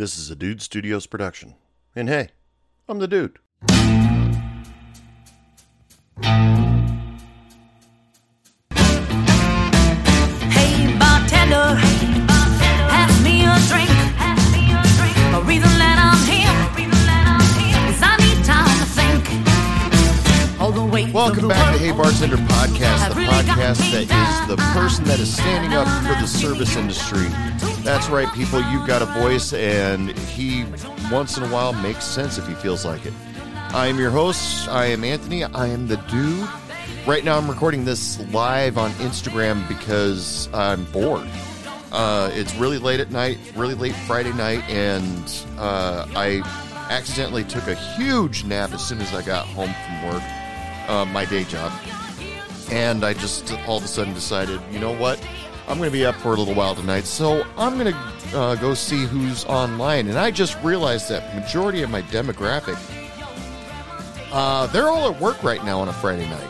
This 0.00 0.16
is 0.16 0.30
a 0.30 0.34
Dude 0.34 0.62
Studios 0.62 1.06
production. 1.06 1.56
And 1.94 2.08
hey, 2.08 2.30
I'm 2.88 3.00
the 3.00 3.06
dude. 3.06 3.38
Hey 10.48 10.96
bartender, 10.98 11.76
Welcome 21.12 21.48
back 21.48 21.74
to 21.74 21.78
Hey. 21.78 21.90
Bartender 21.90 22.36
Podcast, 22.36 23.08
the 23.08 23.20
podcast 23.22 23.90
that 23.92 24.02
is 24.02 24.48
the 24.48 24.56
person 24.72 25.04
that 25.06 25.18
is 25.18 25.32
standing 25.34 25.72
up 25.76 25.86
for 26.06 26.20
the 26.20 26.26
service 26.26 26.76
industry. 26.76 27.26
That's 27.82 28.08
right, 28.08 28.32
people. 28.34 28.60
You've 28.70 28.86
got 28.86 29.02
a 29.02 29.06
voice, 29.06 29.52
and 29.52 30.10
he 30.18 30.64
once 31.10 31.36
in 31.36 31.42
a 31.42 31.48
while 31.48 31.72
makes 31.72 32.04
sense 32.04 32.38
if 32.38 32.46
he 32.46 32.54
feels 32.54 32.84
like 32.84 33.04
it. 33.06 33.12
I 33.72 33.88
am 33.88 33.98
your 33.98 34.10
host. 34.10 34.68
I 34.68 34.86
am 34.86 35.02
Anthony. 35.02 35.42
I 35.44 35.66
am 35.66 35.88
the 35.88 35.96
dude. 35.96 36.48
Right 37.06 37.24
now, 37.24 37.38
I'm 37.38 37.48
recording 37.48 37.84
this 37.84 38.20
live 38.32 38.78
on 38.78 38.90
Instagram 38.92 39.66
because 39.66 40.48
I'm 40.52 40.84
bored. 40.86 41.28
Uh, 41.90 42.30
it's 42.34 42.54
really 42.54 42.78
late 42.78 43.00
at 43.00 43.10
night, 43.10 43.38
really 43.56 43.74
late 43.74 43.94
Friday 44.06 44.32
night, 44.34 44.62
and 44.70 45.24
uh, 45.58 46.06
I 46.14 46.42
accidentally 46.90 47.44
took 47.44 47.66
a 47.66 47.74
huge 47.74 48.44
nap 48.44 48.72
as 48.72 48.86
soon 48.86 49.00
as 49.00 49.12
I 49.12 49.22
got 49.22 49.46
home 49.46 49.72
from 49.86 50.08
work, 50.08 50.22
uh, 50.90 51.04
my 51.04 51.24
day 51.24 51.44
job. 51.44 51.72
And 52.70 53.04
I 53.04 53.14
just 53.14 53.52
all 53.66 53.78
of 53.78 53.84
a 53.84 53.88
sudden 53.88 54.12
decided, 54.12 54.60
you 54.70 54.78
know 54.78 54.94
what? 54.94 55.24
I'm 55.68 55.78
going 55.78 55.88
to 55.88 55.92
be 55.92 56.04
up 56.04 56.16
for 56.16 56.34
a 56.34 56.36
little 56.36 56.54
while 56.54 56.74
tonight, 56.74 57.04
so 57.04 57.46
I'm 57.56 57.78
going 57.78 57.92
to 57.92 58.38
uh, 58.38 58.54
go 58.56 58.74
see 58.74 59.06
who's 59.06 59.44
online. 59.44 60.08
And 60.08 60.18
I 60.18 60.32
just 60.32 60.60
realized 60.64 61.08
that 61.10 61.34
majority 61.34 61.82
of 61.82 61.90
my 61.90 62.02
demographic, 62.02 62.76
uh, 64.32 64.66
they're 64.68 64.88
all 64.88 65.12
at 65.12 65.20
work 65.20 65.42
right 65.44 65.64
now 65.64 65.78
on 65.78 65.88
a 65.88 65.92
Friday 65.92 66.28
night. 66.28 66.48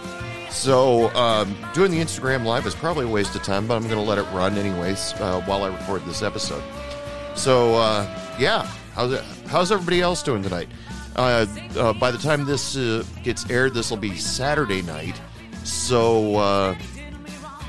So 0.51 1.15
um, 1.15 1.55
doing 1.75 1.91
the 1.91 1.99
Instagram 1.99 2.45
live 2.45 2.67
is 2.67 2.75
probably 2.75 3.05
a 3.05 3.09
waste 3.09 3.37
of 3.37 3.43
time, 3.43 3.67
but 3.67 3.77
I'm 3.77 3.83
going 3.83 3.97
to 3.97 4.01
let 4.01 4.19
it 4.19 4.25
run 4.33 4.57
anyways 4.57 5.13
uh, 5.15 5.43
while 5.43 5.65
I 5.65 5.69
record 5.69 6.05
this 6.07 6.23
episode. 6.23 6.63
So 7.35 7.75
uh, 7.75 8.07
yeah, 8.39 8.67
how's 8.95 9.13
it, 9.13 9.23
how's 9.49 9.71
everybody 9.71 10.01
else 10.01 10.23
doing 10.23 10.43
tonight? 10.43 10.69
Uh, 11.21 11.47
uh, 11.77 11.93
by 11.93 12.11
the 12.11 12.17
time 12.17 12.47
this 12.47 12.79
uh, 12.79 13.05
gets 13.23 13.49
aired, 13.51 13.75
this 13.75 13.91
will 13.91 13.99
be 13.99 14.17
Saturday 14.17 14.81
night. 14.81 15.21
So 15.65 16.37
uh, 16.37 16.75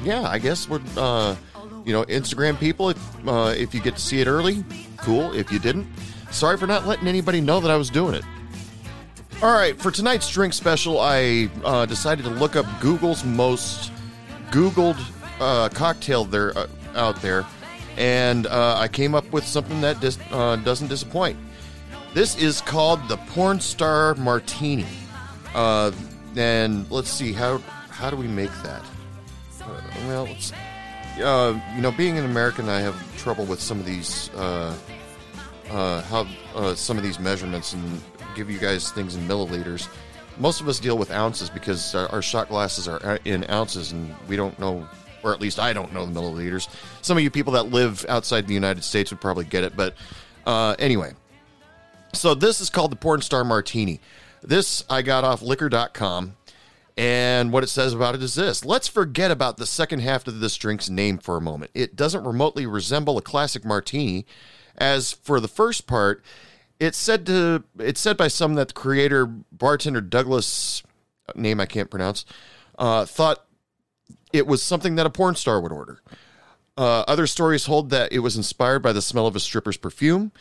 yeah, 0.06 0.22
I 0.22 0.40
guess 0.40 0.70
we're 0.70 0.80
uh, 0.96 1.36
you 1.84 1.92
know 1.92 2.06
Instagram 2.06 2.58
people. 2.58 2.92
If, 2.92 2.98
if 3.28 3.76
you 3.76 3.82
get 3.82 3.96
to 3.96 4.02
see 4.02 4.22
it 4.22 4.28
early, 4.28 4.64
cool. 4.96 5.34
If 5.34 5.52
you 5.52 5.60
didn't, 5.60 5.86
sorry 6.32 6.56
for 6.56 6.66
not 6.66 6.88
letting 6.88 7.10
anybody 7.10 7.42
know 7.42 7.60
that 7.60 7.70
I 7.70 7.76
was 7.76 7.90
doing 7.90 8.16
it. 8.16 8.24
All 9.44 9.52
right, 9.52 9.78
for 9.78 9.92
tonight's 9.92 10.30
drink 10.30 10.54
special, 10.54 11.02
I 11.02 11.50
decided 11.88 12.24
to 12.24 12.32
look 12.32 12.56
up 12.56 12.66
Google's 12.80 13.26
most 13.26 13.92
Googled 14.52 14.98
uh, 15.42 15.68
cocktail 15.68 16.24
there 16.24 16.54
out 16.96 17.22
there, 17.22 17.46
and 17.98 18.48
I 18.48 18.88
came 18.88 19.14
up 19.14 19.30
with 19.34 19.46
something 19.46 19.82
that 19.82 20.00
dis- 20.00 20.16
doesn't 20.16 20.88
disappoint. 20.88 21.38
This 22.14 22.36
is 22.36 22.60
called 22.60 23.08
the 23.08 23.16
Porn 23.16 23.62
Star 23.62 24.16
Martini, 24.16 24.86
uh, 25.56 25.92
and 26.36 26.90
let's 26.92 27.10
see 27.10 27.32
how 27.32 27.60
how 27.90 28.10
do 28.10 28.18
we 28.18 28.28
make 28.28 28.52
that? 28.64 28.84
Uh, 29.64 29.82
well, 30.08 30.28
uh, 31.24 31.58
you 31.74 31.82
know, 31.82 31.92
being 31.92 32.18
an 32.18 32.26
American, 32.26 32.68
I 32.68 32.82
have 32.82 32.96
trouble 33.18 33.46
with 33.46 33.62
some 33.62 33.80
of 33.80 33.86
these 33.86 34.30
uh, 34.36 34.76
uh, 35.70 36.02
how 36.02 36.28
uh, 36.54 36.76
some 36.76 36.98
of 36.98 37.04
these 37.04 37.18
measurements 37.18 37.72
and 37.72 38.02
give 38.36 38.52
you 38.52 38.60
guys 38.60 38.92
things 38.92 39.16
in 39.16 39.26
milliliters. 39.26 39.88
Most 40.38 40.60
of 40.60 40.68
us 40.68 40.82
deal 40.82 40.98
with 40.98 41.12
ounces 41.12 41.50
because 41.50 41.96
our, 41.96 42.10
our 42.10 42.22
shot 42.22 42.50
glasses 42.50 42.90
are 42.90 43.20
in 43.24 43.50
ounces, 43.50 43.94
and 43.94 44.14
we 44.28 44.36
don't 44.36 44.60
know, 44.60 44.86
or 45.24 45.32
at 45.32 45.40
least 45.40 45.60
I 45.60 45.72
don't 45.72 45.94
know 45.94 46.06
the 46.06 46.20
milliliters. 46.20 46.68
Some 47.04 47.16
of 47.16 47.24
you 47.24 47.32
people 47.32 47.54
that 47.54 47.68
live 47.68 48.06
outside 48.10 48.48
the 48.48 48.54
United 48.54 48.84
States 48.84 49.12
would 49.12 49.22
probably 49.22 49.46
get 49.46 49.64
it, 49.64 49.78
but 49.78 49.96
uh, 50.46 50.76
anyway. 50.78 51.14
So 52.14 52.34
this 52.34 52.62
is 52.62 52.70
called 52.70 52.92
the 52.92 52.98
Porn 52.98 53.22
Star 53.22 53.44
Martini. 53.44 54.00
This 54.42 54.84
I 54.90 55.02
got 55.02 55.24
off 55.24 55.42
Liquor.com. 55.42 56.36
And 56.98 57.54
what 57.54 57.64
it 57.64 57.68
says 57.68 57.94
about 57.94 58.16
it 58.16 58.22
is 58.22 58.36
this 58.36 58.66
let's 58.66 58.88
forget 58.88 59.32
about 59.32 59.58
the 59.58 59.66
second 59.66 60.00
half 60.00 60.28
of 60.28 60.40
this 60.40 60.58
drink's 60.58 60.90
name 60.90 61.18
for 61.18 61.38
a 61.38 61.42
moment. 61.42 61.72
It 61.74 61.96
doesn't 61.96 62.26
remotely 62.26 62.66
resemble 62.66 63.18
a 63.18 63.22
classic 63.22 63.64
martini, 63.64 64.26
as 64.78 65.14
for 65.14 65.40
the 65.40 65.48
first 65.48 65.88
part, 65.88 66.24
it's 66.80 66.98
said 66.98 67.26
to 67.28 67.64
it's 67.80 68.02
said 68.02 68.18
by 68.18 68.28
some 68.28 68.56
that 68.56 68.70
the 68.70 68.74
creator 68.74 69.26
bartender 69.26 70.02
Douglas 70.02 70.84
name 71.34 71.62
I 71.62 71.66
can't 71.66 71.90
pronounce 71.90 72.26
uh, 72.78 73.06
thought 73.06 73.46
it 74.34 74.46
was 74.46 74.62
something 74.62 74.96
that 74.96 75.06
a 75.06 75.10
porn 75.10 75.36
star 75.36 75.62
would 75.62 75.72
order. 75.72 76.02
Uh, 76.78 77.04
other 77.08 77.28
stories 77.28 77.66
hold 77.66 77.90
that 77.92 78.12
it 78.12 78.20
was 78.20 78.36
inspired 78.36 78.80
by 78.80 78.92
the 78.92 79.02
smell 79.02 79.28
of 79.28 79.36
a 79.36 79.40
stripper's 79.40 79.78
perfume. 79.78 80.32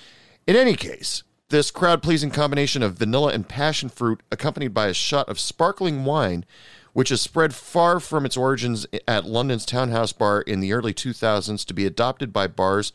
In 0.47 0.57
any 0.57 0.75
case, 0.75 1.23
this 1.51 1.71
crowd 1.71 2.03
pleasing 2.03 2.31
combination 2.31 2.83
of 2.83 2.95
vanilla 2.95 3.33
and 3.33 3.49
passion 3.49 3.89
fruit, 3.89 4.23
accompanied 4.33 4.73
by 4.73 4.87
a 4.87 4.95
shot 4.95 5.29
of 5.29 5.39
sparkling 5.39 6.05
wine, 6.05 6.45
which 6.93 7.11
has 7.11 7.21
spread 7.21 7.55
far 7.55 8.01
from 8.01 8.25
its 8.25 8.37
origins 8.37 8.87
at 9.07 9.27
London's 9.27 9.67
Townhouse 9.67 10.13
Bar 10.13 10.41
in 10.43 10.61
the 10.61 10.73
early 10.73 10.95
2000s 10.95 11.65
to 11.67 11.75
be 11.75 11.87
adopted 11.87 12.33
by 12.33 12.47
bars 12.47 12.93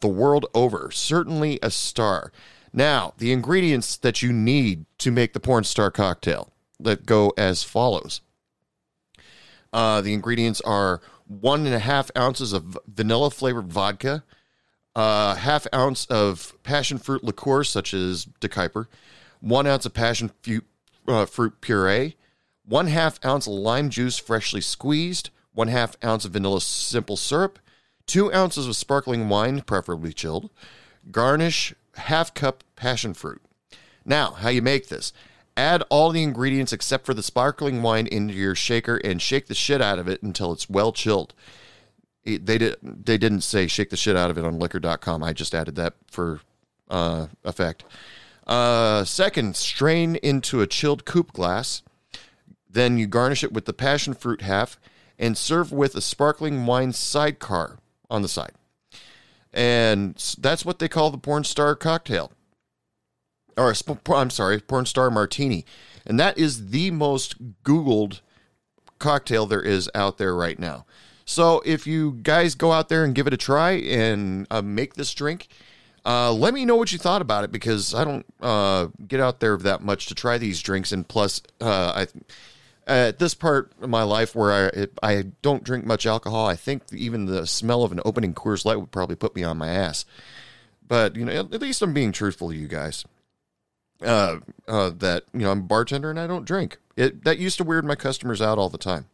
the 0.00 0.08
world 0.08 0.46
over. 0.54 0.90
Certainly 0.90 1.58
a 1.62 1.70
star. 1.70 2.32
Now, 2.72 3.14
the 3.18 3.32
ingredients 3.32 3.96
that 3.98 4.22
you 4.22 4.32
need 4.32 4.86
to 4.98 5.10
make 5.10 5.32
the 5.32 5.40
porn 5.40 5.64
star 5.64 5.90
cocktail 5.90 6.52
that 6.80 7.06
go 7.06 7.32
as 7.36 7.62
follows. 7.62 8.20
Uh, 9.72 10.00
the 10.00 10.12
ingredients 10.12 10.60
are 10.62 11.00
one 11.26 11.66
and 11.66 11.74
a 11.74 11.78
half 11.78 12.10
ounces 12.16 12.52
of 12.52 12.78
vanilla 12.86 13.30
flavored 13.30 13.72
vodka, 13.72 14.24
a 14.94 15.36
half 15.36 15.66
ounce 15.74 16.06
of 16.06 16.54
passion 16.62 16.98
fruit 16.98 17.24
liqueur, 17.24 17.64
such 17.64 17.94
as 17.94 18.26
De 18.40 18.48
Kuyper, 18.48 18.86
one 19.40 19.66
ounce 19.66 19.86
of 19.86 19.94
passion 19.94 20.30
fu- 20.42 20.62
uh, 21.08 21.26
fruit 21.26 21.60
puree, 21.60 22.16
one 22.64 22.86
half 22.86 23.18
ounce 23.24 23.46
of 23.46 23.54
lime 23.54 23.90
juice 23.90 24.18
freshly 24.18 24.60
squeezed, 24.60 25.30
one 25.52 25.68
half 25.68 25.96
ounce 26.04 26.24
of 26.24 26.32
vanilla 26.32 26.60
simple 26.60 27.16
syrup, 27.16 27.58
two 28.06 28.32
ounces 28.32 28.66
of 28.66 28.76
sparkling 28.76 29.28
wine, 29.28 29.60
preferably 29.62 30.12
chilled, 30.12 30.50
garnish 31.10 31.74
half 31.96 32.32
cup 32.34 32.64
passion 32.76 33.14
fruit. 33.14 33.42
Now, 34.04 34.32
how 34.32 34.48
you 34.48 34.62
make 34.62 34.88
this? 34.88 35.12
Add 35.56 35.82
all 35.90 36.10
the 36.10 36.22
ingredients 36.22 36.72
except 36.72 37.04
for 37.04 37.14
the 37.14 37.22
sparkling 37.22 37.82
wine 37.82 38.06
into 38.06 38.34
your 38.34 38.54
shaker 38.54 38.96
and 38.96 39.20
shake 39.20 39.46
the 39.46 39.54
shit 39.54 39.82
out 39.82 39.98
of 39.98 40.08
it 40.08 40.22
until 40.22 40.52
it's 40.52 40.70
well 40.70 40.92
chilled. 40.92 41.34
They 42.24 42.38
did 42.38 42.76
they 42.82 43.18
didn't 43.18 43.40
say 43.40 43.66
shake 43.66 43.90
the 43.90 43.96
shit 43.96 44.16
out 44.16 44.30
of 44.30 44.38
it 44.38 44.44
on 44.44 44.58
liquor.com. 44.58 45.22
I 45.22 45.32
just 45.32 45.54
added 45.54 45.74
that 45.76 45.94
for 46.10 46.40
uh, 46.88 47.26
effect. 47.44 47.84
Uh, 48.46 49.04
second, 49.04 49.56
strain 49.56 50.16
into 50.16 50.60
a 50.60 50.66
chilled 50.66 51.04
coupe 51.04 51.32
glass. 51.32 51.82
Then 52.68 52.96
you 52.96 53.06
garnish 53.06 53.44
it 53.44 53.52
with 53.52 53.66
the 53.66 53.72
passion 53.72 54.14
fruit 54.14 54.42
half 54.42 54.78
and 55.18 55.36
serve 55.36 55.72
with 55.72 55.94
a 55.94 56.00
sparkling 56.00 56.66
wine 56.66 56.92
sidecar 56.92 57.78
on 58.10 58.22
the 58.22 58.28
side. 58.28 58.52
And 59.52 60.16
that's 60.38 60.64
what 60.64 60.78
they 60.78 60.88
call 60.88 61.10
the 61.10 61.18
porn 61.18 61.44
star 61.44 61.76
cocktail. 61.76 62.32
Or, 63.56 63.74
I'm 64.08 64.30
sorry, 64.30 64.60
porn 64.60 64.86
star 64.86 65.10
martini. 65.10 65.66
And 66.06 66.18
that 66.18 66.38
is 66.38 66.70
the 66.70 66.90
most 66.90 67.62
Googled 67.62 68.20
cocktail 68.98 69.46
there 69.46 69.62
is 69.62 69.90
out 69.94 70.16
there 70.16 70.34
right 70.34 70.58
now. 70.58 70.86
So 71.24 71.62
if 71.64 71.86
you 71.86 72.12
guys 72.22 72.54
go 72.54 72.72
out 72.72 72.88
there 72.88 73.04
and 73.04 73.14
give 73.14 73.26
it 73.26 73.32
a 73.32 73.36
try 73.36 73.72
and 73.72 74.46
uh, 74.50 74.62
make 74.62 74.94
this 74.94 75.12
drink, 75.14 75.48
uh, 76.04 76.32
let 76.32 76.52
me 76.52 76.64
know 76.64 76.76
what 76.76 76.92
you 76.92 76.98
thought 76.98 77.22
about 77.22 77.44
it 77.44 77.52
because 77.52 77.94
I 77.94 78.04
don't 78.04 78.26
uh, 78.40 78.88
get 79.06 79.20
out 79.20 79.40
there 79.40 79.56
that 79.58 79.82
much 79.82 80.06
to 80.06 80.14
try 80.14 80.38
these 80.38 80.60
drinks. 80.60 80.92
And 80.92 81.06
plus, 81.06 81.42
uh, 81.60 82.04
I 82.04 82.06
at 82.86 83.20
this 83.20 83.34
part 83.34 83.72
of 83.80 83.88
my 83.88 84.02
life 84.02 84.34
where 84.34 84.72
I 84.74 84.86
I 85.02 85.22
don't 85.42 85.62
drink 85.62 85.84
much 85.86 86.04
alcohol, 86.06 86.46
I 86.46 86.56
think 86.56 86.82
even 86.92 87.26
the 87.26 87.46
smell 87.46 87.84
of 87.84 87.92
an 87.92 88.00
opening 88.04 88.34
Coors 88.34 88.64
Light 88.64 88.80
would 88.80 88.90
probably 88.90 89.16
put 89.16 89.36
me 89.36 89.44
on 89.44 89.56
my 89.56 89.68
ass. 89.68 90.04
but 90.88 91.14
you 91.16 91.24
know, 91.24 91.32
at, 91.32 91.54
at 91.54 91.60
least 91.62 91.82
I'm 91.82 91.94
being 91.94 92.12
truthful 92.12 92.50
to 92.50 92.56
you 92.56 92.68
guys. 92.68 93.04
Uh, 94.02 94.40
uh, 94.66 94.90
that 94.90 95.22
you 95.32 95.40
know, 95.40 95.52
I'm 95.52 95.60
a 95.60 95.62
bartender 95.62 96.10
and 96.10 96.18
I 96.18 96.26
don't 96.26 96.44
drink. 96.44 96.78
It 96.96 97.22
that 97.22 97.38
used 97.38 97.58
to 97.58 97.64
weird 97.64 97.84
my 97.84 97.94
customers 97.94 98.42
out 98.42 98.58
all 98.58 98.68
the 98.68 98.78
time. 98.78 99.06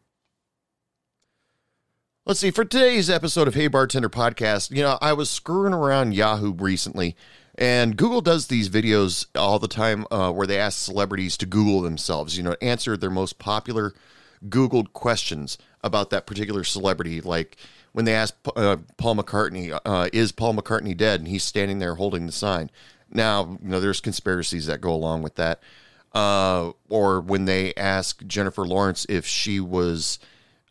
Let's 2.29 2.41
see. 2.41 2.51
For 2.51 2.67
today's 2.67 3.09
episode 3.09 3.49
of 3.49 3.55
Hey 3.55 3.69
Bartender 3.69 4.11
Podcast, 4.11 4.71
you 4.71 4.83
know, 4.83 4.99
I 5.01 5.15
was 5.15 5.31
screwing 5.31 5.73
around 5.73 6.15
Yahoo 6.15 6.53
recently, 6.53 7.17
and 7.55 7.97
Google 7.97 8.21
does 8.21 8.49
these 8.49 8.69
videos 8.69 9.25
all 9.35 9.59
the 9.59 9.67
time 9.67 10.05
uh, 10.11 10.31
where 10.31 10.47
they 10.47 10.59
ask 10.59 10.79
celebrities 10.79 11.39
to 11.39 11.47
Google 11.47 11.81
themselves, 11.81 12.37
you 12.37 12.43
know, 12.43 12.55
answer 12.61 12.99
their 12.99 13.09
most 13.09 13.39
popular 13.39 13.95
Googled 14.47 14.93
questions 14.93 15.57
about 15.83 16.11
that 16.11 16.27
particular 16.27 16.65
celebrity. 16.65 17.23
Like 17.23 17.57
when 17.93 18.05
they 18.05 18.15
ask 18.15 18.35
uh, 18.55 18.77
Paul 18.99 19.17
McCartney, 19.17 19.81
uh, 19.87 20.11
"Is 20.13 20.31
Paul 20.31 20.53
McCartney 20.53 20.95
dead?" 20.95 21.21
and 21.21 21.29
he's 21.29 21.45
standing 21.45 21.79
there 21.79 21.95
holding 21.95 22.27
the 22.27 22.33
sign. 22.33 22.71
Now, 23.11 23.57
you 23.63 23.71
know, 23.71 23.81
there's 23.81 24.03
conspiracies 24.03 24.67
that 24.67 24.83
go 24.83 24.93
along 24.93 25.23
with 25.23 25.37
that. 25.37 25.61
Uh, 26.13 26.73
or 26.91 27.23
when 27.23 27.47
they 27.47 27.73
ask 27.75 28.23
Jennifer 28.27 28.67
Lawrence 28.67 29.07
if 29.09 29.25
she 29.25 29.61
was 29.61 30.19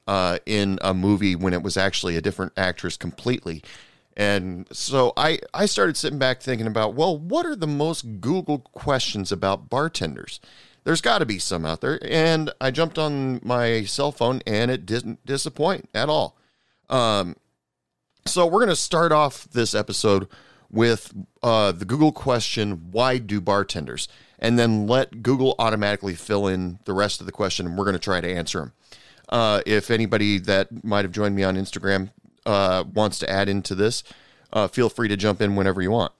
uh, 0.07 0.39
in 0.45 0.79
a 0.81 0.93
movie 0.93 1.35
when 1.35 1.53
it 1.53 1.61
was 1.61 1.77
actually 1.77 2.15
a 2.15 2.21
different 2.21 2.53
actress 2.57 2.97
completely. 2.97 3.63
And 4.15 4.67
so 4.71 5.13
I, 5.15 5.39
I 5.53 5.67
started 5.67 5.95
sitting 5.95 6.17
back 6.17 6.41
thinking 6.41 6.65
about, 6.65 6.95
well, 6.95 7.17
what 7.17 7.45
are 7.45 7.55
the 7.55 7.67
most 7.67 8.19
Googled 8.19 8.63
questions 8.71 9.31
about 9.31 9.69
bartenders? 9.69 10.39
There's 10.85 11.01
got 11.01 11.19
to 11.19 11.25
be 11.25 11.37
some 11.37 11.65
out 11.65 11.81
there. 11.81 11.99
And 12.01 12.49
I 12.59 12.71
jumped 12.71 12.97
on 12.97 13.41
my 13.43 13.83
cell 13.83 14.11
phone 14.11 14.41
and 14.47 14.71
it 14.71 14.85
didn't 14.85 15.23
disappoint 15.25 15.89
at 15.93 16.09
all. 16.09 16.35
Um, 16.89 17.35
so 18.25 18.45
we're 18.45 18.59
going 18.59 18.69
to 18.69 18.75
start 18.75 19.11
off 19.11 19.43
this 19.51 19.75
episode 19.75 20.27
with 20.71 21.13
uh, 21.43 21.71
the 21.71 21.85
Google 21.85 22.11
question, 22.11 22.89
why 22.91 23.19
do 23.19 23.39
bartenders? 23.39 24.07
And 24.39 24.57
then 24.57 24.87
let 24.87 25.21
Google 25.21 25.55
automatically 25.59 26.15
fill 26.15 26.47
in 26.47 26.79
the 26.85 26.93
rest 26.93 27.19
of 27.19 27.25
the 27.25 27.31
question 27.31 27.65
and 27.65 27.77
we're 27.77 27.85
going 27.85 27.93
to 27.93 27.99
try 27.99 28.19
to 28.19 28.27
answer 28.27 28.59
them. 28.59 28.73
Uh, 29.29 29.61
if 29.65 29.91
anybody 29.91 30.39
that 30.39 30.83
might 30.83 31.05
have 31.05 31.11
joined 31.11 31.35
me 31.35 31.43
on 31.43 31.57
Instagram 31.57 32.11
uh, 32.45 32.83
wants 32.93 33.19
to 33.19 33.29
add 33.29 33.49
into 33.49 33.75
this, 33.75 34.03
uh, 34.53 34.67
feel 34.67 34.89
free 34.89 35.07
to 35.07 35.17
jump 35.17 35.41
in 35.41 35.55
whenever 35.55 35.81
you 35.81 35.91
want. 35.91 36.13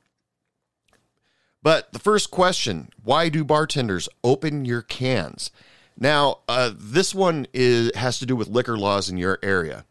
But 1.63 1.92
the 1.92 2.00
first 2.00 2.31
question 2.31 2.89
why 3.04 3.30
do 3.30 3.44
bartenders 3.44 4.09
open 4.24 4.65
your 4.65 4.81
cans? 4.81 5.51
Now, 6.00 6.39
uh, 6.48 6.71
this 6.75 7.15
one 7.15 7.48
is 7.54 7.92
has 7.95 8.19
to 8.19 8.25
do 8.25 8.36
with 8.36 8.48
liquor 8.48 8.77
laws 8.77 9.09
in 9.09 9.18
your 9.18 9.39
area. 9.42 9.86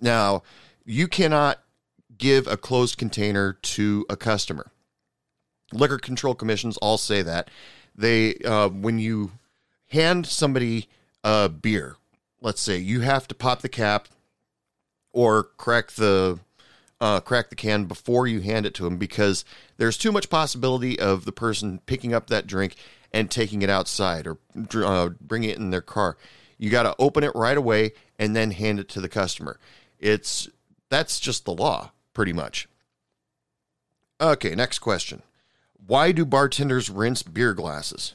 Now, 0.00 0.42
you 0.84 1.06
cannot 1.06 1.62
give 2.16 2.46
a 2.46 2.56
closed 2.56 2.98
container 2.98 3.52
to 3.62 4.06
a 4.08 4.16
customer. 4.16 4.70
Liquor 5.72 5.98
control 5.98 6.34
commissions 6.34 6.76
all 6.78 6.98
say 6.98 7.22
that. 7.22 7.50
They, 7.94 8.36
uh, 8.36 8.68
when 8.68 8.98
you 8.98 9.32
hand 9.88 10.26
somebody 10.26 10.88
a 11.22 11.48
beer, 11.48 11.96
let's 12.42 12.60
say 12.60 12.76
you 12.76 13.00
have 13.00 13.26
to 13.28 13.34
pop 13.34 13.62
the 13.62 13.68
cap 13.68 14.08
or 15.12 15.44
crack 15.44 15.92
the 15.92 16.38
uh, 17.00 17.20
crack 17.20 17.48
the 17.48 17.56
can 17.56 17.84
before 17.84 18.26
you 18.26 18.40
hand 18.40 18.64
it 18.66 18.74
to 18.74 18.84
them 18.84 18.96
because 18.96 19.44
there's 19.76 19.98
too 19.98 20.12
much 20.12 20.30
possibility 20.30 20.98
of 21.00 21.24
the 21.24 21.32
person 21.32 21.80
picking 21.86 22.14
up 22.14 22.28
that 22.28 22.46
drink 22.46 22.76
and 23.12 23.30
taking 23.30 23.62
it 23.62 23.70
outside 23.70 24.26
or 24.26 24.38
uh, 24.74 25.10
it 25.30 25.58
in 25.58 25.70
their 25.70 25.80
car. 25.80 26.16
You 26.58 26.70
got 26.70 26.84
to 26.84 26.94
open 27.00 27.24
it 27.24 27.34
right 27.34 27.56
away 27.56 27.92
and 28.18 28.36
then 28.36 28.52
hand 28.52 28.78
it 28.78 28.88
to 28.90 29.00
the 29.00 29.08
customer. 29.08 29.58
It's 29.98 30.48
that's 30.90 31.18
just 31.18 31.44
the 31.44 31.52
law, 31.52 31.90
pretty 32.14 32.32
much. 32.32 32.68
Okay, 34.20 34.54
next 34.54 34.78
question. 34.78 35.22
Why 35.84 36.12
do 36.12 36.24
bartenders 36.24 36.88
rinse 36.88 37.24
beer 37.24 37.54
glasses? 37.54 38.14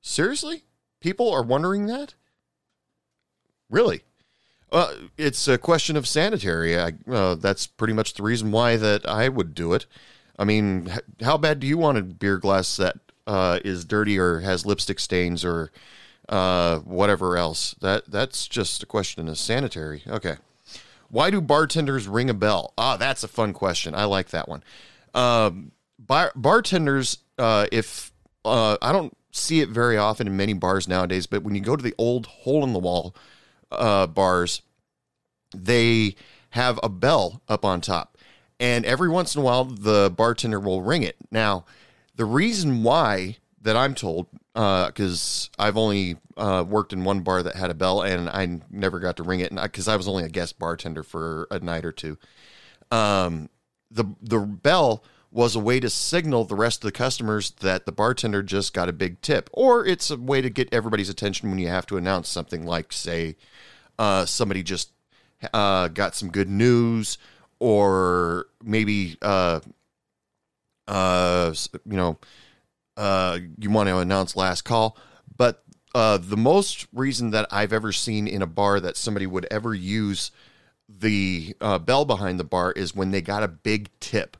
Seriously? 0.00 0.62
People 1.00 1.30
are 1.30 1.42
wondering 1.42 1.86
that? 1.86 2.14
Really? 3.70 4.02
It's 5.16 5.48
a 5.48 5.58
question 5.58 5.96
of 5.96 6.06
sanitary. 6.06 6.78
I, 6.78 6.92
uh, 7.10 7.34
that's 7.34 7.66
pretty 7.66 7.94
much 7.94 8.14
the 8.14 8.22
reason 8.22 8.50
why 8.50 8.76
that 8.76 9.08
I 9.08 9.28
would 9.28 9.54
do 9.54 9.72
it. 9.72 9.86
I 10.38 10.44
mean, 10.44 10.90
h- 10.92 11.00
how 11.22 11.36
bad 11.38 11.60
do 11.60 11.66
you 11.66 11.78
want 11.78 11.98
a 11.98 12.02
beer 12.02 12.38
glass 12.38 12.76
that 12.76 12.96
uh, 13.26 13.60
is 13.64 13.84
dirty 13.84 14.18
or 14.18 14.40
has 14.40 14.66
lipstick 14.66 15.00
stains 15.00 15.44
or 15.44 15.72
uh, 16.28 16.78
whatever 16.80 17.36
else? 17.36 17.74
That 17.80 18.10
that's 18.10 18.46
just 18.46 18.82
a 18.82 18.86
question 18.86 19.28
of 19.28 19.38
sanitary. 19.38 20.02
Okay. 20.06 20.36
Why 21.10 21.30
do 21.30 21.40
bartenders 21.40 22.06
ring 22.06 22.28
a 22.28 22.34
bell? 22.34 22.74
Ah, 22.76 22.96
that's 22.98 23.24
a 23.24 23.28
fun 23.28 23.54
question. 23.54 23.94
I 23.94 24.04
like 24.04 24.28
that 24.28 24.48
one. 24.48 24.62
Um, 25.14 25.72
bar- 25.98 26.32
bartenders, 26.36 27.18
uh, 27.38 27.66
if 27.72 28.12
uh, 28.44 28.76
I 28.82 28.92
don't 28.92 29.16
see 29.32 29.60
it 29.60 29.70
very 29.70 29.96
often 29.96 30.26
in 30.26 30.36
many 30.36 30.52
bars 30.52 30.86
nowadays, 30.86 31.26
but 31.26 31.42
when 31.42 31.54
you 31.54 31.62
go 31.62 31.76
to 31.76 31.82
the 31.82 31.94
old 31.96 32.26
hole 32.26 32.62
in 32.62 32.74
the 32.74 32.78
wall 32.78 33.14
uh, 33.70 34.06
bars, 34.06 34.62
they 35.54 36.14
have 36.50 36.78
a 36.82 36.88
bell 36.88 37.42
up 37.48 37.64
on 37.64 37.80
top. 37.80 38.16
And 38.60 38.84
every 38.84 39.08
once 39.08 39.34
in 39.34 39.40
a 39.40 39.44
while, 39.44 39.64
the 39.64 40.12
bartender 40.14 40.58
will 40.58 40.82
ring 40.82 41.02
it. 41.02 41.16
Now, 41.30 41.64
the 42.16 42.24
reason 42.24 42.82
why 42.82 43.36
that 43.62 43.76
I'm 43.76 43.94
told, 43.94 44.26
uh 44.54 44.86
because 44.86 45.50
uh, 45.58 45.64
I've 45.64 45.76
only 45.76 46.16
uh, 46.36 46.64
worked 46.66 46.92
in 46.92 47.04
one 47.04 47.20
bar 47.20 47.42
that 47.42 47.56
had 47.56 47.70
a 47.70 47.74
bell 47.74 48.02
and 48.02 48.28
I 48.28 48.60
never 48.70 49.00
got 49.00 49.16
to 49.16 49.22
ring 49.22 49.40
it 49.40 49.50
and 49.50 49.60
because 49.60 49.88
I 49.88 49.96
was 49.96 50.08
only 50.08 50.24
a 50.24 50.28
guest 50.28 50.58
bartender 50.58 51.02
for 51.02 51.46
a 51.50 51.58
night 51.58 51.84
or 51.84 51.92
two. 51.92 52.16
Um, 52.90 53.50
the 53.90 54.04
the 54.22 54.38
bell 54.38 55.02
was 55.30 55.54
a 55.54 55.60
way 55.60 55.78
to 55.78 55.90
signal 55.90 56.44
the 56.44 56.54
rest 56.54 56.82
of 56.82 56.88
the 56.88 56.96
customers 56.96 57.50
that 57.60 57.84
the 57.84 57.92
bartender 57.92 58.42
just 58.42 58.72
got 58.72 58.88
a 58.88 58.92
big 58.92 59.20
tip, 59.20 59.50
or 59.52 59.84
it's 59.84 60.10
a 60.10 60.16
way 60.16 60.40
to 60.40 60.48
get 60.48 60.72
everybody's 60.72 61.10
attention 61.10 61.50
when 61.50 61.58
you 61.58 61.68
have 61.68 61.86
to 61.86 61.96
announce 61.96 62.28
something 62.28 62.64
like, 62.64 62.92
say, 62.92 63.36
uh, 63.98 64.24
somebody 64.24 64.62
just 64.62 64.90
uh, 65.52 65.88
got 65.88 66.14
some 66.14 66.30
good 66.30 66.48
news, 66.48 67.18
or 67.60 68.46
maybe 68.62 69.16
uh, 69.20 69.60
uh, 70.86 71.52
you 71.84 71.96
know 71.96 72.18
uh, 72.96 73.38
you 73.58 73.70
want 73.70 73.88
to 73.88 73.98
announce 73.98 74.34
last 74.34 74.62
call. 74.62 74.96
But 75.36 75.62
uh, 75.94 76.18
the 76.18 76.36
most 76.36 76.86
reason 76.92 77.30
that 77.30 77.46
I've 77.50 77.72
ever 77.72 77.92
seen 77.92 78.26
in 78.26 78.42
a 78.42 78.46
bar 78.46 78.80
that 78.80 78.96
somebody 78.96 79.26
would 79.26 79.46
ever 79.50 79.74
use 79.74 80.30
the 80.88 81.54
bell 81.84 82.04
behind 82.04 82.40
the 82.40 82.44
bar 82.44 82.72
is 82.72 82.94
when 82.94 83.10
they 83.10 83.20
got 83.20 83.42
a 83.42 83.48
big 83.48 83.90
tip. 84.00 84.36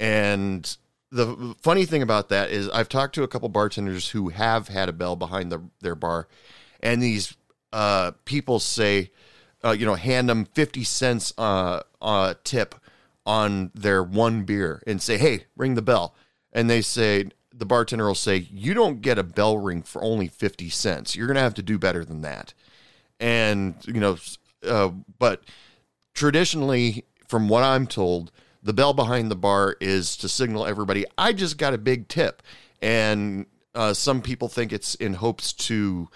And 0.00 0.76
the 1.10 1.54
funny 1.60 1.84
thing 1.84 2.02
about 2.02 2.28
that 2.28 2.50
is 2.50 2.68
I've 2.70 2.88
talked 2.88 3.14
to 3.16 3.22
a 3.22 3.28
couple 3.28 3.48
bartenders 3.48 4.10
who 4.10 4.28
have 4.28 4.68
had 4.68 4.88
a 4.88 4.92
bell 4.92 5.16
behind 5.16 5.50
the, 5.50 5.62
their 5.80 5.94
bar, 5.94 6.28
and 6.80 7.02
these 7.02 7.36
uh, 7.72 8.12
people 8.24 8.58
say, 8.58 9.10
uh, 9.64 9.70
you 9.70 9.84
know, 9.84 9.94
hand 9.94 10.28
them 10.28 10.44
50 10.44 10.84
cents 10.84 11.32
uh, 11.36 11.80
uh, 12.00 12.34
tip 12.44 12.74
on 13.26 13.70
their 13.74 14.02
one 14.02 14.44
beer 14.44 14.82
and 14.86 15.02
say, 15.02 15.18
hey, 15.18 15.44
ring 15.56 15.74
the 15.74 15.82
bell. 15.82 16.14
And 16.52 16.70
they 16.70 16.80
say, 16.80 17.26
the 17.52 17.66
bartender 17.66 18.06
will 18.06 18.14
say, 18.14 18.48
you 18.50 18.72
don't 18.72 19.02
get 19.02 19.18
a 19.18 19.22
bell 19.22 19.58
ring 19.58 19.82
for 19.82 20.02
only 20.02 20.28
50 20.28 20.70
cents. 20.70 21.16
You're 21.16 21.26
going 21.26 21.36
to 21.36 21.42
have 21.42 21.54
to 21.54 21.62
do 21.62 21.78
better 21.78 22.04
than 22.04 22.22
that. 22.22 22.54
And, 23.20 23.74
you 23.84 24.00
know, 24.00 24.16
uh, 24.66 24.90
but 25.18 25.42
traditionally, 26.14 27.04
from 27.26 27.48
what 27.48 27.64
I'm 27.64 27.86
told, 27.86 28.30
the 28.62 28.72
bell 28.72 28.92
behind 28.92 29.30
the 29.30 29.36
bar 29.36 29.76
is 29.80 30.16
to 30.18 30.28
signal 30.28 30.66
everybody, 30.66 31.04
I 31.16 31.32
just 31.32 31.58
got 31.58 31.74
a 31.74 31.78
big 31.78 32.08
tip. 32.08 32.42
And 32.82 33.46
uh, 33.74 33.94
some 33.94 34.22
people 34.22 34.48
think 34.48 34.72
it's 34.72 34.94
in 34.96 35.14
hopes 35.14 35.52
to 35.52 36.08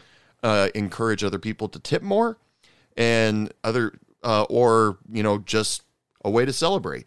uh, 0.42 0.68
encourage 0.74 1.22
other 1.22 1.38
people 1.38 1.68
to 1.68 1.78
tip 1.78 2.02
more, 2.02 2.38
and 2.96 3.52
other, 3.64 3.92
uh, 4.22 4.44
or, 4.50 4.98
you 5.10 5.22
know, 5.22 5.38
just 5.38 5.82
a 6.24 6.30
way 6.30 6.44
to 6.44 6.52
celebrate. 6.52 7.06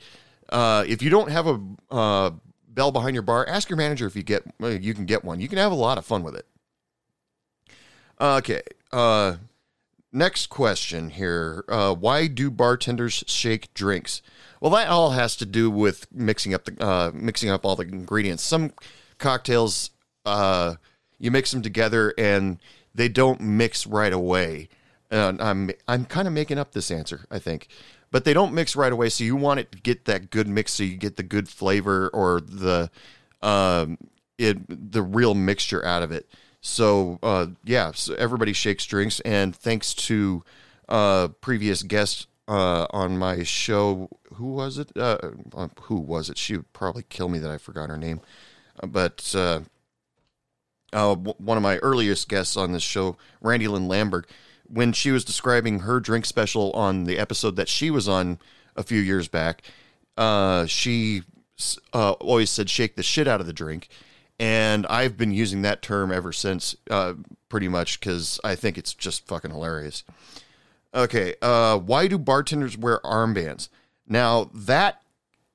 Uh, 0.49 0.83
if 0.87 1.01
you 1.01 1.09
don't 1.09 1.29
have 1.29 1.47
a 1.47 1.59
uh, 1.91 2.31
bell 2.67 2.91
behind 2.91 3.13
your 3.13 3.23
bar, 3.23 3.47
ask 3.47 3.69
your 3.69 3.77
manager 3.77 4.05
if 4.05 4.15
you 4.15 4.23
get 4.23 4.43
you 4.59 4.93
can 4.93 5.05
get 5.05 5.23
one. 5.23 5.39
You 5.39 5.47
can 5.47 5.57
have 5.57 5.71
a 5.71 5.75
lot 5.75 5.97
of 5.97 6.05
fun 6.05 6.23
with 6.23 6.35
it. 6.35 6.45
Okay. 8.19 8.61
Next 10.15 10.47
question 10.47 11.09
here. 11.09 11.65
Uh, 11.67 11.93
why 11.93 12.27
do 12.27 12.49
bartenders 12.49 13.25
shake 13.27 13.73
drinks? 13.73 14.21
Well, 14.61 14.71
that 14.71 14.87
all 14.87 15.11
has 15.11 15.35
to 15.35 15.45
do 15.45 15.69
with 15.69 16.07
mixing 16.09 16.53
up 16.53 16.63
the 16.63 16.81
uh, 16.81 17.11
mixing 17.13 17.49
up 17.49 17.65
all 17.65 17.75
the 17.75 17.83
ingredients. 17.83 18.41
Some 18.41 18.71
cocktails 19.17 19.89
uh, 20.25 20.75
you 21.19 21.31
mix 21.31 21.51
them 21.51 21.61
together 21.61 22.13
and 22.17 22.59
they 22.93 23.09
don't 23.09 23.41
mix 23.41 23.85
right 23.85 24.13
away. 24.13 24.69
And 25.11 25.41
I'm 25.41 25.71
I'm 25.85 26.05
kind 26.05 26.29
of 26.29 26.33
making 26.33 26.59
up 26.59 26.71
this 26.71 26.91
answer, 26.91 27.25
I 27.29 27.39
think, 27.39 27.67
but 28.09 28.23
they 28.23 28.33
don't 28.33 28.53
mix 28.53 28.73
right 28.73 28.93
away. 28.93 29.09
So 29.09 29.25
you 29.25 29.35
want 29.35 29.59
it 29.59 29.73
to 29.73 29.79
get 29.79 30.05
that 30.05 30.29
good 30.29 30.47
mix, 30.47 30.71
so 30.71 30.83
you 30.83 30.95
get 30.95 31.17
the 31.17 31.23
good 31.23 31.49
flavor 31.49 32.07
or 32.13 32.39
the 32.39 32.89
um, 33.41 33.97
it 34.37 34.59
the 34.93 35.01
real 35.01 35.33
mixture 35.33 35.85
out 35.85 36.03
of 36.03 36.13
it. 36.13 36.29
So 36.67 37.19
uh, 37.21 37.45
yeah, 37.63 37.91
so 37.93 38.15
everybody 38.15 38.51
shakes 38.51 38.87
drinks, 38.87 39.19
and 39.19 39.55
thanks 39.55 39.93
to 39.93 40.43
uh, 40.89 41.27
previous 41.39 41.83
guests 41.83 42.25
uh, 42.47 42.87
on 42.89 43.19
my 43.19 43.43
show. 43.43 44.09
Who 44.33 44.47
was 44.47 44.79
it? 44.79 44.91
Uh, 44.97 45.19
uh, 45.55 45.67
who 45.81 45.99
was 45.99 46.27
it? 46.31 46.39
She 46.39 46.57
would 46.57 46.73
probably 46.73 47.03
kill 47.07 47.29
me 47.29 47.37
that 47.37 47.51
I 47.51 47.59
forgot 47.59 47.89
her 47.89 47.97
name. 47.97 48.19
Uh, 48.81 48.87
but 48.87 49.35
w- 50.91 51.35
one 51.37 51.55
of 51.55 51.61
my 51.61 51.77
earliest 51.77 52.29
guests 52.29 52.57
on 52.57 52.71
this 52.71 52.81
show, 52.81 53.15
Randy 53.41 53.67
Lynn 53.67 53.87
Lambert, 53.87 54.27
when 54.65 54.91
she 54.91 55.11
was 55.11 55.23
describing 55.23 55.81
her 55.81 55.99
drink 55.99 56.25
special 56.25 56.71
on 56.71 57.03
the 57.03 57.19
episode 57.19 57.57
that 57.57 57.69
she 57.69 57.91
was 57.91 58.07
on 58.07 58.39
a 58.75 58.81
few 58.81 58.99
years 58.99 59.27
back, 59.27 59.61
she 60.65 61.21
always 61.93 62.49
said 62.49 62.71
shake 62.71 62.95
the 62.95 63.03
shit 63.03 63.27
out 63.27 63.39
of 63.39 63.45
the 63.45 63.53
drink. 63.53 63.87
And 64.39 64.85
I've 64.87 65.17
been 65.17 65.31
using 65.31 65.61
that 65.61 65.81
term 65.81 66.11
ever 66.11 66.33
since, 66.33 66.75
uh, 66.89 67.13
pretty 67.47 67.69
much, 67.69 67.99
because 67.99 68.39
I 68.43 68.55
think 68.55 68.77
it's 68.77 68.93
just 68.93 69.25
fucking 69.27 69.51
hilarious. 69.51 70.03
Okay, 70.93 71.35
uh, 71.41 71.77
why 71.77 72.07
do 72.07 72.17
bartenders 72.17 72.77
wear 72.77 72.99
armbands? 73.03 73.69
Now 74.07 74.49
that 74.53 75.01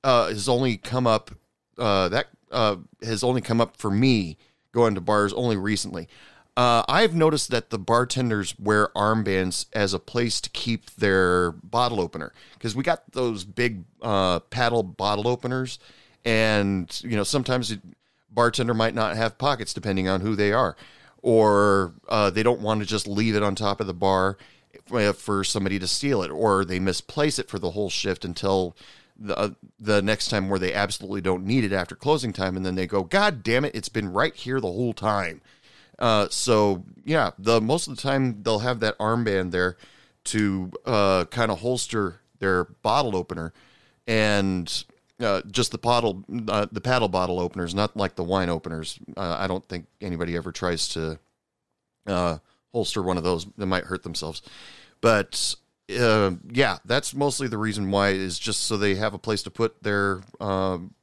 uh, 0.05 0.29
has 0.29 0.49
only 0.49 0.77
come 0.77 1.07
up. 1.07 1.31
Uh, 1.79 2.09
that 2.11 2.27
uh, 2.51 2.77
has 3.03 3.25
only 3.25 3.41
come 3.41 3.61
up 3.61 3.77
for 3.77 3.91
me 3.91 4.37
going 4.73 4.95
to 4.95 5.01
bars 5.01 5.33
only 5.33 5.57
recently. 5.57 6.09
Uh, 6.57 6.83
I've 6.89 7.15
noticed 7.15 7.51
that 7.53 7.71
the 7.71 7.79
bartenders 7.79 8.59
wear 8.59 8.89
armbands 8.89 9.67
as 9.73 9.95
a 9.95 9.99
place 9.99 10.41
to 10.43 10.51
keep 10.51 10.91
their 10.97 11.53
bottle 11.53 12.01
opener 12.01 12.33
because 12.55 12.77
we 12.77 12.83
got 12.83 13.13
those 13.13 13.45
big 13.45 13.85
paddle 14.01 14.83
bottle 14.83 15.27
openers, 15.27 15.79
and 16.25 17.01
you 17.03 17.17
know 17.17 17.25
sometimes 17.25 17.71
the 17.71 17.81
bartender 18.31 18.75
might 18.75 18.95
not 18.95 19.17
have 19.17 19.39
pockets 19.39 19.75
depending 19.75 20.09
on 20.09 20.21
who 20.21 20.37
they 20.37 20.53
are, 20.53 20.77
or 21.23 21.95
uh, 22.09 22.31
they 22.31 22.43
don't 22.43 22.61
want 22.61 22.81
to 22.81 22.87
just 22.87 23.07
leave 23.07 23.35
it 23.35 23.43
on 23.43 23.55
top 23.55 23.81
of 23.81 23.87
the 23.87 23.95
bar 23.95 24.39
uh, 24.93 25.13
for 25.13 25.45
somebody 25.45 25.79
to 25.79 25.87
steal 25.87 26.23
it, 26.23 26.31
or 26.31 26.65
they 26.65 26.79
misplace 26.79 27.39
it 27.39 27.49
for 27.49 27.59
the 27.59 27.71
whole 27.71 27.91
shift 27.91 28.25
until 28.25 28.77
the 29.19 29.37
uh, 29.37 29.51
the 29.79 30.01
next 30.03 30.29
time 30.29 30.49
where 30.49 30.59
they 30.59 30.73
absolutely 30.73 31.21
don't 31.21 31.45
need 31.45 31.65
it 31.65 31.73
after 31.73 31.95
closing 31.95 32.33
time, 32.33 32.57
and 32.57 32.65
then 32.65 32.75
they 32.75 32.87
go, 32.87 33.03
"God 33.05 33.43
damn 33.43 33.65
it, 33.65 33.75
it's 33.75 33.89
been 33.89 34.13
right 34.13 34.35
here 34.35 34.61
the 34.61 34.73
whole 34.73 34.95
time." 34.95 35.41
Uh, 35.99 36.29
so 36.31 36.85
yeah, 37.05 37.33
the 37.39 37.61
most 37.61 37.87
of 37.87 37.97
the 37.97 38.03
time 38.03 38.43
they'll 38.43 38.61
have 38.61 38.81
that 38.81 38.99
armband 38.99 39.51
there 39.51 39.77
to 40.25 40.73
uh, 40.87 41.25
kind 41.27 41.51
of 41.51 41.61
holster 41.61 42.21
their 42.39 42.65
bottle 42.65 43.15
opener, 43.15 43.53
and 44.07 44.85
uh, 45.21 45.43
just 45.51 45.73
the 45.73 45.79
bottle, 45.79 46.25
uh, 46.49 46.67
the 46.71 46.81
paddle 46.81 47.09
bottle 47.09 47.41
openers, 47.41 47.75
not 47.75 47.97
like 47.97 48.17
the 48.17 48.25
wine 48.25 48.49
openers. 48.49 48.99
Uh, 49.17 49.37
I 49.39 49.47
don't 49.47 49.67
think 49.69 49.87
anybody 50.01 50.37
ever 50.37 50.53
tries 50.53 50.89
to 50.89 51.19
uh, 52.07 52.39
holster 52.73 53.03
one 53.03 53.19
of 53.19 53.25
those. 53.25 53.47
They 53.57 53.67
might 53.67 53.85
hurt 53.85 54.03
themselves, 54.03 54.43
but 55.01 55.55
uh, 55.99 56.33
yeah, 56.51 56.79
that's 56.85 57.15
mostly 57.15 57.49
the 57.49 57.59
reason 57.59 57.91
why 57.91 58.11
is 58.11 58.39
just 58.39 58.65
so 58.65 58.77
they 58.77 58.95
have 58.97 59.15
a 59.15 59.19
place 59.19 59.43
to 59.43 59.51
put 59.51 59.83
their 59.83 60.23
um, 60.41 60.95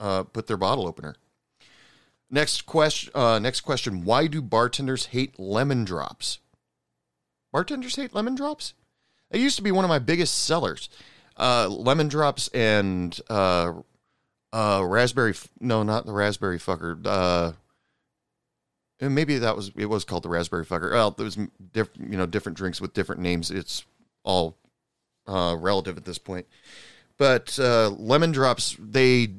uh, 0.00 0.24
put 0.24 0.46
their 0.46 0.56
bottle 0.56 0.86
opener. 0.86 1.14
Next 2.30 2.66
question. 2.66 3.12
Next 3.42 3.60
question. 3.60 4.04
Why 4.04 4.26
do 4.26 4.42
bartenders 4.42 5.06
hate 5.06 5.38
lemon 5.38 5.84
drops? 5.84 6.40
Bartenders 7.52 7.96
hate 7.96 8.14
lemon 8.14 8.34
drops. 8.34 8.74
It 9.30 9.40
used 9.40 9.56
to 9.56 9.62
be 9.62 9.72
one 9.72 9.84
of 9.84 9.88
my 9.88 9.98
biggest 9.98 10.44
sellers. 10.44 10.88
Uh, 11.36 11.68
lemon 11.68 12.08
drops 12.08 12.48
and 12.48 13.18
uh, 13.28 13.72
uh, 14.52 14.82
raspberry. 14.86 15.30
f- 15.30 15.48
No, 15.60 15.82
not 15.82 16.06
the 16.06 16.12
raspberry 16.12 16.58
fucker. 16.58 16.98
Uh, 17.04 17.52
and 19.00 19.14
maybe 19.14 19.38
that 19.38 19.56
was 19.56 19.72
it 19.76 19.86
was 19.86 20.04
called 20.04 20.22
the 20.22 20.28
raspberry 20.28 20.64
fucker. 20.64 20.92
Well, 20.92 21.10
there 21.10 21.24
was 21.24 21.36
you 21.36 21.48
know 21.98 22.26
different 22.26 22.56
drinks 22.56 22.80
with 22.80 22.94
different 22.94 23.20
names. 23.20 23.50
It's 23.50 23.84
all 24.22 24.56
uh, 25.26 25.56
relative 25.58 25.96
at 25.96 26.04
this 26.04 26.18
point. 26.18 26.46
But 27.16 27.58
uh, 27.60 27.90
lemon 27.90 28.32
drops, 28.32 28.76
they, 28.78 29.34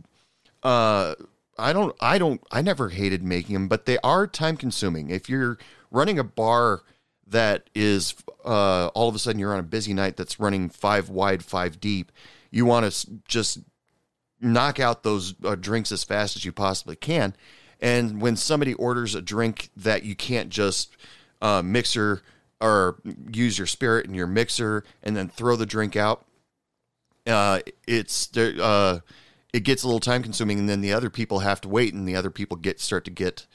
uh, 0.64 1.16
I 1.58 1.74
don't, 1.74 1.94
I 2.00 2.18
don't, 2.18 2.42
I 2.50 2.62
never 2.62 2.88
hated 2.90 3.22
making 3.22 3.54
them, 3.54 3.68
but 3.68 3.86
they 3.86 3.98
are 4.04 4.28
time 4.28 4.56
consuming. 4.56 5.10
If 5.10 5.28
you're 5.30 5.58
running 5.92 6.18
a 6.18 6.24
bar 6.24 6.84
that 7.28 7.70
is 7.74 8.16
uh, 8.44 8.88
all 8.88 9.10
of 9.10 9.16
a 9.16 9.20
sudden 9.20 9.40
you're 9.40 9.54
on 9.54 9.60
a 9.60 9.64
busy 9.64 9.94
night 9.94 10.16
that's 10.16 10.40
running 10.40 10.70
five 10.70 11.10
wide, 11.10 11.44
five 11.44 11.80
deep, 11.80 12.12
you 12.52 12.66
want 12.66 12.92
to 12.92 13.08
just 13.28 13.60
knock 14.40 14.80
out 14.80 15.04
those 15.04 15.34
uh, 15.44 15.56
drinks 15.56 15.92
as 15.92 16.04
fast 16.04 16.36
as 16.36 16.46
you 16.46 16.52
possibly 16.52 16.96
can. 16.96 17.36
And 17.82 18.22
when 18.22 18.36
somebody 18.36 18.74
orders 18.76 19.16
a 19.16 19.22
drink 19.22 19.70
that 19.76 20.04
you 20.04 20.16
can't 20.16 20.50
just 20.50 20.96
uh, 21.42 21.62
mixer 21.64 22.22
or 22.62 23.00
use 23.32 23.58
your 23.58 23.68
spirit 23.68 24.06
in 24.06 24.14
your 24.14 24.28
mixer 24.28 24.84
and 25.04 25.16
then 25.16 25.28
throw 25.28 25.56
the 25.56 25.66
drink 25.66 25.96
out, 25.96 26.26
uh, 27.28 27.60
it's. 27.88 28.36
Uh, 28.38 29.00
it 29.56 29.64
gets 29.64 29.84
a 29.84 29.88
little 29.88 30.02
time 30.02 30.22
consuming, 30.22 30.60
and 30.60 30.68
then 30.68 30.82
the 30.82 30.92
other 30.92 31.10
people 31.10 31.40
have 31.40 31.62
to 31.62 31.70
wait, 31.70 31.94
and 31.94 32.06
the 32.06 32.16
other 32.18 32.30
people 32.30 32.58
get 32.58 32.82
start 32.82 33.06
to 33.06 33.10
get 33.10 33.48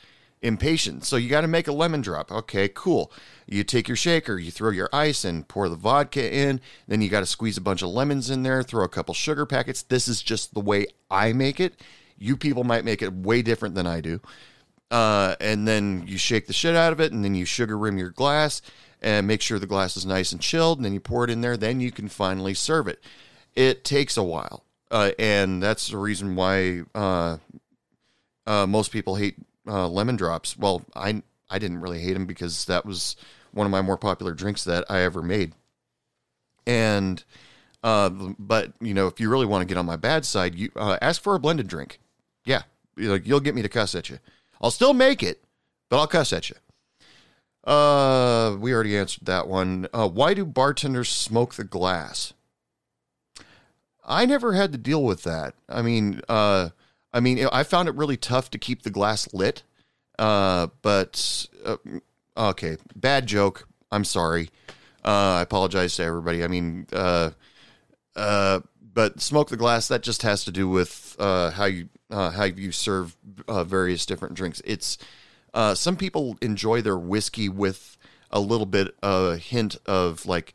impatient. 0.43 1.05
So 1.05 1.17
you 1.17 1.29
got 1.29 1.43
to 1.43 1.49
make 1.49 1.69
a 1.69 1.73
lemon 1.73 2.01
drop. 2.01 2.33
Okay, 2.33 2.69
cool. 2.69 3.13
You 3.47 3.65
take 3.65 3.89
your 3.89 3.97
shaker, 3.97 4.39
you 4.39 4.51
throw 4.51 4.71
your 4.71 4.89
ice 4.93 5.25
in, 5.25 5.45
pour 5.45 5.69
the 5.69 5.77
vodka 5.77 6.35
in, 6.35 6.61
then 6.87 7.03
you 7.03 7.09
got 7.09 7.21
to 7.21 7.27
squeeze 7.27 7.57
a 7.57 7.61
bunch 7.61 7.83
of 7.83 7.91
lemons 7.91 8.31
in 8.31 8.43
there, 8.43 8.63
throw 8.63 8.85
a 8.85 8.89
couple 8.89 9.13
sugar 9.15 9.45
packets. 9.45 9.83
This 9.83 10.09
is 10.09 10.23
just 10.23 10.55
the 10.55 10.61
way 10.61 10.87
I 11.11 11.33
make 11.33 11.61
it. 11.61 11.81
You 12.17 12.37
people 12.37 12.65
might 12.65 12.85
make 12.85 13.03
it 13.03 13.13
way 13.13 13.43
different 13.43 13.75
than 13.75 13.87
I 13.87 14.01
do. 14.01 14.21
Uh, 14.91 15.37
and 15.41 15.69
then 15.69 16.05
you 16.07 16.19
shake 16.19 16.47
the 16.47 16.53
shit 16.53 16.75
out 16.75 16.93
of 16.93 17.01
it, 17.01 17.13
and 17.13 17.25
then 17.25 17.35
you 17.35 17.45
sugar 17.45 17.79
rim 17.79 17.99
your 17.99 18.11
glass 18.11 18.61
and 19.03 19.27
make 19.27 19.41
sure 19.41 19.59
the 19.59 19.67
glass 19.67 19.97
is 19.97 20.05
nice 20.05 20.33
and 20.33 20.41
chilled, 20.41 20.79
and 20.79 20.85
then 20.85 20.93
you 20.93 21.01
pour 21.01 21.25
it 21.25 21.31
in 21.31 21.41
there. 21.41 21.57
Then 21.57 21.81
you 21.81 21.91
can 21.91 22.09
finally 22.09 22.55
serve 22.55 22.89
it. 22.89 23.03
It 23.55 23.85
takes 23.85 24.17
a 24.17 24.23
while, 24.23 24.65
uh, 24.91 25.13
and 25.19 25.63
that's 25.63 25.89
the 25.89 25.97
reason 25.97 26.37
why 26.37 26.83
uh, 26.95 27.39
uh, 28.47 28.67
most 28.67 28.93
people 28.93 29.17
hate 29.17 29.37
uh, 29.67 29.89
lemon 29.89 30.17
drops. 30.17 30.57
Well, 30.57 30.83
I 30.95 31.23
I 31.49 31.59
didn't 31.59 31.81
really 31.81 32.01
hate 32.01 32.15
them 32.15 32.27
because 32.27 32.65
that 32.67 32.87
was 32.87 33.17
one 33.53 33.67
of 33.67 33.71
my 33.71 33.83
more 33.83 33.99
popular 33.99 34.33
drinks 34.33 34.65
that 34.65 34.85
I 34.89 35.01
ever 35.01 35.23
made. 35.23 35.53
And 36.67 37.23
uh, 37.83 38.11
but 38.11 38.73
you 38.81 38.95
know, 38.95 39.07
if 39.07 39.21
you 39.21 39.31
really 39.31 39.47
want 39.47 39.63
to 39.63 39.67
get 39.67 39.79
on 39.79 39.87
my 39.87 39.97
bad 39.97 40.25
side, 40.25 40.55
you 40.55 40.71
uh, 40.77 40.99
ask 41.01 41.23
for 41.23 41.35
a 41.35 41.41
blended 41.41 41.67
drink. 41.67 41.99
Yeah, 42.45 42.63
you'll 42.97 43.41
get 43.41 43.55
me 43.55 43.63
to 43.63 43.69
cuss 43.69 43.95
at 43.95 44.09
you. 44.11 44.19
I'll 44.61 44.71
still 44.71 44.95
make 44.95 45.23
it, 45.23 45.43
but 45.89 45.99
I'll 45.99 46.07
cuss 46.07 46.33
at 46.33 46.51
you. 46.51 46.57
Uh, 47.65 48.57
we 48.59 48.73
already 48.73 48.97
answered 48.97 49.27
that 49.27 49.49
one. 49.49 49.87
Uh, 49.93 50.09
why 50.09 50.35
do 50.35 50.45
bartenders 50.45 51.09
smoke 51.09 51.55
the 51.55 51.65
glass? 51.65 52.33
I 54.05 54.27
never 54.27 54.55
had 54.55 54.73
to 54.73 54.79
deal 54.79 55.05
with 55.05 55.23
that. 55.23 55.55
I 55.69 55.83
mean, 55.83 56.21
uh, 56.29 56.71
I 57.13 57.21
mean, 57.21 57.47
I 57.53 57.63
found 57.65 57.89
it 57.89 57.95
really 57.95 58.17
tough 58.17 58.51
to 58.51 58.59
keep 58.59 58.83
the 58.83 58.91
glass 58.91 59.33
lit. 59.33 59.63
Uh, 60.21 60.69
but 60.83 61.47
uh, 61.65 61.77
okay, 62.37 62.77
bad 62.95 63.27
joke. 63.27 63.67
I'm 63.91 64.05
sorry. 64.05 64.51
Uh, 65.03 65.39
I 65.39 65.41
apologize 65.41 65.97
to 65.97 66.05
everybody. 66.05 66.45
I 66.45 66.47
mean, 66.47 66.87
uh, 66.93 67.31
uh, 68.15 68.61
but 68.93 69.21
smoke 69.21 69.49
the 69.49 69.57
glass. 69.57 69.89
That 69.89 70.03
just 70.03 70.23
has 70.23 70.45
to 70.45 70.53
do 70.53 70.69
with 70.69 71.17
uh, 71.19 71.51
how 71.53 71.65
you 71.65 71.89
how 72.11 72.45
you 72.45 72.71
serve 72.71 73.17
various 73.49 74.05
different 74.05 74.35
drinks. 74.35 74.61
It's 74.67 74.99
some 75.75 75.97
people 75.97 76.37
enjoy 76.43 76.83
their 76.83 76.99
whiskey 76.99 77.49
with 77.49 77.97
a 78.31 78.41
little 78.41 78.67
bit 78.67 78.95
of 79.03 79.33
a 79.33 79.37
hint 79.39 79.77
of 79.87 80.27
like 80.27 80.53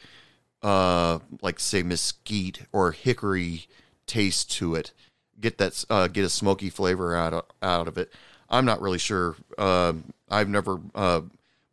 like 0.62 1.60
say 1.60 1.82
mesquite 1.82 2.62
or 2.72 2.92
hickory 2.92 3.66
taste 4.06 4.52
to 4.52 4.76
it. 4.76 4.94
Get 5.40 5.58
that 5.58 5.84
uh, 5.90 6.08
get 6.08 6.24
a 6.24 6.30
smoky 6.30 6.70
flavor 6.70 7.16
out 7.16 7.34
of, 7.34 7.46
out 7.62 7.88
of 7.88 7.98
it. 7.98 8.12
I'm 8.50 8.66
not 8.66 8.82
really 8.82 9.00
sure. 9.00 9.36
Um 9.58 10.14
I've 10.30 10.50
never 10.50 10.80
uh, 10.94 11.22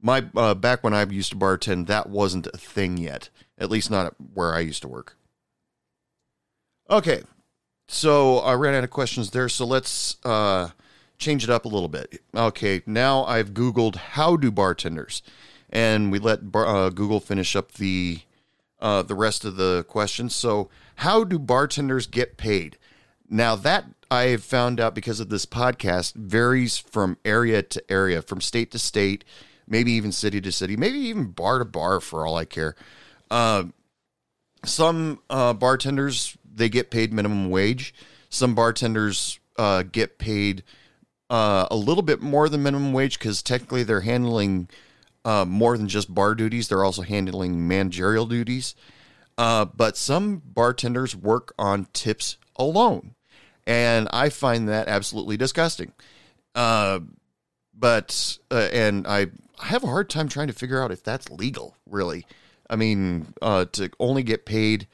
my 0.00 0.24
uh, 0.36 0.54
back 0.54 0.82
when 0.82 0.92
I 0.92 1.04
used 1.04 1.30
to 1.30 1.36
bartend, 1.38 1.86
that 1.86 2.10
wasn't 2.10 2.48
a 2.48 2.58
thing 2.58 2.98
yet. 2.98 3.30
At 3.56 3.70
least 3.70 3.90
not 3.90 4.14
where 4.34 4.54
I 4.54 4.60
used 4.60 4.82
to 4.82 4.88
work. 4.88 5.16
Okay, 6.90 7.22
so 7.86 8.38
I 8.38 8.54
ran 8.54 8.74
out 8.74 8.84
of 8.84 8.90
questions 8.90 9.30
there. 9.30 9.48
So 9.48 9.64
let's 9.64 10.16
uh, 10.24 10.70
change 11.18 11.44
it 11.44 11.50
up 11.50 11.64
a 11.64 11.68
little 11.68 11.88
bit. 11.88 12.20
Okay, 12.34 12.82
now 12.84 13.24
I've 13.24 13.54
Googled 13.54 13.96
how 13.96 14.36
do 14.36 14.50
bartenders, 14.50 15.22
and 15.70 16.10
we 16.10 16.18
let 16.18 16.50
bar, 16.50 16.66
uh, 16.66 16.90
Google 16.90 17.20
finish 17.20 17.54
up 17.54 17.72
the 17.72 18.20
uh, 18.80 19.02
the 19.02 19.14
rest 19.14 19.44
of 19.44 19.56
the 19.56 19.84
questions. 19.84 20.34
So, 20.34 20.68
how 20.96 21.22
do 21.22 21.38
bartenders 21.38 22.08
get 22.08 22.36
paid? 22.36 22.76
Now 23.32 23.56
that 23.56 23.86
I 24.10 24.24
have 24.24 24.44
found 24.44 24.78
out 24.78 24.94
because 24.94 25.18
of 25.18 25.30
this 25.30 25.46
podcast 25.46 26.14
varies 26.14 26.76
from 26.76 27.16
area 27.24 27.62
to 27.62 27.90
area, 27.90 28.20
from 28.20 28.42
state 28.42 28.70
to 28.72 28.78
state, 28.78 29.24
maybe 29.66 29.92
even 29.92 30.12
city 30.12 30.38
to 30.42 30.52
city, 30.52 30.76
maybe 30.76 30.98
even 30.98 31.28
bar 31.28 31.58
to 31.58 31.64
bar 31.64 31.98
for 32.00 32.26
all 32.26 32.36
I 32.36 32.44
care. 32.44 32.76
Uh, 33.30 33.64
some 34.66 35.20
uh, 35.30 35.54
bartenders 35.54 36.36
they 36.44 36.68
get 36.68 36.90
paid 36.90 37.14
minimum 37.14 37.48
wage. 37.48 37.94
Some 38.28 38.54
bartenders 38.54 39.40
uh, 39.58 39.84
get 39.84 40.18
paid 40.18 40.62
uh, 41.30 41.68
a 41.70 41.76
little 41.76 42.02
bit 42.02 42.20
more 42.20 42.50
than 42.50 42.62
minimum 42.62 42.92
wage 42.92 43.18
because 43.18 43.42
technically 43.42 43.82
they're 43.82 44.02
handling 44.02 44.68
uh, 45.24 45.46
more 45.46 45.78
than 45.78 45.88
just 45.88 46.14
bar 46.14 46.34
duties. 46.34 46.68
They're 46.68 46.84
also 46.84 47.00
handling 47.00 47.66
managerial 47.66 48.26
duties. 48.26 48.74
Uh, 49.38 49.64
but 49.64 49.96
some 49.96 50.42
bartenders 50.44 51.16
work 51.16 51.54
on 51.58 51.86
tips 51.94 52.36
alone, 52.56 53.14
and 53.66 54.08
I 54.12 54.28
find 54.28 54.68
that 54.68 54.88
absolutely 54.88 55.36
disgusting. 55.36 55.92
Uh, 56.54 57.00
but 57.74 58.38
uh, 58.50 58.68
and 58.72 59.06
I 59.06 59.28
I 59.58 59.66
have 59.66 59.84
a 59.84 59.88
hard 59.88 60.10
time 60.10 60.28
trying 60.28 60.48
to 60.48 60.52
figure 60.52 60.82
out 60.82 60.90
if 60.90 61.02
that's 61.02 61.30
legal. 61.30 61.76
Really, 61.86 62.26
I 62.68 62.76
mean, 62.76 63.34
uh, 63.40 63.66
to 63.72 63.90
only 63.98 64.22
get 64.22 64.44
paid 64.44 64.86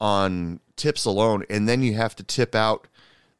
on 0.00 0.60
tips 0.76 1.04
alone, 1.04 1.44
and 1.50 1.68
then 1.68 1.82
you 1.82 1.94
have 1.94 2.16
to 2.16 2.22
tip 2.22 2.54
out 2.54 2.88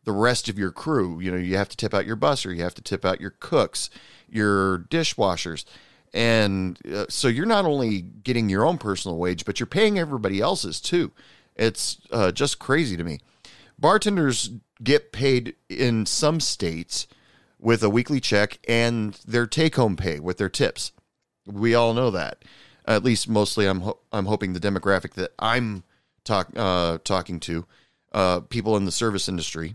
the 0.05 0.13
rest 0.13 0.49
of 0.49 0.59
your 0.59 0.71
crew. 0.71 1.21
You 1.21 1.31
know, 1.31 1.37
you 1.37 1.57
have 1.57 1.69
to 1.69 1.77
tip 1.77 1.95
out 1.95 2.07
your 2.07 2.17
busser, 2.17 2.55
you 2.55 2.63
have 2.63 2.75
to 2.75 2.83
tip 2.83 3.05
out 3.05 3.21
your 3.21 3.35
cooks, 3.39 3.91
your 4.29 4.81
dishwashers. 4.91 5.65
And 6.15 6.79
uh, 6.93 7.07
so 7.09 7.29
you're 7.29 7.47
not 7.47 7.65
only 7.65 8.03
getting 8.03 8.51
your 8.51 8.67
own 8.67 8.77
personal 8.77 9.17
wage, 9.17 9.45
but 9.45 9.59
you're 9.59 9.67
paying 9.67 9.99
everybody 9.99 10.41
else's 10.41 10.81
too. 10.81 11.11
It's 11.57 11.99
uh, 12.11 12.33
just 12.33 12.59
crazy 12.59 12.97
to 12.97 13.05
me. 13.05 13.21
Bartenders 13.83 14.51
get 14.83 15.13
paid 15.13 15.57
in 15.69 16.07
some 16.07 16.41
states 16.41 17.07
with 17.59 17.83
a 17.83 17.91
weekly 17.91 18.21
check 18.21 18.59
and 18.69 19.15
their 19.27 19.47
take 19.47 19.77
home 19.77 19.97
pay 19.97 20.21
with 20.21 20.39
their 20.39 20.49
tips. 20.49 20.93
We 21.45 21.75
all 21.75 21.93
know 21.93 22.11
that. 22.11 22.45
At 22.87 23.05
least 23.05 23.29
mostly 23.29 23.67
I'm 23.67 23.81
ho- 23.81 23.99
I'm 24.13 24.27
hoping 24.27 24.53
the 24.53 24.61
demographic 24.61 25.15
that 25.15 25.33
I'm 25.39 25.85
talk 26.25 26.49
uh, 26.57 26.99
talking 27.05 27.41
to 27.41 27.67
uh, 28.13 28.41
people 28.41 28.77
in 28.77 28.85
the 28.85 28.93
service 28.93 29.29
industry 29.29 29.75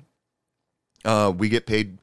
uh, 1.05 1.31
we 1.35 1.49
get 1.49 1.65
paid 1.65 1.99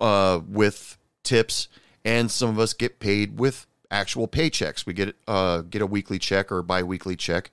uh, 0.00 0.40
with 0.46 0.98
tips, 1.22 1.68
and 2.04 2.30
some 2.30 2.50
of 2.50 2.58
us 2.58 2.72
get 2.72 2.98
paid 2.98 3.38
with 3.38 3.66
actual 3.90 4.28
paychecks. 4.28 4.86
We 4.86 4.92
get 4.92 5.16
uh, 5.26 5.62
get 5.62 5.82
a 5.82 5.86
weekly 5.86 6.18
check 6.18 6.50
or 6.50 6.62
biweekly 6.62 7.16
check 7.16 7.50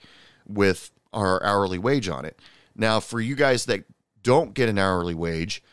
with 0.48 0.92
our 1.14 1.42
hourly 1.44 1.78
wage 1.78 2.10
on 2.10 2.26
it. 2.26 2.40
Now, 2.76 3.00
for 3.00 3.22
you 3.22 3.36
guys 3.36 3.66
that 3.66 3.86
don't 4.26 4.56
get 4.56 4.68
an 4.68 4.80
hourly 4.80 5.14
wage, 5.14 5.64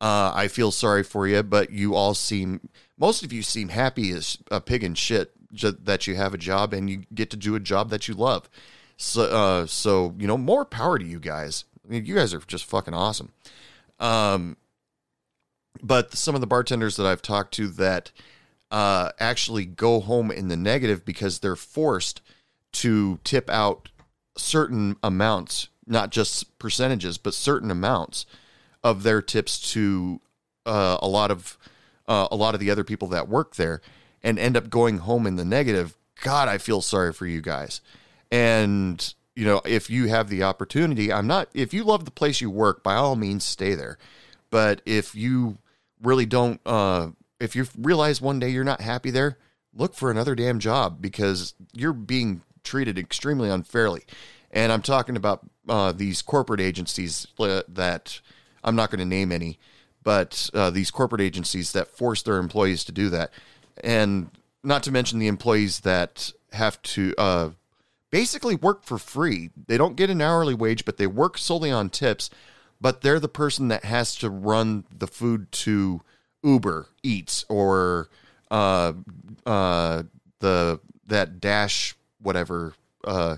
uh, 0.00 0.32
I 0.34 0.48
feel 0.48 0.72
sorry 0.72 1.02
for 1.04 1.28
you, 1.28 1.42
but 1.42 1.70
you 1.70 1.94
all 1.94 2.12
seem 2.14 2.68
most 2.98 3.22
of 3.22 3.32
you 3.32 3.42
seem 3.42 3.68
happy 3.68 4.10
as 4.10 4.36
a 4.50 4.60
pig 4.60 4.84
in 4.84 4.94
shit 4.94 5.32
that 5.52 6.06
you 6.06 6.16
have 6.16 6.34
a 6.34 6.38
job 6.38 6.74
and 6.74 6.90
you 6.90 7.04
get 7.14 7.30
to 7.30 7.36
do 7.36 7.54
a 7.54 7.60
job 7.60 7.90
that 7.90 8.08
you 8.08 8.14
love. 8.14 8.50
So, 8.96 9.22
uh, 9.22 9.66
so 9.66 10.14
you 10.18 10.26
know, 10.26 10.36
more 10.36 10.64
power 10.64 10.98
to 10.98 11.04
you 11.04 11.20
guys. 11.20 11.64
I 11.84 11.92
mean, 11.92 12.04
you 12.04 12.14
guys 12.14 12.34
are 12.34 12.40
just 12.40 12.66
fucking 12.66 12.94
awesome. 12.94 13.32
Um, 13.98 14.56
but 15.82 16.14
some 16.14 16.34
of 16.34 16.40
the 16.40 16.46
bartenders 16.46 16.96
that 16.96 17.06
I've 17.06 17.22
talked 17.22 17.54
to 17.54 17.68
that 17.68 18.10
uh, 18.70 19.10
actually 19.18 19.64
go 19.64 20.00
home 20.00 20.30
in 20.30 20.48
the 20.48 20.56
negative 20.56 21.04
because 21.04 21.38
they're 21.38 21.56
forced 21.56 22.20
to 22.72 23.18
tip 23.24 23.48
out 23.50 23.88
certain 24.36 24.96
amounts, 25.02 25.68
not 25.86 26.10
just 26.10 26.58
percentages, 26.58 27.18
but 27.18 27.34
certain 27.34 27.70
amounts 27.70 28.26
of 28.82 29.02
their 29.02 29.20
tips 29.20 29.72
to 29.72 30.20
uh, 30.66 30.98
a 31.00 31.08
lot 31.08 31.30
of 31.30 31.58
uh, 32.08 32.28
a 32.30 32.36
lot 32.36 32.54
of 32.54 32.60
the 32.60 32.70
other 32.70 32.84
people 32.84 33.08
that 33.08 33.28
work 33.28 33.56
there, 33.56 33.80
and 34.22 34.38
end 34.38 34.56
up 34.56 34.70
going 34.70 34.98
home 34.98 35.26
in 35.26 35.36
the 35.36 35.44
negative. 35.44 35.96
God, 36.22 36.48
I 36.48 36.58
feel 36.58 36.80
sorry 36.80 37.12
for 37.12 37.26
you 37.26 37.40
guys. 37.40 37.80
And 38.30 39.14
you 39.34 39.44
know, 39.44 39.62
if 39.64 39.88
you 39.88 40.08
have 40.08 40.28
the 40.28 40.42
opportunity, 40.42 41.12
I'm 41.12 41.26
not. 41.26 41.48
If 41.54 41.72
you 41.72 41.84
love 41.84 42.04
the 42.04 42.10
place 42.10 42.40
you 42.40 42.50
work, 42.50 42.82
by 42.82 42.94
all 42.94 43.16
means, 43.16 43.44
stay 43.44 43.74
there. 43.74 43.98
But 44.50 44.82
if 44.84 45.14
you 45.14 45.58
really 46.02 46.26
don't, 46.26 46.60
uh, 46.66 47.10
if 47.38 47.54
you 47.54 47.66
realize 47.78 48.20
one 48.20 48.38
day 48.38 48.50
you're 48.50 48.64
not 48.64 48.80
happy 48.80 49.10
there, 49.10 49.38
look 49.72 49.94
for 49.94 50.10
another 50.10 50.34
damn 50.34 50.58
job 50.58 51.00
because 51.00 51.54
you're 51.72 51.92
being 51.92 52.42
treated 52.64 52.98
extremely 52.98 53.48
unfairly. 53.48 54.02
And 54.50 54.72
I'm 54.72 54.82
talking 54.82 55.16
about 55.16 55.40
uh, 55.68 55.92
these 55.92 56.22
corporate 56.22 56.60
agencies 56.60 57.26
uh, 57.38 57.62
that 57.68 58.20
I'm 58.64 58.76
not 58.76 58.90
going 58.90 58.98
to 58.98 59.04
name 59.04 59.30
any, 59.32 59.58
but 60.02 60.50
uh, 60.54 60.70
these 60.70 60.90
corporate 60.90 61.20
agencies 61.20 61.72
that 61.72 61.88
force 61.88 62.22
their 62.22 62.38
employees 62.38 62.84
to 62.84 62.92
do 62.92 63.08
that. 63.10 63.30
And 63.82 64.30
not 64.62 64.82
to 64.84 64.92
mention 64.92 65.18
the 65.18 65.28
employees 65.28 65.80
that 65.80 66.32
have 66.52 66.82
to 66.82 67.14
uh, 67.16 67.50
basically 68.10 68.56
work 68.56 68.82
for 68.82 68.98
free. 68.98 69.50
They 69.66 69.78
don't 69.78 69.96
get 69.96 70.10
an 70.10 70.20
hourly 70.20 70.54
wage, 70.54 70.84
but 70.84 70.96
they 70.96 71.06
work 71.06 71.38
solely 71.38 71.70
on 71.70 71.90
tips 71.90 72.30
but 72.80 73.02
they're 73.02 73.20
the 73.20 73.28
person 73.28 73.68
that 73.68 73.84
has 73.84 74.16
to 74.16 74.30
run 74.30 74.84
the 74.96 75.06
food 75.06 75.52
to 75.52 76.00
Uber 76.42 76.86
Eats 77.02 77.44
or 77.48 78.08
uh, 78.50 78.94
uh, 79.44 80.04
the 80.38 80.80
that 81.06 81.40
Dash 81.40 81.94
whatever 82.20 82.74
uh, 83.04 83.36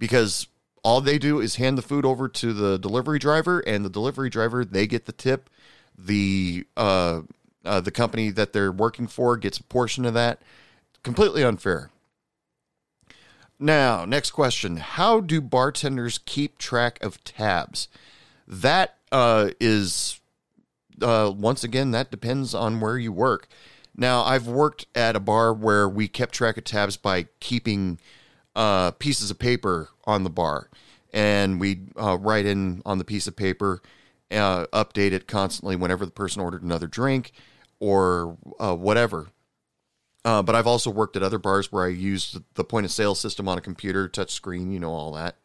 because 0.00 0.48
all 0.82 1.00
they 1.00 1.18
do 1.18 1.38
is 1.38 1.56
hand 1.56 1.78
the 1.78 1.82
food 1.82 2.04
over 2.04 2.26
to 2.26 2.52
the 2.52 2.78
delivery 2.78 3.20
driver 3.20 3.60
and 3.60 3.84
the 3.84 3.90
delivery 3.90 4.30
driver 4.30 4.64
they 4.64 4.88
get 4.88 5.06
the 5.06 5.12
tip. 5.12 5.48
The 5.96 6.66
uh, 6.76 7.20
uh, 7.64 7.80
the 7.80 7.90
company 7.92 8.30
that 8.30 8.52
they're 8.52 8.72
working 8.72 9.06
for 9.06 9.36
gets 9.36 9.58
a 9.58 9.62
portion 9.62 10.04
of 10.04 10.14
that. 10.14 10.42
Completely 11.04 11.44
unfair. 11.44 11.90
Now 13.60 14.04
next 14.04 14.32
question. 14.32 14.78
How 14.78 15.20
do 15.20 15.40
bartenders 15.40 16.18
keep 16.18 16.58
track 16.58 16.98
of 17.02 17.22
tabs? 17.22 17.86
That 18.48 18.96
uh, 19.12 19.50
is 19.60 20.20
uh, 21.02 21.32
once 21.36 21.62
again 21.62 21.90
that 21.90 22.10
depends 22.10 22.54
on 22.54 22.80
where 22.80 22.98
you 22.98 23.12
work. 23.12 23.46
Now, 23.96 24.22
I've 24.22 24.46
worked 24.46 24.86
at 24.94 25.16
a 25.16 25.20
bar 25.20 25.52
where 25.52 25.88
we 25.88 26.08
kept 26.08 26.32
track 26.32 26.56
of 26.56 26.64
tabs 26.64 26.96
by 26.96 27.26
keeping 27.40 27.98
uh, 28.56 28.92
pieces 28.92 29.30
of 29.30 29.38
paper 29.38 29.88
on 30.04 30.24
the 30.24 30.30
bar, 30.30 30.70
and 31.12 31.60
we 31.60 31.80
uh, 32.00 32.18
write 32.18 32.46
in 32.46 32.82
on 32.84 32.98
the 32.98 33.04
piece 33.04 33.26
of 33.26 33.36
paper, 33.36 33.82
uh, 34.30 34.66
update 34.66 35.12
it 35.12 35.26
constantly 35.26 35.76
whenever 35.76 36.04
the 36.04 36.12
person 36.12 36.42
ordered 36.42 36.62
another 36.62 36.86
drink 36.86 37.32
or 37.78 38.36
uh, 38.58 38.74
whatever. 38.74 39.28
Uh, 40.24 40.42
but 40.42 40.54
I've 40.54 40.66
also 40.66 40.90
worked 40.90 41.16
at 41.16 41.22
other 41.22 41.38
bars 41.38 41.72
where 41.72 41.84
I 41.84 41.88
used 41.88 42.38
the 42.54 42.64
point 42.64 42.84
of 42.84 42.92
sale 42.92 43.14
system 43.14 43.48
on 43.48 43.56
a 43.56 43.62
computer, 43.62 44.06
touch 44.06 44.32
screen, 44.32 44.70
you 44.70 44.78
know 44.78 44.92
all 44.92 45.12
that, 45.12 45.36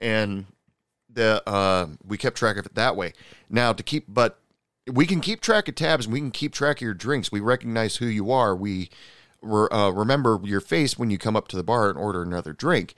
and 0.00 0.46
the 1.08 1.42
uh, 1.48 1.86
we 2.04 2.18
kept 2.18 2.36
track 2.36 2.56
of 2.56 2.66
it 2.66 2.74
that 2.74 2.96
way. 2.96 3.12
Now 3.48 3.72
to 3.72 3.82
keep, 3.82 4.06
but 4.08 4.38
we 4.90 5.06
can 5.06 5.20
keep 5.20 5.40
track 5.40 5.68
of 5.68 5.76
tabs 5.76 6.06
and 6.06 6.12
we 6.12 6.20
can 6.20 6.30
keep 6.30 6.52
track 6.52 6.78
of 6.78 6.82
your 6.82 6.94
drinks. 6.94 7.30
We 7.30 7.40
recognize 7.40 7.96
who 7.96 8.06
you 8.06 8.32
are. 8.32 8.56
We 8.56 8.90
uh, 9.44 9.90
remember 9.90 10.40
your 10.44 10.60
face 10.60 10.98
when 10.98 11.10
you 11.10 11.18
come 11.18 11.36
up 11.36 11.48
to 11.48 11.56
the 11.56 11.62
bar 11.62 11.88
and 11.88 11.98
order 11.98 12.22
another 12.22 12.52
drink. 12.52 12.94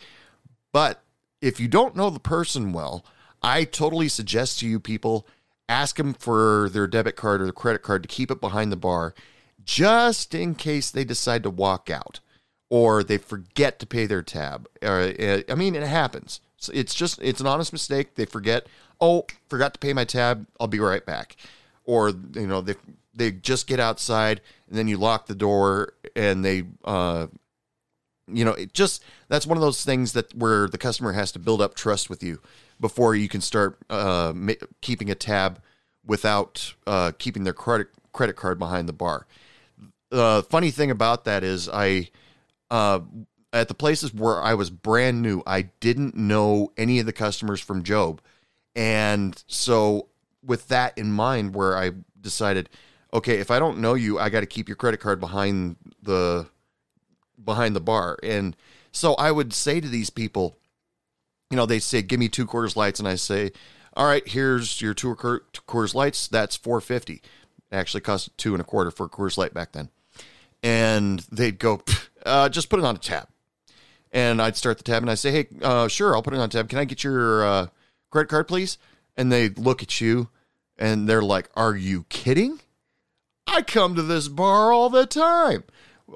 But 0.73 1.03
if 1.41 1.61
you 1.61 1.69
don't 1.69 1.97
know 1.97 2.11
the 2.11 2.21
person 2.21 2.73
well, 2.73 3.05
I 3.43 3.65
totally 3.65 4.09
suggest 4.09 4.59
to 4.61 4.69
you 4.69 4.81
people 4.81 5.27
ask 5.69 5.97
them 5.97 6.15
for 6.15 6.69
their 6.71 6.87
debit 6.87 7.17
card 7.17 7.41
or 7.41 7.45
their 7.45 7.53
credit 7.53 7.83
card 7.83 8.03
to 8.03 8.09
keep 8.09 8.31
it 8.31 8.41
behind 8.41 8.71
the 8.71 8.77
bar 8.77 9.15
just 9.65 10.35
in 10.35 10.55
case 10.55 10.91
they 10.91 11.05
decide 11.05 11.43
to 11.43 11.51
walk 11.51 11.89
out 11.91 12.21
or 12.69 13.03
they 13.03 13.19
forget 13.19 13.79
to 13.79 13.87
pay 13.87 14.07
their 14.07 14.23
tab. 14.23 14.69
Uh, 14.83 15.13
I 15.49 15.55
mean, 15.55 15.75
it 15.75 15.87
happens. 15.87 16.41
It's 16.73 16.95
just 16.95 17.21
it's 17.23 17.41
an 17.41 17.47
honest 17.47 17.73
mistake. 17.73 18.15
They 18.15 18.25
forget. 18.25 18.67
Oh, 19.01 19.27
forgot 19.49 19.75
to 19.75 19.81
pay 19.81 19.93
my 19.93 20.05
tab. 20.05 20.47
I'll 20.59 20.67
be 20.67 20.81
right 20.81 21.05
back. 21.05 21.37
Or 21.85 22.09
you 22.09 22.47
know 22.47 22.63
they 22.63 22.75
they 23.15 23.31
just 23.31 23.67
get 23.67 23.81
outside 23.81 24.41
and 24.69 24.77
then 24.77 24.89
you 24.89 24.97
lock 24.97 25.27
the 25.27 25.35
door 25.35 25.95
and 26.17 26.45
they 26.45 26.65
uh 26.85 27.27
you 28.27 28.45
know 28.45 28.53
it 28.53 28.73
just 28.73 29.03
that's 29.29 29.47
one 29.47 29.57
of 29.57 29.63
those 29.63 29.85
things 29.85 30.13
that 30.13 30.35
where 30.35 30.69
the 30.69 30.79
customer 30.79 31.13
has 31.13 31.31
to 31.33 31.39
build 31.39 31.61
up 31.61 31.75
trust 31.75 32.09
with 32.09 32.23
you 32.23 32.41
before 32.81 33.15
you 33.15 33.29
can 33.29 33.41
start 33.41 33.79
uh 33.91 34.33
ma- 34.35 34.53
keeping 34.81 35.11
a 35.11 35.15
tab 35.15 35.61
without 36.07 36.75
uh 36.87 37.13
keeping 37.19 37.45
their 37.45 37.53
credit 37.53 37.89
credit 38.13 38.37
card 38.37 38.59
behind 38.59 38.89
the 38.89 38.93
bar. 38.93 39.27
The 40.11 40.23
uh, 40.23 40.43
funny 40.43 40.71
thing 40.71 40.91
about 40.91 41.25
that 41.25 41.45
is 41.45 41.69
I 41.69 42.11
uh 42.71 43.01
at 43.53 43.69
the 43.69 43.75
places 43.75 44.13
where 44.13 44.43
I 44.43 44.55
was 44.55 44.69
brand 44.69 45.23
new, 45.23 45.43
I 45.47 45.63
didn't 45.81 46.17
know 46.17 46.73
any 46.77 46.99
of 46.99 47.07
the 47.07 47.13
customers 47.13 47.61
from 47.61 47.85
Job. 47.85 48.21
And 48.75 49.43
so 49.47 50.09
with 50.45 50.69
that 50.69 50.99
in 50.99 51.13
mind 51.13 51.55
where 51.55 51.79
I 51.79 51.93
decided, 52.21 52.69
okay, 53.15 53.39
if 53.39 53.51
I 53.51 53.59
don't 53.59 53.79
know 53.79 53.95
you, 53.95 54.19
I 54.19 54.29
got 54.29 54.41
to 54.41 54.47
keep 54.47 54.69
your 54.69 54.77
credit 54.77 55.01
card 55.01 55.21
behind 55.21 55.77
the 56.03 56.47
behind 57.43 57.77
the 57.77 57.81
bar. 57.81 58.19
And 58.23 58.57
so 58.93 59.15
I 59.15 59.31
would 59.31 59.53
say 59.53 59.81
to 59.81 59.89
these 59.89 60.11
people, 60.11 60.59
you 61.51 61.57
know, 61.57 61.67
they 61.67 61.79
say, 61.79 62.03
give 62.03 62.21
me 62.21 62.29
two 62.29 62.47
quarters 62.47 62.77
Lights. 62.77 62.99
And 62.99 63.09
I 63.09 63.17
say, 63.17 63.53
all 63.95 64.07
right, 64.07 64.27
here's 64.27 64.81
your 64.81 64.95
two 64.95 65.15
quarters 65.15 65.95
Lights. 65.95 66.29
That's 66.29 66.57
450. 66.57 67.15
It 67.15 67.23
actually 67.71 68.01
cost 68.01 68.37
two 68.37 68.55
and 68.55 68.61
a 68.61 68.65
quarter 68.65 68.91
for 68.91 69.07
a 69.07 69.09
Coors 69.09 69.39
Light 69.39 69.55
back 69.55 69.73
then. 69.73 69.91
And 70.63 71.21
they'd 71.31 71.59
go, 71.59 71.83
uh, 72.27 72.49
just 72.49 72.69
put 72.69 72.79
it 72.79 72.85
on 72.85 72.97
a 72.97 72.99
tab 72.99 73.29
and 74.15 74.41
I'd 74.41 74.57
start 74.57 74.79
the 74.79 74.85
tab 74.85 75.03
and 75.03 75.11
I 75.11 75.17
say, 75.17 75.33
"Hey, 75.33 75.49
uh, 75.61 75.89
sure, 75.89 76.15
I'll 76.15 76.23
put 76.23 76.33
it 76.33 76.41
on 76.41 76.49
tab. 76.49 76.69
Can 76.69 76.79
I 76.79 76.85
get 76.85 77.03
your 77.03 77.45
uh, 77.45 77.67
credit 78.11 78.29
card, 78.29 78.49
please?" 78.49 78.79
And 79.17 79.31
they 79.31 79.49
look 79.51 79.83
at 79.83 80.01
you, 80.01 80.29
and 80.79 81.09
they're 81.09 81.23
like, 81.23 81.51
"Are 81.57 81.75
you 81.75 82.05
kidding? 82.09 82.61
I 83.47 83.63
come 83.63 83.95
to 83.95 84.03
this 84.03 84.29
bar 84.29 84.73
all 84.73 84.91
the 84.91 85.07
time. 85.07 85.65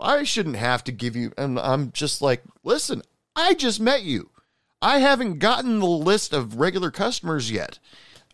I 0.01 0.25
shouldn't 0.25 0.57
have 0.57 0.85
to 0.85 0.93
give 0.93 1.17
you." 1.17 1.33
And 1.37 1.59
I'm 1.59 1.93
just 1.93 2.23
like, 2.23 2.43
"Listen, 2.65 3.03
I 3.39 3.55
just 3.55 3.79
met 3.79 4.03
you. 4.03 4.31
I 4.83 4.99
haven't 4.99 5.39
gotten 5.39 5.79
the 5.79 5.87
list 5.87 6.33
of 6.33 6.57
regular 6.57 6.91
customers 6.91 7.51
yet. 7.51 7.79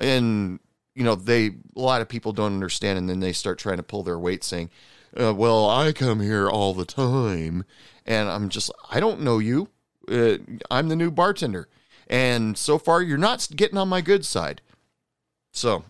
And, 0.00 0.60
you 0.94 1.04
know, 1.04 1.14
they, 1.14 1.46
a 1.46 1.80
lot 1.80 2.00
of 2.00 2.08
people 2.08 2.32
don't 2.32 2.54
understand. 2.54 2.98
And 2.98 3.08
then 3.08 3.20
they 3.20 3.32
start 3.32 3.58
trying 3.58 3.78
to 3.78 3.82
pull 3.82 4.02
their 4.02 4.18
weight 4.18 4.44
saying, 4.44 4.70
uh, 5.18 5.34
well, 5.34 5.68
I 5.68 5.92
come 5.92 6.20
here 6.20 6.48
all 6.48 6.74
the 6.74 6.84
time. 6.84 7.64
And 8.04 8.28
I'm 8.28 8.48
just, 8.48 8.70
I 8.90 9.00
don't 9.00 9.20
know 9.20 9.38
you. 9.38 9.68
Uh, 10.10 10.38
I'm 10.70 10.88
the 10.88 10.96
new 10.96 11.10
bartender. 11.10 11.68
And 12.06 12.58
so 12.58 12.78
far, 12.78 13.00
you're 13.00 13.16
not 13.16 13.48
getting 13.54 13.78
on 13.78 13.88
my 13.88 14.02
good 14.02 14.24
side. 14.24 14.60
So, 15.52 15.84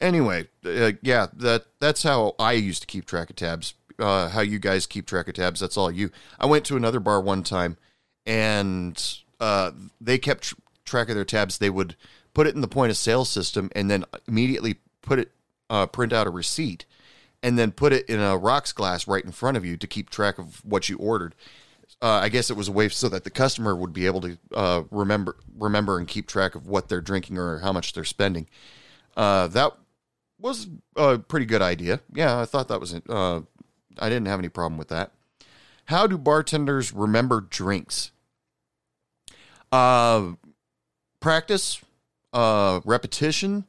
anyway, 0.00 0.48
uh, 0.64 0.92
yeah, 1.02 1.26
that 1.34 1.66
that's 1.80 2.02
how 2.02 2.34
I 2.38 2.52
used 2.52 2.82
to 2.82 2.86
keep 2.86 3.06
track 3.06 3.30
of 3.30 3.36
tabs. 3.36 3.74
Uh, 3.98 4.28
how 4.28 4.40
you 4.40 4.58
guys 4.58 4.86
keep 4.86 5.06
track 5.06 5.28
of 5.28 5.34
tabs? 5.34 5.60
That's 5.60 5.76
all 5.76 5.90
you. 5.90 6.10
I 6.38 6.46
went 6.46 6.64
to 6.66 6.76
another 6.76 7.00
bar 7.00 7.20
one 7.20 7.42
time, 7.42 7.76
and 8.26 9.00
uh, 9.40 9.70
they 10.00 10.18
kept 10.18 10.44
tr- 10.44 10.54
track 10.84 11.08
of 11.08 11.14
their 11.14 11.24
tabs. 11.24 11.58
They 11.58 11.70
would 11.70 11.96
put 12.32 12.46
it 12.46 12.54
in 12.54 12.60
the 12.60 12.68
point 12.68 12.90
of 12.90 12.96
sale 12.96 13.24
system, 13.24 13.70
and 13.74 13.90
then 13.90 14.04
immediately 14.26 14.76
put 15.02 15.18
it, 15.18 15.30
uh, 15.70 15.86
print 15.86 16.12
out 16.12 16.26
a 16.26 16.30
receipt, 16.30 16.84
and 17.42 17.58
then 17.58 17.70
put 17.70 17.92
it 17.92 18.08
in 18.08 18.20
a 18.20 18.36
rocks 18.36 18.72
glass 18.72 19.06
right 19.06 19.24
in 19.24 19.32
front 19.32 19.56
of 19.56 19.64
you 19.64 19.76
to 19.76 19.86
keep 19.86 20.10
track 20.10 20.38
of 20.38 20.64
what 20.64 20.88
you 20.88 20.96
ordered. 20.96 21.34
Uh, 22.02 22.20
I 22.22 22.28
guess 22.28 22.50
it 22.50 22.56
was 22.56 22.68
a 22.68 22.72
way 22.72 22.88
so 22.88 23.08
that 23.08 23.24
the 23.24 23.30
customer 23.30 23.76
would 23.76 23.92
be 23.92 24.06
able 24.06 24.20
to 24.22 24.38
uh, 24.52 24.82
remember 24.90 25.36
remember 25.56 25.98
and 25.98 26.08
keep 26.08 26.26
track 26.26 26.54
of 26.54 26.66
what 26.66 26.88
they're 26.88 27.00
drinking 27.00 27.38
or 27.38 27.60
how 27.60 27.72
much 27.72 27.92
they're 27.92 28.04
spending. 28.04 28.48
Uh, 29.16 29.46
that 29.48 29.72
was 30.44 30.68
a 30.94 31.18
pretty 31.18 31.46
good 31.46 31.62
idea. 31.62 32.00
Yeah, 32.12 32.38
I 32.38 32.44
thought 32.44 32.68
that 32.68 32.78
was. 32.78 32.94
Uh, 33.08 33.40
I 33.98 34.08
didn't 34.08 34.26
have 34.26 34.38
any 34.38 34.50
problem 34.50 34.78
with 34.78 34.88
that. 34.88 35.12
How 35.86 36.06
do 36.06 36.18
bartenders 36.18 36.92
remember 36.92 37.40
drinks? 37.40 38.10
Uh, 39.72 40.32
practice, 41.20 41.80
uh, 42.32 42.80
repetition, 42.84 43.64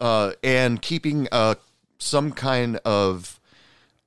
uh, 0.00 0.32
and 0.42 0.80
keeping 0.80 1.28
uh, 1.30 1.56
some 1.98 2.32
kind 2.32 2.78
of 2.84 3.38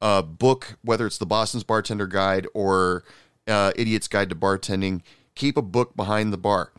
uh, 0.02 0.24
book, 0.24 0.78
whether 0.84 1.06
it's 1.06 1.19
the 1.19 1.26
Boston's 1.26 1.63
Bartender 1.63 2.08
Guide 2.08 2.48
or 2.56 3.04
uh, 3.48 3.72
Idiot's 3.76 4.08
Guide 4.08 4.30
to 4.30 4.36
Bartending. 4.36 5.02
Keep 5.36 5.58
a 5.58 5.62
book 5.62 5.95
behind 5.95 6.34
the 6.34 6.38
bar. 6.38 6.72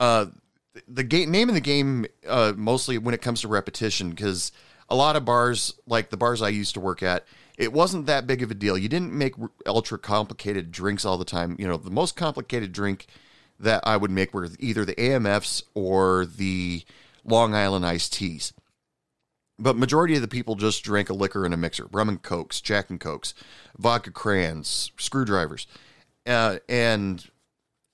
Uh, 0.00 0.26
the 0.88 1.04
game 1.04 1.30
name 1.30 1.48
of 1.48 1.54
the 1.54 1.60
game, 1.60 2.06
uh, 2.26 2.52
mostly 2.56 2.98
when 2.98 3.14
it 3.14 3.22
comes 3.22 3.40
to 3.42 3.48
repetition, 3.48 4.10
because 4.10 4.52
a 4.88 4.96
lot 4.96 5.16
of 5.16 5.24
bars, 5.24 5.74
like 5.86 6.10
the 6.10 6.16
bars 6.16 6.42
I 6.42 6.48
used 6.48 6.74
to 6.74 6.80
work 6.80 7.02
at, 7.02 7.24
it 7.58 7.72
wasn't 7.72 8.06
that 8.06 8.26
big 8.26 8.42
of 8.42 8.50
a 8.50 8.54
deal. 8.54 8.78
You 8.78 8.88
didn't 8.88 9.12
make 9.12 9.34
ultra 9.66 9.98
complicated 9.98 10.72
drinks 10.72 11.04
all 11.04 11.18
the 11.18 11.24
time. 11.24 11.56
You 11.58 11.68
know, 11.68 11.76
the 11.76 11.90
most 11.90 12.16
complicated 12.16 12.72
drink 12.72 13.06
that 13.60 13.82
I 13.84 13.96
would 13.96 14.10
make 14.10 14.34
were 14.34 14.48
either 14.58 14.84
the 14.84 14.94
AMFs 14.94 15.62
or 15.74 16.26
the 16.26 16.82
Long 17.24 17.54
Island 17.54 17.86
iced 17.86 18.12
teas. 18.14 18.52
But 19.58 19.76
majority 19.76 20.16
of 20.16 20.22
the 20.22 20.28
people 20.28 20.56
just 20.56 20.82
drank 20.82 21.08
a 21.08 21.14
liquor 21.14 21.46
in 21.46 21.52
a 21.52 21.56
mixer, 21.56 21.86
rum 21.92 22.08
and 22.08 22.20
cokes, 22.20 22.60
Jack 22.60 22.90
and 22.90 22.98
cokes, 22.98 23.34
vodka 23.78 24.10
crans, 24.10 24.90
screwdrivers, 24.98 25.66
uh, 26.26 26.58
and 26.68 27.30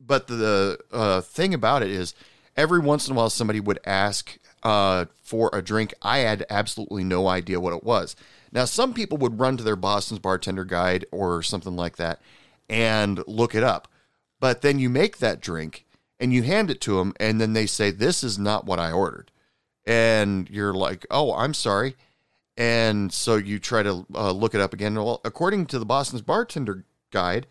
but 0.00 0.28
the 0.28 0.78
uh, 0.92 1.20
thing 1.20 1.52
about 1.52 1.82
it 1.82 1.90
is, 1.90 2.14
every 2.58 2.80
once 2.80 3.06
in 3.06 3.14
a 3.14 3.16
while 3.16 3.30
somebody 3.30 3.60
would 3.60 3.78
ask 3.86 4.36
uh, 4.64 5.06
for 5.22 5.48
a 5.52 5.62
drink. 5.62 5.94
I 6.02 6.18
had 6.18 6.44
absolutely 6.50 7.04
no 7.04 7.28
idea 7.28 7.60
what 7.60 7.72
it 7.72 7.84
was. 7.84 8.16
Now, 8.50 8.64
some 8.64 8.92
people 8.92 9.16
would 9.18 9.38
run 9.38 9.56
to 9.56 9.62
their 9.62 9.76
Boston's 9.76 10.20
bartender 10.20 10.64
guide 10.64 11.06
or 11.12 11.42
something 11.42 11.76
like 11.76 11.96
that 11.96 12.20
and 12.68 13.22
look 13.26 13.54
it 13.54 13.62
up. 13.62 13.88
But 14.40 14.62
then 14.62 14.78
you 14.78 14.90
make 14.90 15.18
that 15.18 15.40
drink 15.40 15.86
and 16.18 16.32
you 16.32 16.42
hand 16.42 16.68
it 16.68 16.80
to 16.82 16.96
them, 16.96 17.14
and 17.20 17.40
then 17.40 17.52
they 17.52 17.66
say, 17.66 17.92
This 17.92 18.24
is 18.24 18.38
not 18.38 18.66
what 18.66 18.80
I 18.80 18.90
ordered. 18.90 19.30
And 19.86 20.50
you're 20.50 20.74
like, 20.74 21.06
Oh, 21.10 21.32
I'm 21.34 21.54
sorry. 21.54 21.94
And 22.56 23.12
so 23.12 23.36
you 23.36 23.60
try 23.60 23.84
to 23.84 24.04
uh, 24.14 24.32
look 24.32 24.52
it 24.52 24.60
up 24.60 24.72
again. 24.72 24.96
Well, 24.96 25.20
according 25.24 25.66
to 25.66 25.78
the 25.78 25.86
Boston's 25.86 26.22
bartender 26.22 26.84
guide, 27.12 27.46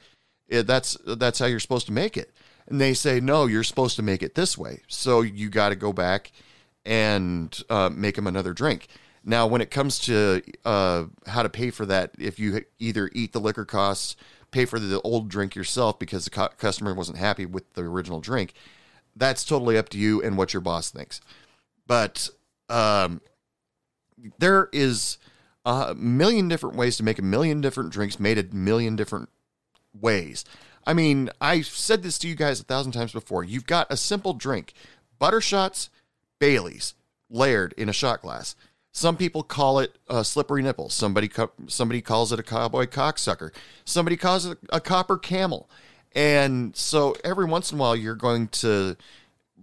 it, 0.50 0.68
that's 0.68 0.98
that's 1.06 1.40
how 1.40 1.46
you're 1.46 1.62
supposed 1.62 1.86
to 1.86 1.94
make 1.94 2.18
it. 2.18 2.34
And 2.68 2.82
they 2.82 2.94
say, 2.94 3.20
no, 3.20 3.46
you're 3.46 3.64
supposed 3.64 3.96
to 3.96 4.04
make 4.04 4.22
it 4.22 4.36
this 4.36 4.58
way. 4.58 4.82
So 4.88 5.22
you 5.22 5.50
got 5.50 5.70
to 5.70 5.76
go 5.76 5.94
back 5.94 6.32
and 6.86 7.58
uh, 7.70 7.90
make 7.94 8.16
them 8.16 8.28
another 8.28 8.54
drink. 8.54 8.88
Now, 9.24 9.48
when 9.48 9.62
it 9.62 9.72
comes 9.72 10.00
to 10.00 10.42
uh, 10.64 11.06
how 11.28 11.44
to 11.44 11.50
pay 11.50 11.70
for 11.70 11.86
that, 11.86 12.12
if 12.18 12.40
you 12.40 12.64
either 12.80 13.10
eat 13.14 13.34
the 13.34 13.40
liquor 13.40 13.66
costs, 13.66 14.16
pay 14.52 14.66
for 14.66 14.80
the 14.80 15.02
old 15.02 15.30
drink 15.30 15.56
yourself 15.56 16.00
because 16.00 16.26
the 16.26 16.32
cu- 16.32 16.56
customer 16.58 16.94
wasn't 16.94 17.18
happy 17.18 17.46
with 17.46 17.74
the 17.74 17.82
original 17.82 18.22
drink, 18.22 18.54
that's 19.16 19.44
totally 19.44 19.78
up 19.78 19.90
to 19.90 19.98
you 19.98 20.22
and 20.22 20.38
what 20.38 20.54
your 20.54 20.62
boss 20.62 20.90
thinks. 20.90 21.20
But 21.88 22.30
um, 22.70 23.22
there 24.40 24.70
is 24.72 25.18
a 25.66 25.94
million 25.96 26.48
different 26.48 26.78
ways 26.78 26.96
to 26.98 27.04
make 27.04 27.20
a 27.20 27.24
million 27.24 27.60
different 27.60 27.92
drinks 27.92 28.20
made 28.20 28.38
a 28.38 28.56
million 28.56 28.96
different 28.96 29.30
ways. 30.02 30.46
I 30.86 30.94
mean, 30.94 31.30
I've 31.42 31.66
said 31.66 32.02
this 32.02 32.18
to 32.20 32.28
you 32.28 32.36
guys 32.36 32.62
a 32.62 32.64
thousand 32.64 32.94
times 32.94 33.12
before. 33.12 33.44
You've 33.44 33.68
got 33.68 33.88
a 33.90 33.98
simple 33.98 34.34
drink 34.34 34.74
butterscotch, 35.20 35.90
Bailey's, 36.40 36.94
layered 37.30 37.74
in 37.78 37.90
a 37.90 37.94
shot 37.94 38.22
glass. 38.22 38.56
Some 38.92 39.18
people 39.18 39.44
call 39.44 39.80
it 39.80 39.98
a 40.08 40.24
slippery 40.24 40.64
nipple. 40.64 40.90
Somebody 40.90 41.30
somebody 41.68 42.02
calls 42.02 42.32
it 42.32 42.40
a 42.40 42.44
cowboy 42.44 42.86
cocksucker. 42.86 43.52
Somebody 43.86 44.18
calls 44.18 44.46
it 44.46 44.58
a 44.70 44.80
copper 44.80 45.18
camel. 45.18 45.70
And 46.16 46.76
so 46.76 47.16
every 47.24 47.46
once 47.46 47.72
in 47.72 47.78
a 47.78 47.82
while, 47.82 47.96
you're 47.96 48.16
going 48.16 48.48
to, 48.48 48.98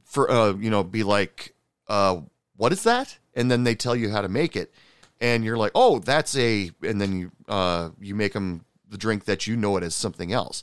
for 0.05 0.31
uh, 0.31 0.53
you 0.53 0.71
know, 0.71 0.85
be 0.85 1.03
like, 1.03 1.55
uh, 1.89 2.21
"What 2.57 2.73
is 2.73 2.85
that?" 2.85 3.19
And 3.35 3.51
then 3.51 3.65
they 3.65 3.75
tell 3.75 3.97
you 3.97 4.11
how 4.11 4.21
to 4.21 4.29
make 4.29 4.55
it, 4.55 4.73
and 5.21 5.45
you're 5.45 5.57
like, 5.57 5.73
"Oh, 5.75 5.99
that's 5.99 6.37
a," 6.37 6.71
and 6.83 7.01
then 7.01 7.19
you 7.19 7.33
uh, 7.49 7.91
you 8.01 8.15
make 8.15 8.35
them 8.35 8.65
the 8.95 8.99
drink 8.99 9.25
that 9.25 9.49
you 9.49 9.57
know 9.57 9.77
it 9.77 9.83
as 9.83 9.93
something 9.93 10.33
else. 10.33 10.63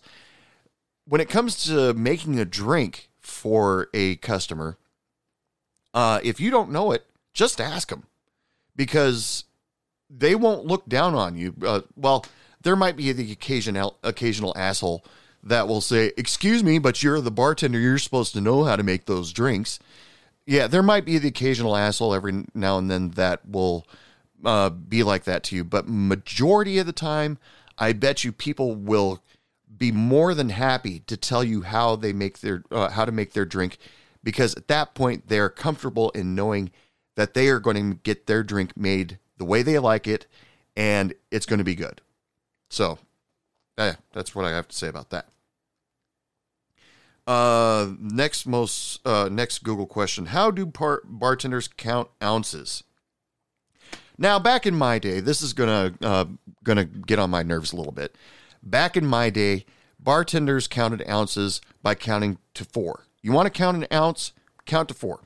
When 1.05 1.19
it 1.19 1.27
comes 1.27 1.65
to 1.65 1.93
making 1.93 2.39
a 2.39 2.45
drink 2.45 3.09
for 3.19 3.89
a 3.93 4.15
customer, 4.15 4.77
uh, 5.93 6.21
if 6.23 6.39
you 6.39 6.49
don't 6.49 6.71
know 6.71 6.93
it, 6.93 7.05
just 7.33 7.59
ask 7.59 7.89
them 7.89 8.03
because 8.73 9.43
they 10.09 10.33
won't 10.33 10.65
look 10.65 10.87
down 10.87 11.13
on 11.13 11.35
you. 11.35 11.53
Uh, 11.61 11.81
well, 11.97 12.25
there 12.61 12.77
might 12.77 12.95
be 12.95 13.11
the 13.11 13.33
occasional 13.33 13.97
occasional 14.01 14.53
asshole 14.55 15.03
that 15.43 15.67
will 15.67 15.81
say, 15.81 16.13
"Excuse 16.15 16.63
me, 16.63 16.79
but 16.79 17.03
you're 17.03 17.19
the 17.19 17.31
bartender. 17.31 17.79
You're 17.79 17.97
supposed 17.97 18.31
to 18.33 18.41
know 18.41 18.63
how 18.63 18.77
to 18.77 18.83
make 18.83 19.07
those 19.07 19.33
drinks." 19.33 19.77
Yeah, 20.45 20.67
there 20.67 20.83
might 20.83 21.03
be 21.03 21.17
the 21.17 21.27
occasional 21.27 21.75
asshole 21.75 22.13
every 22.13 22.45
now 22.53 22.77
and 22.77 22.89
then 22.89 23.09
that 23.11 23.45
will 23.45 23.85
uh, 24.45 24.69
be 24.69 25.03
like 25.03 25.25
that 25.25 25.43
to 25.45 25.55
you, 25.55 25.63
but 25.63 25.87
majority 25.87 26.77
of 26.77 26.85
the 26.85 26.93
time, 26.93 27.37
I 27.81 27.93
bet 27.93 28.23
you 28.23 28.31
people 28.31 28.75
will 28.75 29.23
be 29.75 29.91
more 29.91 30.35
than 30.35 30.49
happy 30.49 30.99
to 30.99 31.17
tell 31.17 31.43
you 31.43 31.63
how 31.63 31.95
they 31.95 32.13
make 32.13 32.39
their 32.39 32.63
uh, 32.69 32.91
how 32.91 33.05
to 33.05 33.11
make 33.11 33.33
their 33.33 33.43
drink 33.43 33.79
because 34.23 34.53
at 34.53 34.67
that 34.67 34.93
point 34.93 35.27
they're 35.27 35.49
comfortable 35.49 36.11
in 36.11 36.35
knowing 36.35 36.69
that 37.15 37.33
they 37.33 37.49
are 37.49 37.59
going 37.59 37.75
to 37.75 37.97
get 38.03 38.27
their 38.27 38.43
drink 38.43 38.77
made 38.77 39.17
the 39.37 39.45
way 39.45 39.63
they 39.63 39.79
like 39.79 40.07
it 40.07 40.27
and 40.77 41.15
it's 41.31 41.47
going 41.47 41.57
to 41.57 41.65
be 41.65 41.73
good. 41.73 42.01
So, 42.69 42.99
eh, 43.79 43.93
that's 44.13 44.35
what 44.35 44.45
I 44.45 44.51
have 44.51 44.67
to 44.67 44.75
say 44.75 44.87
about 44.87 45.09
that. 45.09 45.27
Uh, 47.25 47.93
next 47.99 48.45
most 48.45 49.05
uh, 49.07 49.27
next 49.31 49.63
Google 49.63 49.87
question: 49.87 50.27
How 50.27 50.51
do 50.51 50.67
par- 50.67 51.01
bartenders 51.03 51.67
count 51.67 52.09
ounces? 52.21 52.83
Now, 54.21 54.37
back 54.37 54.67
in 54.67 54.75
my 54.75 54.99
day, 54.99 55.19
this 55.19 55.41
is 55.41 55.53
gonna 55.53 55.93
uh, 55.99 56.25
gonna 56.63 56.85
get 56.85 57.19
on 57.19 57.29
my 57.29 57.43
nerves 57.43 57.73
a 57.73 57.75
little 57.75 57.91
bit. 57.91 58.15
Back 58.63 58.95
in 58.95 59.05
my 59.05 59.29
day, 59.29 59.65
bartenders 59.99 60.67
counted 60.67 61.07
ounces 61.09 61.61
by 61.81 61.95
counting 61.95 62.37
to 62.53 62.65
four. 62.65 63.05
You 63.21 63.31
want 63.31 63.47
to 63.47 63.51
count 63.51 63.77
an 63.77 63.87
ounce? 63.91 64.33
Count 64.65 64.87
to 64.89 64.93
four. 64.93 65.21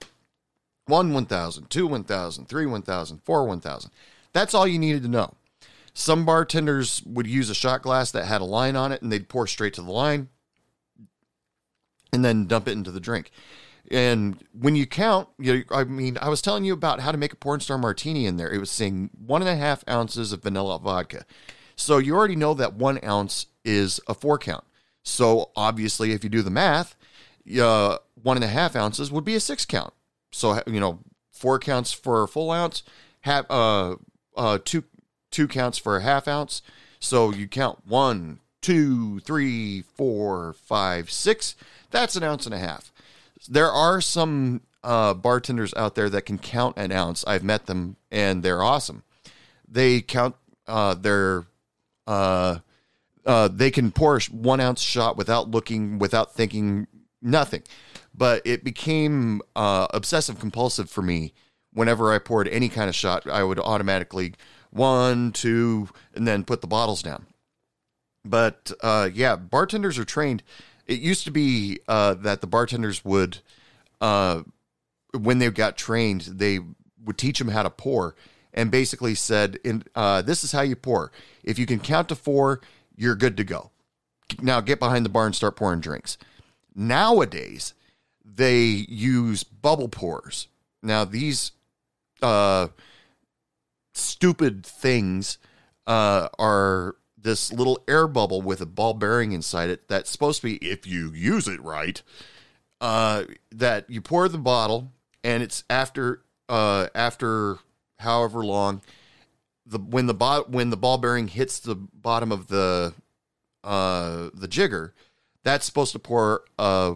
One 0.85 1.13
1,000, 1.13 1.69
two 1.69 1.87
1,000, 1.87 2.47
three 2.47 2.65
1,000, 2.65 3.19
four 3.23 3.45
1,000. 3.45 3.91
That's 4.33 4.53
all 4.53 4.67
you 4.67 4.77
needed 4.77 5.03
to 5.03 5.09
know. 5.09 5.33
Some 5.93 6.25
bartenders 6.25 7.01
would 7.05 7.25
use 7.25 7.49
a 7.49 7.55
shot 7.55 7.81
glass 7.81 8.11
that 8.11 8.25
had 8.25 8.41
a 8.41 8.45
line 8.45 8.75
on 8.75 8.91
it 8.91 9.01
and 9.01 9.11
they'd 9.11 9.29
pour 9.29 9.47
straight 9.47 9.73
to 9.75 9.81
the 9.81 9.91
line 9.91 10.29
and 12.11 12.23
then 12.23 12.45
dump 12.45 12.67
it 12.67 12.73
into 12.73 12.91
the 12.91 12.99
drink. 12.99 13.31
And 13.91 14.43
when 14.51 14.75
you 14.75 14.85
count, 14.85 15.29
you 15.37 15.63
I 15.69 15.83
mean, 15.83 16.17
I 16.21 16.29
was 16.29 16.41
telling 16.41 16.65
you 16.65 16.73
about 16.73 17.01
how 17.01 17.11
to 17.11 17.17
make 17.17 17.33
a 17.33 17.37
porn 17.37 17.59
star 17.59 17.77
martini 17.77 18.25
in 18.25 18.37
there. 18.37 18.51
It 18.51 18.59
was 18.59 18.71
saying 18.71 19.11
one 19.17 19.41
and 19.41 19.49
a 19.49 19.55
half 19.55 19.83
ounces 19.89 20.31
of 20.31 20.43
vanilla 20.43 20.79
vodka. 20.79 21.25
So 21.75 21.97
you 21.97 22.15
already 22.15 22.35
know 22.35 22.53
that 22.53 22.73
one 22.73 22.99
ounce 23.03 23.47
is 23.63 23.99
a 24.07 24.13
four 24.13 24.37
count. 24.37 24.63
So 25.03 25.51
obviously, 25.55 26.13
if 26.13 26.23
you 26.23 26.29
do 26.29 26.41
the 26.41 26.49
math, 26.49 26.95
uh, 27.61 27.97
one 28.21 28.37
and 28.37 28.43
a 28.43 28.47
half 28.47 28.75
ounces 28.75 29.11
would 29.11 29.25
be 29.25 29.35
a 29.35 29.39
six 29.39 29.65
count. 29.65 29.93
So 30.31 30.61
you 30.65 30.79
know, 30.79 30.99
four 31.31 31.59
counts 31.59 31.91
for 31.91 32.23
a 32.23 32.27
full 32.27 32.51
ounce, 32.51 32.81
have 33.21 33.45
uh, 33.49 33.97
uh, 34.35 34.59
two 34.63 34.83
two 35.29 35.47
counts 35.47 35.77
for 35.77 35.97
a 35.97 36.01
half 36.01 36.27
ounce. 36.27 36.61
So 36.99 37.31
you 37.31 37.47
count 37.47 37.85
one, 37.85 38.39
two, 38.61 39.19
three, 39.19 39.83
four, 39.83 40.53
five, 40.53 41.11
six. 41.11 41.55
That's 41.91 42.15
an 42.15 42.23
ounce 42.23 42.45
and 42.45 42.55
a 42.55 42.59
half. 42.59 42.91
There 43.47 43.71
are 43.71 44.01
some 44.01 44.61
uh, 44.83 45.13
bartenders 45.13 45.73
out 45.75 45.95
there 45.95 46.09
that 46.09 46.23
can 46.23 46.37
count 46.37 46.77
an 46.77 46.91
ounce. 46.91 47.23
I've 47.27 47.43
met 47.43 47.65
them, 47.65 47.97
and 48.11 48.43
they're 48.43 48.63
awesome. 48.63 49.03
They 49.67 50.01
count 50.01 50.35
uh, 50.67 50.93
their 50.95 51.45
uh, 52.07 52.59
uh, 53.25 53.47
they 53.47 53.71
can 53.71 53.91
pour 53.91 54.17
a 54.17 54.21
one 54.31 54.59
ounce 54.59 54.81
shot 54.81 55.17
without 55.17 55.49
looking, 55.49 55.97
without 55.97 56.33
thinking, 56.33 56.87
nothing. 57.21 57.63
But 58.13 58.41
it 58.45 58.63
became 58.63 59.41
uh, 59.55 59.87
obsessive 59.93 60.39
compulsive 60.39 60.89
for 60.89 61.01
me. 61.01 61.33
Whenever 61.73 62.13
I 62.13 62.19
poured 62.19 62.47
any 62.47 62.69
kind 62.69 62.87
of 62.87 62.95
shot, 62.95 63.27
I 63.27 63.43
would 63.43 63.59
automatically 63.59 64.35
one, 64.69 65.31
two, 65.31 65.89
and 66.13 66.27
then 66.27 66.45
put 66.45 66.61
the 66.61 66.67
bottles 66.67 67.01
down. 67.01 67.25
But 68.23 68.71
uh, 68.81 69.09
yeah, 69.13 69.35
bartenders 69.35 69.97
are 69.97 70.05
trained. 70.05 70.43
It 70.85 70.99
used 70.99 71.25
to 71.25 71.31
be 71.31 71.79
uh, 71.87 72.13
that 72.15 72.41
the 72.41 72.47
bartenders 72.47 73.03
would, 73.03 73.39
uh, 74.01 74.43
when 75.13 75.39
they 75.39 75.49
got 75.49 75.77
trained, 75.77 76.21
they 76.21 76.59
would 77.03 77.17
teach 77.17 77.39
them 77.39 77.47
how 77.49 77.63
to 77.63 77.69
pour 77.69 78.15
and 78.53 78.71
basically 78.71 79.15
said, 79.15 79.59
"In 79.63 79.83
uh, 79.95 80.21
this 80.21 80.43
is 80.43 80.51
how 80.51 80.61
you 80.61 80.75
pour. 80.75 81.11
If 81.43 81.59
you 81.59 81.65
can 81.65 81.79
count 81.79 82.09
to 82.09 82.15
four, 82.15 82.61
you're 82.95 83.15
good 83.15 83.37
to 83.37 83.43
go. 83.43 83.71
Now 84.41 84.61
get 84.61 84.79
behind 84.79 85.05
the 85.05 85.09
bar 85.09 85.25
and 85.25 85.35
start 85.35 85.55
pouring 85.55 85.81
drinks." 85.81 86.17
Nowadays, 86.73 87.73
they 88.23 88.61
use 88.63 89.43
bubble 89.43 89.87
pours. 89.87 90.47
Now 90.83 91.05
these 91.05 91.51
uh, 92.21 92.67
stupid 93.93 94.65
things 94.65 95.37
uh, 95.87 96.29
are 96.37 96.95
this 97.25 97.51
little 97.51 97.83
air 97.87 98.07
bubble 98.07 98.41
with 98.41 98.61
a 98.61 98.65
ball 98.67 98.93
bearing 98.93 99.31
inside 99.31 99.67
it 99.69 99.87
that's 99.87 100.11
supposed 100.11 100.41
to 100.41 100.47
be, 100.47 100.55
if 100.57 100.85
you 100.85 101.11
use 101.11 101.47
it 101.47 101.61
right, 101.61 102.01
uh, 102.79 103.23
that 103.51 103.89
you 103.89 103.99
pour 103.99 104.29
the 104.29 104.37
bottle 104.37 104.91
and 105.23 105.41
it's 105.41 105.63
after 105.69 106.21
uh, 106.47 106.87
after 106.93 107.57
however 107.97 108.45
long 108.45 108.81
the 109.65 109.79
when 109.79 110.05
the 110.05 110.13
bot 110.13 110.51
when 110.51 110.69
the 110.69 110.77
ball 110.77 110.99
bearing 110.99 111.27
hits 111.27 111.59
the 111.59 111.75
bottom 111.75 112.31
of 112.31 112.47
the 112.47 112.93
uh, 113.63 114.29
the 114.33 114.47
jigger, 114.47 114.93
that's 115.43 115.65
supposed 115.65 115.93
to 115.93 115.99
pour 115.99 116.43
a 116.59 116.95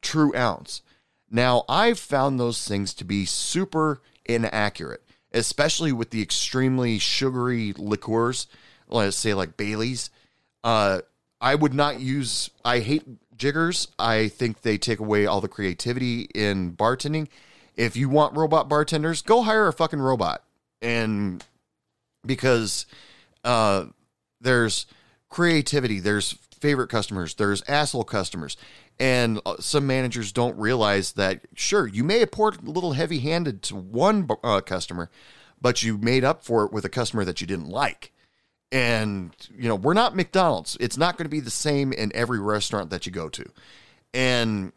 true 0.00 0.34
ounce. 0.34 0.80
Now 1.30 1.64
I've 1.68 1.98
found 1.98 2.40
those 2.40 2.66
things 2.66 2.94
to 2.94 3.04
be 3.04 3.26
super 3.26 4.00
inaccurate, 4.24 5.02
especially 5.32 5.92
with 5.92 6.08
the 6.08 6.22
extremely 6.22 6.98
sugary 6.98 7.74
liqueurs, 7.76 8.46
let's 8.92 9.16
say 9.16 9.34
like 9.34 9.56
Bailey's. 9.56 10.10
Uh, 10.62 11.00
I 11.40 11.54
would 11.56 11.74
not 11.74 12.00
use. 12.00 12.50
I 12.64 12.78
hate 12.78 13.02
jiggers. 13.36 13.88
I 13.98 14.28
think 14.28 14.62
they 14.62 14.78
take 14.78 15.00
away 15.00 15.26
all 15.26 15.40
the 15.40 15.48
creativity 15.48 16.28
in 16.34 16.76
bartending. 16.76 17.28
If 17.74 17.96
you 17.96 18.08
want 18.08 18.36
robot 18.36 18.68
bartenders, 18.68 19.22
go 19.22 19.42
hire 19.42 19.66
a 19.66 19.72
fucking 19.72 20.00
robot. 20.00 20.44
And 20.80 21.44
because 22.24 22.86
uh, 23.44 23.86
there's 24.40 24.86
creativity, 25.28 25.98
there's 25.98 26.32
favorite 26.60 26.88
customers, 26.88 27.34
there's 27.34 27.62
asshole 27.68 28.04
customers. 28.04 28.56
And 29.00 29.40
uh, 29.44 29.56
some 29.58 29.86
managers 29.86 30.30
don't 30.30 30.56
realize 30.58 31.12
that, 31.12 31.40
sure, 31.54 31.88
you 31.88 32.04
may 32.04 32.20
have 32.20 32.30
poured 32.30 32.62
a 32.62 32.70
little 32.70 32.92
heavy 32.92 33.18
handed 33.18 33.62
to 33.64 33.76
one 33.76 34.28
uh, 34.44 34.60
customer, 34.60 35.10
but 35.60 35.82
you 35.82 35.98
made 35.98 36.22
up 36.22 36.44
for 36.44 36.64
it 36.64 36.72
with 36.72 36.84
a 36.84 36.88
customer 36.88 37.24
that 37.24 37.40
you 37.40 37.46
didn't 37.46 37.68
like. 37.68 38.11
And, 38.72 39.30
you 39.54 39.68
know, 39.68 39.76
we're 39.76 39.92
not 39.92 40.16
McDonald's. 40.16 40.76
It's 40.80 40.96
not 40.96 41.16
going 41.16 41.26
to 41.26 41.30
be 41.30 41.40
the 41.40 41.50
same 41.50 41.92
in 41.92 42.10
every 42.14 42.40
restaurant 42.40 42.90
that 42.90 43.04
you 43.04 43.12
go 43.12 43.28
to. 43.28 43.44
And 44.14 44.72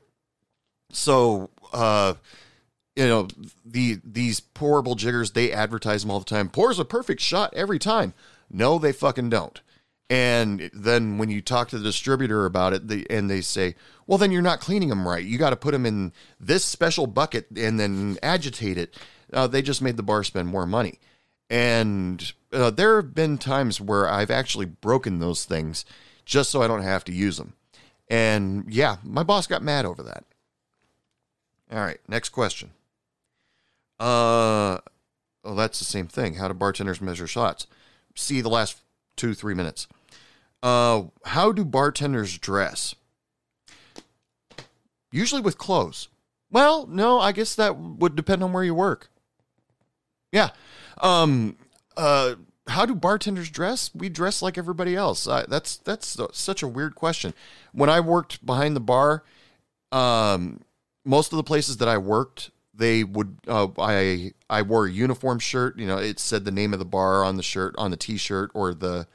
so, 0.91 1.49
uh, 1.73 2.15
you 2.95 3.07
know, 3.07 3.27
the 3.65 3.99
these 4.03 4.41
pourable 4.41 4.95
jiggers, 4.97 5.31
they 5.31 5.51
advertise 5.51 6.01
them 6.01 6.11
all 6.11 6.19
the 6.19 6.25
time. 6.25 6.49
Pours 6.49 6.77
a 6.77 6.85
perfect 6.85 7.21
shot 7.21 7.53
every 7.53 7.79
time. 7.79 8.13
No, 8.51 8.77
they 8.77 8.91
fucking 8.91 9.29
don't. 9.29 9.61
And 10.09 10.69
then 10.71 11.17
when 11.17 11.29
you 11.29 11.41
talk 11.41 11.69
to 11.69 11.77
the 11.77 11.83
distributor 11.83 12.45
about 12.45 12.73
it, 12.73 12.87
they, 12.87 13.05
and 13.09 13.29
they 13.29 13.41
say, 13.41 13.75
well, 14.05 14.17
then 14.17 14.31
you're 14.31 14.41
not 14.41 14.59
cleaning 14.59 14.89
them 14.89 15.07
right. 15.07 15.25
You 15.25 15.37
got 15.37 15.49
to 15.49 15.55
put 15.55 15.71
them 15.71 15.85
in 15.85 16.13
this 16.39 16.63
special 16.63 17.07
bucket 17.07 17.47
and 17.57 17.79
then 17.79 18.17
agitate 18.21 18.77
it. 18.77 18.95
Uh, 19.33 19.47
they 19.47 19.63
just 19.63 19.81
made 19.81 19.97
the 19.97 20.03
bar 20.03 20.23
spend 20.23 20.47
more 20.47 20.67
money. 20.67 20.99
And 21.49 22.33
uh, 22.55 22.69
there 22.71 22.95
have 22.95 23.13
been 23.13 23.37
times 23.37 23.81
where 23.81 24.09
I've 24.09 24.31
actually 24.31 24.65
broken 24.65 25.19
those 25.19 25.45
things 25.45 25.85
just 26.23 26.49
so 26.49 26.61
I 26.61 26.67
don't 26.67 26.81
have 26.81 27.03
to 27.05 27.11
use 27.11 27.37
them. 27.37 27.53
And 28.09 28.65
yeah, 28.69 28.97
my 29.03 29.23
boss 29.23 29.45
got 29.45 29.61
mad 29.61 29.85
over 29.85 30.01
that. 30.03 30.23
All 31.71 31.79
right, 31.79 31.99
next 32.07 32.29
question. 32.29 32.71
Uh, 33.99 34.79
oh, 35.43 35.55
that's 35.55 35.79
the 35.79 35.85
same 35.85 36.07
thing. 36.07 36.35
How 36.35 36.47
do 36.47 36.53
bartenders 36.53 37.01
measure 37.01 37.27
shots? 37.27 37.67
See 38.15 38.41
the 38.41 38.49
last 38.49 38.81
two, 39.15 39.33
three 39.33 39.53
minutes. 39.53 39.87
Uh, 40.63 41.03
how 41.25 41.51
do 41.51 41.65
bartenders 41.65 42.37
dress? 42.37 42.95
Usually 45.11 45.41
with 45.41 45.57
clothes. 45.57 46.07
Well, 46.51 46.87
no, 46.87 47.19
I 47.19 47.31
guess 47.31 47.55
that 47.55 47.77
would 47.77 48.15
depend 48.15 48.43
on 48.43 48.53
where 48.53 48.63
you 48.63 48.75
work. 48.75 49.09
Yeah. 50.31 50.51
Um, 51.01 51.57
uh, 51.97 52.35
how 52.67 52.85
do 52.85 52.95
bartenders 52.95 53.49
dress? 53.49 53.91
We 53.93 54.09
dress 54.09 54.41
like 54.41 54.57
everybody 54.57 54.95
else. 54.95 55.27
Uh, 55.27 55.45
that's 55.47 55.77
that's 55.77 56.17
such 56.33 56.63
a 56.63 56.67
weird 56.67 56.95
question. 56.95 57.33
When 57.73 57.89
I 57.89 57.99
worked 57.99 58.45
behind 58.45 58.75
the 58.75 58.81
bar, 58.81 59.23
um, 59.91 60.61
most 61.03 61.31
of 61.31 61.37
the 61.37 61.43
places 61.43 61.77
that 61.77 61.87
I 61.87 61.97
worked, 61.97 62.49
they 62.73 63.03
would 63.03 63.37
uh, 63.47 63.67
I 63.77 64.33
I 64.49 64.63
wore 64.63 64.87
a 64.87 64.91
uniform 64.91 65.39
shirt. 65.39 65.77
You 65.77 65.87
know, 65.87 65.97
it 65.97 66.19
said 66.19 66.45
the 66.45 66.51
name 66.51 66.73
of 66.73 66.79
the 66.79 66.85
bar 66.85 67.23
on 67.23 67.37
the 67.37 67.43
shirt, 67.43 67.75
on 67.77 67.91
the 67.91 67.97
T-shirt, 67.97 68.51
or 68.53 68.73
the 68.73 69.07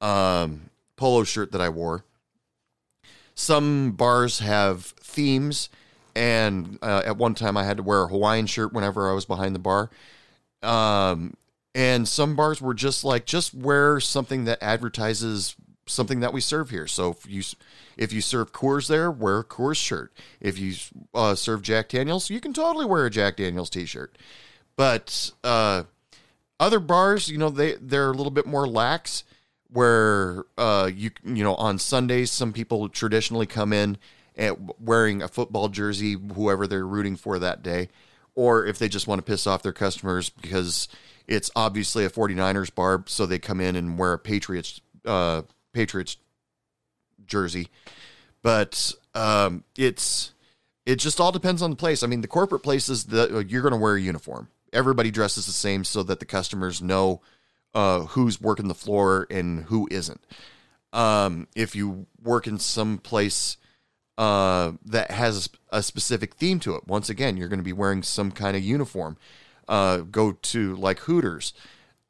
um, 0.00 0.70
polo 0.96 1.24
shirt 1.24 1.52
that 1.52 1.60
I 1.60 1.68
wore. 1.68 2.04
Some 3.34 3.92
bars 3.92 4.38
have 4.38 4.86
themes, 5.00 5.68
and 6.14 6.78
uh, 6.80 7.02
at 7.04 7.18
one 7.18 7.34
time 7.34 7.58
I 7.58 7.64
had 7.64 7.76
to 7.76 7.82
wear 7.82 8.04
a 8.04 8.08
Hawaiian 8.08 8.46
shirt 8.46 8.72
whenever 8.72 9.10
I 9.10 9.12
was 9.12 9.26
behind 9.26 9.54
the 9.54 9.58
bar. 9.58 9.90
Um, 10.62 11.34
and 11.76 12.08
some 12.08 12.34
bars 12.34 12.62
were 12.62 12.72
just 12.72 13.04
like 13.04 13.26
just 13.26 13.52
wear 13.52 14.00
something 14.00 14.46
that 14.46 14.62
advertises 14.62 15.54
something 15.84 16.20
that 16.20 16.32
we 16.32 16.40
serve 16.40 16.70
here. 16.70 16.86
So 16.86 17.10
if 17.10 17.30
you 17.30 17.42
if 17.98 18.14
you 18.14 18.22
serve 18.22 18.50
Coors 18.50 18.88
there, 18.88 19.10
wear 19.10 19.40
a 19.40 19.44
Coors 19.44 19.76
shirt. 19.76 20.10
If 20.40 20.58
you 20.58 20.74
uh, 21.14 21.34
serve 21.34 21.60
Jack 21.60 21.90
Daniels, 21.90 22.30
you 22.30 22.40
can 22.40 22.54
totally 22.54 22.86
wear 22.86 23.04
a 23.04 23.10
Jack 23.10 23.36
Daniels 23.36 23.68
t-shirt. 23.68 24.16
But 24.74 25.32
uh, 25.44 25.82
other 26.58 26.80
bars, 26.80 27.28
you 27.28 27.36
know, 27.36 27.50
they 27.50 27.74
they're 27.74 28.10
a 28.10 28.14
little 28.14 28.32
bit 28.32 28.46
more 28.46 28.66
lax. 28.66 29.22
Where 29.68 30.44
uh, 30.56 30.90
you 30.94 31.10
you 31.24 31.44
know 31.44 31.56
on 31.56 31.78
Sundays, 31.78 32.30
some 32.30 32.54
people 32.54 32.88
traditionally 32.88 33.46
come 33.46 33.74
in 33.74 33.98
at 34.34 34.80
wearing 34.80 35.20
a 35.20 35.28
football 35.28 35.68
jersey, 35.68 36.16
whoever 36.34 36.66
they're 36.66 36.86
rooting 36.86 37.16
for 37.16 37.38
that 37.38 37.62
day, 37.62 37.90
or 38.34 38.64
if 38.64 38.78
they 38.78 38.88
just 38.88 39.06
want 39.06 39.18
to 39.18 39.30
piss 39.30 39.46
off 39.46 39.62
their 39.62 39.74
customers 39.74 40.30
because 40.30 40.88
it's 41.28 41.50
obviously 41.56 42.04
a 42.04 42.10
49ers 42.10 42.74
barb, 42.74 43.08
so 43.08 43.26
they 43.26 43.38
come 43.38 43.60
in 43.60 43.76
and 43.76 43.98
wear 43.98 44.12
a 44.12 44.18
Patriots 44.18 44.80
uh, 45.04 45.42
Patriots 45.72 46.16
jersey. 47.26 47.68
But 48.42 48.92
um, 49.14 49.64
it's 49.76 50.32
it 50.84 50.96
just 50.96 51.20
all 51.20 51.32
depends 51.32 51.62
on 51.62 51.70
the 51.70 51.76
place. 51.76 52.02
I 52.02 52.06
mean, 52.06 52.20
the 52.20 52.28
corporate 52.28 52.62
places 52.62 53.04
that 53.06 53.48
you're 53.48 53.62
going 53.62 53.72
to 53.72 53.78
wear 53.78 53.96
a 53.96 54.00
uniform. 54.00 54.48
Everybody 54.72 55.10
dresses 55.10 55.46
the 55.46 55.52
same 55.52 55.84
so 55.84 56.02
that 56.04 56.20
the 56.20 56.26
customers 56.26 56.80
know 56.80 57.20
uh, 57.74 58.00
who's 58.00 58.40
working 58.40 58.68
the 58.68 58.74
floor 58.74 59.26
and 59.30 59.64
who 59.64 59.88
isn't. 59.90 60.24
Um, 60.92 61.48
if 61.54 61.74
you 61.74 62.06
work 62.22 62.46
in 62.46 62.58
some 62.58 62.98
place 62.98 63.56
uh, 64.16 64.72
that 64.84 65.10
has 65.10 65.50
a 65.70 65.82
specific 65.82 66.34
theme 66.34 66.60
to 66.60 66.76
it, 66.76 66.86
once 66.86 67.10
again, 67.10 67.36
you're 67.36 67.48
going 67.48 67.58
to 67.58 67.64
be 67.64 67.72
wearing 67.72 68.02
some 68.02 68.30
kind 68.30 68.56
of 68.56 68.62
uniform. 68.62 69.16
Uh, 69.68 69.98
go 69.98 70.32
to 70.32 70.76
like 70.76 71.00
Hooters 71.00 71.52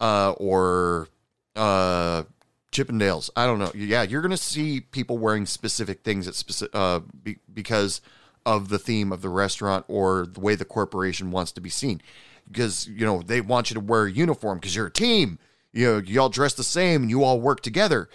uh, 0.00 0.32
or 0.32 1.08
uh, 1.54 2.24
Chippendales. 2.72 3.30
I 3.36 3.46
don't 3.46 3.58
know. 3.58 3.72
Yeah, 3.74 4.02
you're 4.02 4.20
going 4.20 4.30
to 4.30 4.36
see 4.36 4.80
people 4.80 5.18
wearing 5.18 5.46
specific 5.46 6.02
things 6.02 6.28
at 6.28 6.34
specific 6.34 6.74
uh, 6.74 7.00
be, 7.22 7.38
because 7.52 8.00
of 8.44 8.68
the 8.68 8.78
theme 8.78 9.12
of 9.12 9.22
the 9.22 9.28
restaurant 9.28 9.84
or 9.88 10.26
the 10.26 10.40
way 10.40 10.54
the 10.54 10.64
corporation 10.64 11.30
wants 11.30 11.52
to 11.52 11.60
be 11.60 11.70
seen. 11.70 12.00
Because 12.46 12.86
you 12.86 13.04
know 13.04 13.22
they 13.22 13.40
want 13.40 13.70
you 13.70 13.74
to 13.74 13.80
wear 13.80 14.04
a 14.04 14.12
uniform 14.12 14.58
because 14.58 14.76
you're 14.76 14.86
a 14.86 14.92
team. 14.92 15.38
You 15.72 15.86
know, 15.86 15.98
you 15.98 16.20
all 16.20 16.28
dress 16.28 16.54
the 16.54 16.64
same 16.64 17.02
and 17.02 17.10
you 17.10 17.22
all 17.22 17.40
work 17.40 17.60
together. 17.60 18.08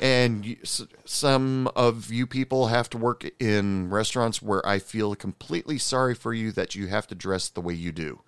And 0.00 0.56
some 1.04 1.68
of 1.74 2.12
you 2.12 2.26
people 2.26 2.68
have 2.68 2.88
to 2.90 2.98
work 2.98 3.28
in 3.40 3.90
restaurants 3.90 4.40
where 4.40 4.64
I 4.64 4.78
feel 4.78 5.16
completely 5.16 5.78
sorry 5.78 6.14
for 6.14 6.32
you 6.32 6.52
that 6.52 6.76
you 6.76 6.86
have 6.86 7.08
to 7.08 7.16
dress 7.16 7.48
the 7.48 7.60
way 7.60 7.74
you 7.74 7.90
do. 7.90 8.20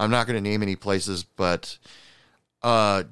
I'm 0.00 0.10
not 0.10 0.26
going 0.26 0.42
to 0.42 0.50
name 0.50 0.62
any 0.62 0.76
places, 0.76 1.24
but 1.24 1.76
uh, 2.62 3.04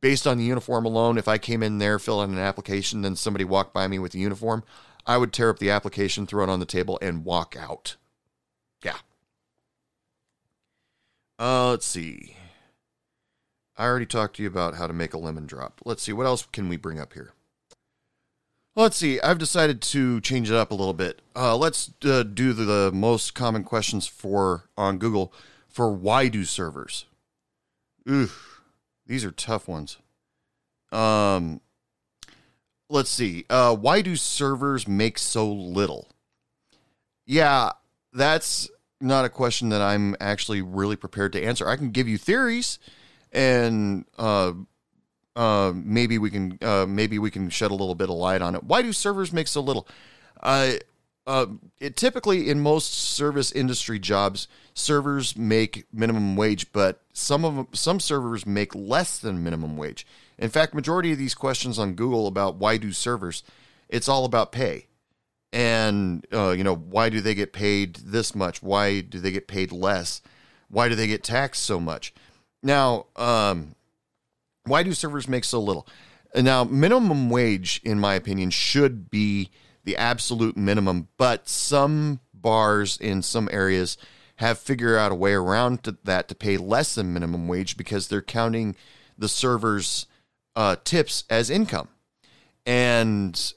based 0.00 0.28
on 0.28 0.38
the 0.38 0.44
uniform 0.44 0.84
alone, 0.84 1.18
if 1.18 1.26
I 1.26 1.38
came 1.38 1.60
in 1.60 1.78
there, 1.78 1.98
fill 1.98 2.20
out 2.20 2.28
an 2.28 2.38
application, 2.38 3.02
then 3.02 3.16
somebody 3.16 3.44
walked 3.44 3.74
by 3.74 3.88
me 3.88 3.98
with 3.98 4.14
a 4.14 4.18
uniform, 4.18 4.62
I 5.04 5.18
would 5.18 5.32
tear 5.32 5.50
up 5.50 5.58
the 5.58 5.70
application, 5.70 6.24
throw 6.24 6.44
it 6.44 6.50
on 6.50 6.60
the 6.60 6.66
table, 6.66 7.00
and 7.02 7.24
walk 7.24 7.56
out. 7.58 7.96
Yeah. 8.84 8.98
Uh, 11.38 11.70
let's 11.70 11.86
see. 11.86 12.36
I 13.76 13.84
already 13.84 14.06
talked 14.06 14.36
to 14.36 14.42
you 14.42 14.48
about 14.48 14.76
how 14.76 14.86
to 14.86 14.92
make 14.92 15.14
a 15.14 15.18
lemon 15.18 15.46
drop. 15.46 15.80
Let's 15.84 16.02
see. 16.02 16.12
What 16.12 16.26
else 16.26 16.46
can 16.52 16.68
we 16.68 16.76
bring 16.76 17.00
up 17.00 17.12
here? 17.12 17.32
Let's 18.76 18.96
see. 18.96 19.20
I've 19.20 19.38
decided 19.38 19.82
to 19.82 20.20
change 20.20 20.50
it 20.50 20.56
up 20.56 20.70
a 20.70 20.74
little 20.74 20.94
bit. 20.94 21.22
Uh, 21.34 21.56
let's 21.56 21.90
uh, 22.04 22.22
do 22.22 22.52
the, 22.52 22.64
the 22.64 22.92
most 22.92 23.34
common 23.34 23.64
questions 23.64 24.06
for 24.06 24.68
on 24.76 24.98
Google 24.98 25.32
for 25.76 25.92
why 25.92 26.28
do 26.28 26.42
servers. 26.42 27.04
Oof, 28.08 28.62
these 29.06 29.26
are 29.26 29.30
tough 29.30 29.68
ones. 29.68 29.98
Um, 30.90 31.60
let's 32.88 33.10
see. 33.10 33.44
Uh, 33.50 33.76
why 33.76 34.00
do 34.00 34.16
servers 34.16 34.88
make 34.88 35.18
so 35.18 35.52
little? 35.52 36.08
Yeah, 37.26 37.72
that's 38.10 38.70
not 39.02 39.26
a 39.26 39.28
question 39.28 39.68
that 39.68 39.82
I'm 39.82 40.16
actually 40.18 40.62
really 40.62 40.96
prepared 40.96 41.34
to 41.34 41.44
answer. 41.44 41.68
I 41.68 41.76
can 41.76 41.90
give 41.90 42.08
you 42.08 42.16
theories, 42.16 42.78
and 43.30 44.06
uh, 44.16 44.54
uh, 45.36 45.74
maybe 45.74 46.16
we 46.16 46.30
can 46.30 46.58
uh, 46.62 46.86
maybe 46.88 47.18
we 47.18 47.30
can 47.30 47.50
shed 47.50 47.70
a 47.70 47.74
little 47.74 47.94
bit 47.94 48.08
of 48.08 48.16
light 48.16 48.40
on 48.40 48.54
it. 48.54 48.64
Why 48.64 48.80
do 48.80 48.94
servers 48.94 49.30
make 49.30 49.46
so 49.46 49.60
little? 49.60 49.86
Uh, 50.42 50.76
uh, 51.26 51.46
it 51.80 51.96
typically 51.96 52.48
in 52.48 52.60
most 52.60 52.92
service 52.92 53.50
industry 53.50 53.98
jobs, 53.98 54.46
servers 54.74 55.36
make 55.36 55.86
minimum 55.92 56.36
wage, 56.36 56.72
but 56.72 57.02
some 57.12 57.44
of 57.44 57.66
some 57.72 57.98
servers 57.98 58.46
make 58.46 58.74
less 58.74 59.18
than 59.18 59.42
minimum 59.42 59.76
wage. 59.76 60.06
In 60.38 60.50
fact, 60.50 60.74
majority 60.74 61.12
of 61.12 61.18
these 61.18 61.34
questions 61.34 61.78
on 61.78 61.94
Google 61.94 62.26
about 62.26 62.56
why 62.56 62.76
do 62.76 62.92
servers, 62.92 63.42
it's 63.88 64.08
all 64.08 64.24
about 64.24 64.52
pay. 64.52 64.86
And 65.52 66.24
uh, 66.32 66.50
you 66.50 66.62
know, 66.62 66.76
why 66.76 67.08
do 67.08 67.20
they 67.20 67.34
get 67.34 67.52
paid 67.52 67.96
this 67.96 68.34
much? 68.34 68.62
Why 68.62 69.00
do 69.00 69.18
they 69.18 69.32
get 69.32 69.48
paid 69.48 69.72
less? 69.72 70.22
Why 70.68 70.88
do 70.88 70.94
they 70.94 71.06
get 71.08 71.24
taxed 71.24 71.64
so 71.64 71.80
much? 71.80 72.14
Now, 72.62 73.06
um, 73.16 73.74
why 74.64 74.82
do 74.82 74.92
servers 74.92 75.28
make 75.28 75.44
so 75.44 75.60
little? 75.60 75.88
Now, 76.34 76.64
minimum 76.64 77.30
wage, 77.30 77.80
in 77.84 77.98
my 77.98 78.14
opinion, 78.14 78.50
should 78.50 79.10
be 79.10 79.50
the 79.86 79.96
absolute 79.96 80.56
minimum, 80.56 81.08
but 81.16 81.48
some 81.48 82.20
bars 82.34 82.98
in 82.98 83.22
some 83.22 83.48
areas 83.52 83.96
have 84.36 84.58
figured 84.58 84.98
out 84.98 85.12
a 85.12 85.14
way 85.14 85.32
around 85.32 85.82
to 85.84 85.96
that 86.04 86.28
to 86.28 86.34
pay 86.34 86.58
less 86.58 86.96
than 86.96 87.14
minimum 87.14 87.48
wage 87.48 87.76
because 87.76 88.08
they're 88.08 88.20
counting 88.20 88.76
the 89.16 89.28
servers' 89.28 90.06
uh, 90.54 90.76
tips 90.84 91.24
as 91.30 91.48
income. 91.48 91.88
And, 92.66 93.54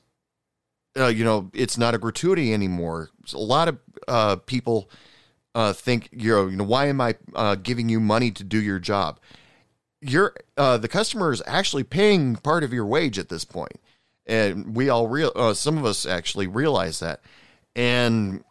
uh, 0.98 1.08
you 1.08 1.26
know, 1.26 1.50
it's 1.54 1.78
not 1.78 1.96
a 1.96 1.98
gratuity 1.98 2.54
anymore. 2.54 3.10
A 3.34 3.38
lot 3.38 3.68
of 3.68 3.80
uh, 4.08 4.36
people 4.38 4.90
uh, 5.56 5.74
think, 5.74 6.10
you 6.12 6.32
know, 6.32 6.48
you 6.48 6.58
know, 6.58 6.64
why 6.64 6.86
am 6.86 7.02
I 7.02 7.16
uh, 7.36 7.56
giving 7.56 7.90
you 7.90 8.00
money 8.00 8.30
to 8.32 8.44
do 8.44 8.62
your 8.62 8.80
job? 8.80 9.20
You're, 10.00 10.36
uh, 10.56 10.78
the 10.78 10.88
customer 10.88 11.34
is 11.34 11.42
actually 11.48 11.84
paying 11.84 12.36
part 12.36 12.64
of 12.64 12.72
your 12.72 12.86
wage 12.86 13.18
at 13.18 13.30
this 13.30 13.44
point. 13.44 13.82
And 14.30 14.76
we 14.76 14.90
all 14.90 15.08
real, 15.08 15.32
uh, 15.36 15.54
some 15.54 15.78
of 15.78 15.86
us 15.86 16.06
actually 16.06 16.48
realize 16.48 17.00
that. 17.00 17.22
And 17.76 18.44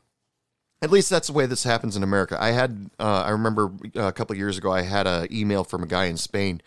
at 0.83 0.91
least 0.91 1.09
that's 1.09 1.29
the 1.29 1.33
way 1.33 1.47
this 1.47 1.63
happens 1.63 1.97
in 1.97 2.03
America. 2.03 2.37
I 2.41 2.51
had, 2.51 2.91
uh, 2.99 3.23
I 3.25 3.31
remember 3.31 3.73
a 3.95 4.13
couple 4.13 4.37
years 4.37 4.59
ago, 4.59 4.73
I 4.73 4.83
had 4.83 5.07
an 5.07 5.29
email 5.33 5.65
from 5.65 5.83
a 5.83 5.87
guy 5.87 6.07
in 6.07 6.17
Spain 6.17 6.61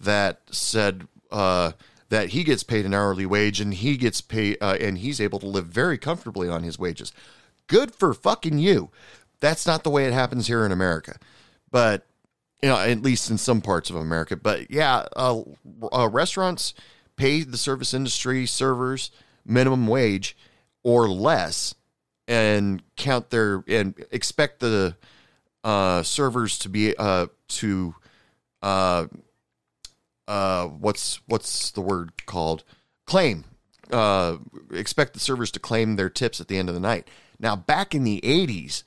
that 0.00 0.40
said, 0.50 1.06
uh, 1.30 1.72
that 2.08 2.30
he 2.30 2.44
gets 2.44 2.62
paid 2.62 2.86
an 2.86 2.94
hourly 2.94 3.26
wage 3.26 3.60
and 3.60 3.74
he 3.74 3.96
gets 3.96 4.20
paid 4.20 4.56
uh, 4.60 4.76
and 4.80 4.98
he's 4.98 5.20
able 5.20 5.38
to 5.40 5.46
live 5.46 5.66
very 5.66 5.98
comfortably 5.98 6.48
on 6.48 6.62
his 6.62 6.78
wages. 6.78 7.12
Good 7.66 7.94
for 7.94 8.14
fucking 8.14 8.58
you. 8.58 8.90
That's 9.40 9.66
not 9.66 9.84
the 9.84 9.90
way 9.90 10.06
it 10.06 10.12
happens 10.12 10.46
here 10.46 10.64
in 10.64 10.72
America, 10.72 11.18
but 11.70 12.06
you 12.62 12.68
know, 12.70 12.78
at 12.78 13.02
least 13.02 13.30
in 13.30 13.36
some 13.36 13.60
parts 13.60 13.90
of 13.90 13.96
America. 13.96 14.36
But 14.36 14.70
yeah, 14.70 15.06
uh, 15.16 15.42
uh, 15.92 16.08
restaurants 16.08 16.72
pay 17.16 17.42
the 17.42 17.56
service 17.56 17.94
industry 17.94 18.46
servers 18.46 19.10
minimum 19.44 19.86
wage 19.86 20.36
or 20.82 21.08
less, 21.08 21.74
and 22.26 22.82
count 22.96 23.30
their 23.30 23.64
and 23.68 23.94
expect 24.10 24.60
the 24.60 24.96
uh, 25.62 26.02
servers 26.02 26.58
to 26.58 26.68
be 26.68 26.96
uh, 26.96 27.26
to 27.48 27.94
uh, 28.62 29.06
uh, 30.28 30.66
what's 30.66 31.20
what's 31.26 31.70
the 31.70 31.80
word 31.80 32.12
called 32.26 32.64
claim 33.06 33.44
uh, 33.90 34.38
expect 34.72 35.14
the 35.14 35.20
servers 35.20 35.50
to 35.52 35.60
claim 35.60 35.96
their 35.96 36.10
tips 36.10 36.40
at 36.40 36.48
the 36.48 36.58
end 36.58 36.68
of 36.68 36.74
the 36.74 36.80
night. 36.80 37.08
Now, 37.38 37.56
back 37.56 37.94
in 37.94 38.04
the 38.04 38.20
80s, 38.22 38.82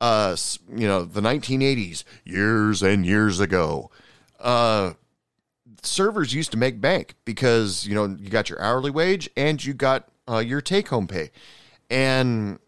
uh, 0.00 0.36
you 0.74 0.86
know, 0.86 1.04
the 1.04 1.20
1980s, 1.20 2.04
years 2.24 2.82
and 2.82 3.06
years 3.06 3.40
ago, 3.40 3.90
uh, 4.40 4.94
servers 5.86 6.34
used 6.34 6.50
to 6.52 6.56
make 6.56 6.80
bank 6.80 7.14
because, 7.24 7.86
you 7.86 7.94
know, 7.94 8.06
you 8.06 8.30
got 8.30 8.48
your 8.48 8.60
hourly 8.60 8.90
wage 8.90 9.28
and 9.36 9.64
you 9.64 9.74
got 9.74 10.08
uh, 10.28 10.38
your 10.38 10.60
take 10.60 10.88
home 10.88 11.06
pay. 11.06 11.30
And 11.90 12.58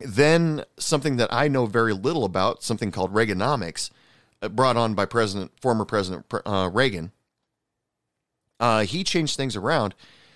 then 0.00 0.64
something 0.78 1.16
that 1.16 1.32
I 1.32 1.48
know 1.48 1.66
very 1.66 1.92
little 1.92 2.24
about, 2.24 2.62
something 2.62 2.90
called 2.90 3.12
Reaganomics, 3.12 3.90
uh, 4.40 4.48
brought 4.48 4.76
on 4.76 4.94
by 4.94 5.04
President, 5.04 5.52
former 5.60 5.84
President 5.84 6.26
uh, 6.44 6.70
Reagan. 6.72 7.12
Uh, 8.58 8.84
he 8.84 9.04
changed 9.04 9.36
things 9.36 9.56
around 9.56 9.94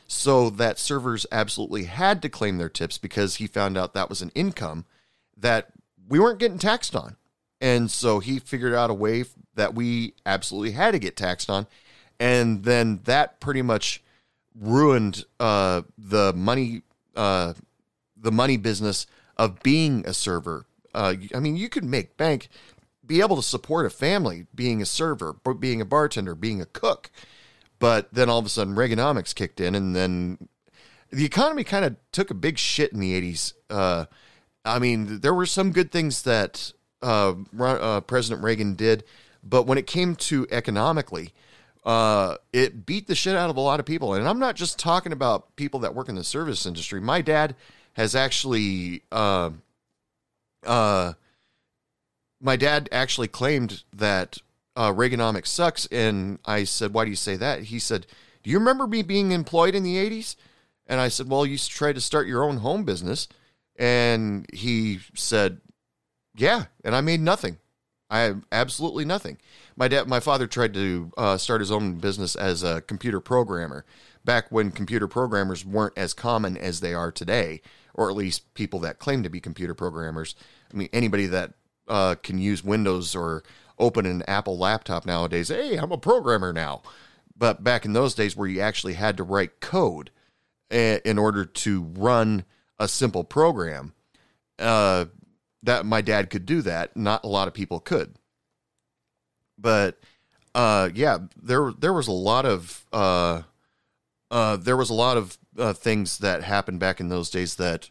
so 0.08 0.50
that 0.50 0.78
servers 0.78 1.26
absolutely 1.32 1.84
had 1.84 2.22
to 2.22 2.28
claim 2.28 2.58
their 2.58 2.68
tips 2.68 2.98
because 2.98 3.36
he 3.36 3.46
found 3.46 3.76
out 3.76 3.94
that 3.94 4.08
was 4.08 4.22
an 4.22 4.30
income 4.34 4.84
that 5.36 5.68
we 6.08 6.18
weren't 6.18 6.38
getting 6.38 6.58
taxed 6.58 6.94
on. 6.94 7.16
And 7.60 7.90
so 7.90 8.20
he 8.20 8.38
figured 8.38 8.74
out 8.74 8.90
a 8.90 8.94
way 8.94 9.24
that 9.54 9.74
we 9.74 10.14
absolutely 10.24 10.72
had 10.72 10.92
to 10.92 10.98
get 10.98 11.16
taxed 11.16 11.50
on. 11.50 11.66
And 12.18 12.64
then 12.64 13.00
that 13.04 13.40
pretty 13.40 13.62
much 13.62 14.02
ruined 14.58 15.24
uh, 15.38 15.82
the 15.98 16.32
money 16.34 16.82
uh, 17.14 17.54
the 18.16 18.32
money 18.32 18.56
business 18.56 19.06
of 19.36 19.62
being 19.62 20.06
a 20.06 20.14
server. 20.14 20.66
Uh, 20.94 21.14
I 21.34 21.40
mean, 21.40 21.56
you 21.56 21.68
could 21.68 21.84
make 21.84 22.16
bank, 22.16 22.48
be 23.06 23.20
able 23.20 23.36
to 23.36 23.42
support 23.42 23.86
a 23.86 23.90
family 23.90 24.46
being 24.54 24.80
a 24.80 24.86
server, 24.86 25.34
being 25.58 25.80
a 25.80 25.84
bartender, 25.84 26.34
being 26.34 26.60
a 26.60 26.66
cook. 26.66 27.10
But 27.78 28.12
then 28.12 28.30
all 28.30 28.38
of 28.38 28.46
a 28.46 28.48
sudden, 28.48 28.74
Reaganomics 28.74 29.34
kicked 29.34 29.60
in, 29.60 29.74
and 29.74 29.94
then 29.94 30.48
the 31.10 31.24
economy 31.24 31.64
kind 31.64 31.84
of 31.84 31.96
took 32.12 32.30
a 32.30 32.34
big 32.34 32.58
shit 32.58 32.92
in 32.92 33.00
the 33.00 33.20
80s. 33.20 33.52
Uh, 33.68 34.06
I 34.64 34.78
mean, 34.78 35.20
there 35.20 35.34
were 35.34 35.46
some 35.46 35.72
good 35.72 35.92
things 35.92 36.22
that 36.22 36.72
uh, 37.02 37.34
uh, 37.60 38.00
President 38.00 38.42
Reagan 38.42 38.74
did, 38.74 39.04
but 39.44 39.66
when 39.66 39.78
it 39.78 39.86
came 39.86 40.16
to 40.16 40.46
economically, 40.50 41.32
uh, 41.86 42.36
it 42.52 42.84
beat 42.84 43.06
the 43.06 43.14
shit 43.14 43.36
out 43.36 43.48
of 43.48 43.56
a 43.56 43.60
lot 43.60 43.78
of 43.78 43.86
people. 43.86 44.14
And 44.14 44.28
I'm 44.28 44.40
not 44.40 44.56
just 44.56 44.76
talking 44.76 45.12
about 45.12 45.54
people 45.54 45.80
that 45.80 45.94
work 45.94 46.08
in 46.08 46.16
the 46.16 46.24
service 46.24 46.66
industry. 46.66 47.00
My 47.00 47.22
dad 47.22 47.54
has 47.92 48.16
actually, 48.16 49.02
uh, 49.12 49.50
uh, 50.66 51.12
my 52.40 52.56
dad 52.56 52.88
actually 52.90 53.28
claimed 53.28 53.84
that 53.92 54.38
uh, 54.74 54.92
Reaganomics 54.92 55.46
sucks. 55.46 55.86
And 55.86 56.40
I 56.44 56.64
said, 56.64 56.92
why 56.92 57.04
do 57.04 57.10
you 57.10 57.16
say 57.16 57.36
that? 57.36 57.62
He 57.62 57.78
said, 57.78 58.08
do 58.42 58.50
you 58.50 58.58
remember 58.58 58.88
me 58.88 59.02
being 59.02 59.30
employed 59.30 59.76
in 59.76 59.84
the 59.84 59.96
80s? 59.96 60.34
And 60.88 61.00
I 61.00 61.06
said, 61.06 61.28
well, 61.28 61.46
you 61.46 61.56
tried 61.56 61.94
to 61.94 62.00
start 62.00 62.26
your 62.26 62.42
own 62.42 62.58
home 62.58 62.84
business. 62.84 63.28
And 63.76 64.44
he 64.52 64.98
said, 65.14 65.60
yeah. 66.34 66.64
And 66.82 66.96
I 66.96 67.00
made 67.00 67.20
nothing. 67.20 67.58
I 68.10 68.20
have 68.20 68.44
absolutely 68.50 69.04
nothing. 69.04 69.38
My 69.76 69.88
dad, 69.88 70.08
my 70.08 70.20
father 70.20 70.46
tried 70.46 70.72
to 70.74 71.12
uh, 71.18 71.36
start 71.36 71.60
his 71.60 71.70
own 71.70 71.96
business 71.96 72.34
as 72.34 72.62
a 72.62 72.80
computer 72.80 73.20
programmer 73.20 73.84
back 74.24 74.50
when 74.50 74.70
computer 74.70 75.06
programmers 75.06 75.64
weren't 75.64 75.96
as 75.96 76.14
common 76.14 76.56
as 76.56 76.80
they 76.80 76.94
are 76.94 77.12
today, 77.12 77.60
or 77.94 78.10
at 78.10 78.16
least 78.16 78.54
people 78.54 78.80
that 78.80 78.98
claim 78.98 79.22
to 79.22 79.28
be 79.28 79.40
computer 79.40 79.74
programmers. 79.74 80.34
I 80.72 80.76
mean, 80.76 80.88
anybody 80.92 81.26
that 81.26 81.52
uh, 81.88 82.16
can 82.22 82.38
use 82.38 82.64
Windows 82.64 83.14
or 83.14 83.44
open 83.78 84.06
an 84.06 84.22
Apple 84.26 84.58
laptop 84.58 85.04
nowadays, 85.04 85.48
hey, 85.48 85.76
I'm 85.76 85.92
a 85.92 85.98
programmer 85.98 86.52
now. 86.52 86.82
But 87.36 87.62
back 87.62 87.84
in 87.84 87.92
those 87.92 88.14
days 88.14 88.34
where 88.34 88.48
you 88.48 88.60
actually 88.60 88.94
had 88.94 89.18
to 89.18 89.22
write 89.22 89.60
code 89.60 90.10
eh, 90.70 91.00
in 91.04 91.18
order 91.18 91.44
to 91.44 91.82
run 91.82 92.44
a 92.78 92.88
simple 92.88 93.24
program, 93.24 93.92
uh, 94.58 95.04
that 95.62 95.84
my 95.84 96.00
dad 96.00 96.30
could 96.30 96.46
do 96.46 96.62
that. 96.62 96.96
Not 96.96 97.24
a 97.24 97.28
lot 97.28 97.46
of 97.46 97.54
people 97.54 97.78
could. 97.78 98.14
But 99.58 99.98
uh, 100.54 100.90
yeah, 100.94 101.18
there 101.40 101.72
there 101.72 101.92
was 101.92 102.08
a 102.08 102.12
lot 102.12 102.46
of 102.46 102.84
uh, 102.92 103.42
uh, 104.30 104.56
there 104.56 104.76
was 104.76 104.90
a 104.90 104.94
lot 104.94 105.16
of 105.16 105.38
uh, 105.58 105.72
things 105.72 106.18
that 106.18 106.42
happened 106.42 106.80
back 106.80 107.00
in 107.00 107.08
those 107.08 107.30
days 107.30 107.56
that 107.56 107.90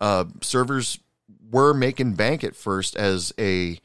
uh, 0.00 0.24
servers 0.40 0.98
were 1.50 1.74
making 1.74 2.14
bank 2.14 2.44
at 2.44 2.56
first 2.56 2.96
as 2.96 3.32
a 3.38 3.78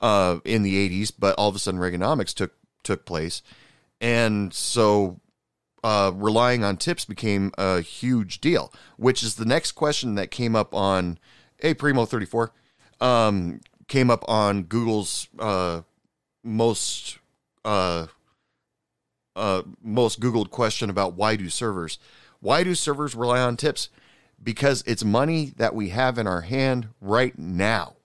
uh, 0.00 0.38
in 0.44 0.62
the 0.62 1.02
80s, 1.02 1.12
but 1.18 1.34
all 1.36 1.48
of 1.48 1.56
a 1.56 1.58
sudden 1.58 1.80
Reaganomics 1.80 2.34
took 2.34 2.52
took 2.82 3.04
place, 3.04 3.42
and 4.00 4.52
so 4.52 5.20
uh, 5.82 6.12
relying 6.14 6.64
on 6.64 6.76
tips 6.76 7.04
became 7.04 7.52
a 7.56 7.80
huge 7.80 8.40
deal, 8.40 8.72
which 8.96 9.22
is 9.22 9.36
the 9.36 9.44
next 9.44 9.72
question 9.72 10.14
that 10.16 10.30
came 10.30 10.56
up 10.56 10.74
on 10.74 11.18
a 11.60 11.74
Primo 11.74 12.04
34 12.04 12.52
um, 13.00 13.60
came 13.88 14.10
up 14.10 14.24
on 14.28 14.64
Google's 14.64 15.28
uh, 15.38 15.82
most 16.46 17.18
uh, 17.64 18.06
uh, 19.34 19.62
most 19.82 20.20
Googled 20.20 20.50
question 20.50 20.88
about 20.88 21.14
why 21.14 21.36
do 21.36 21.50
servers 21.50 21.98
why 22.40 22.62
do 22.62 22.74
servers 22.74 23.14
rely 23.14 23.40
on 23.40 23.56
tips? 23.56 23.88
Because 24.42 24.84
it's 24.86 25.04
money 25.04 25.52
that 25.56 25.74
we 25.74 25.88
have 25.88 26.18
in 26.18 26.26
our 26.26 26.42
hand 26.42 26.88
right 27.00 27.36
now, 27.38 27.96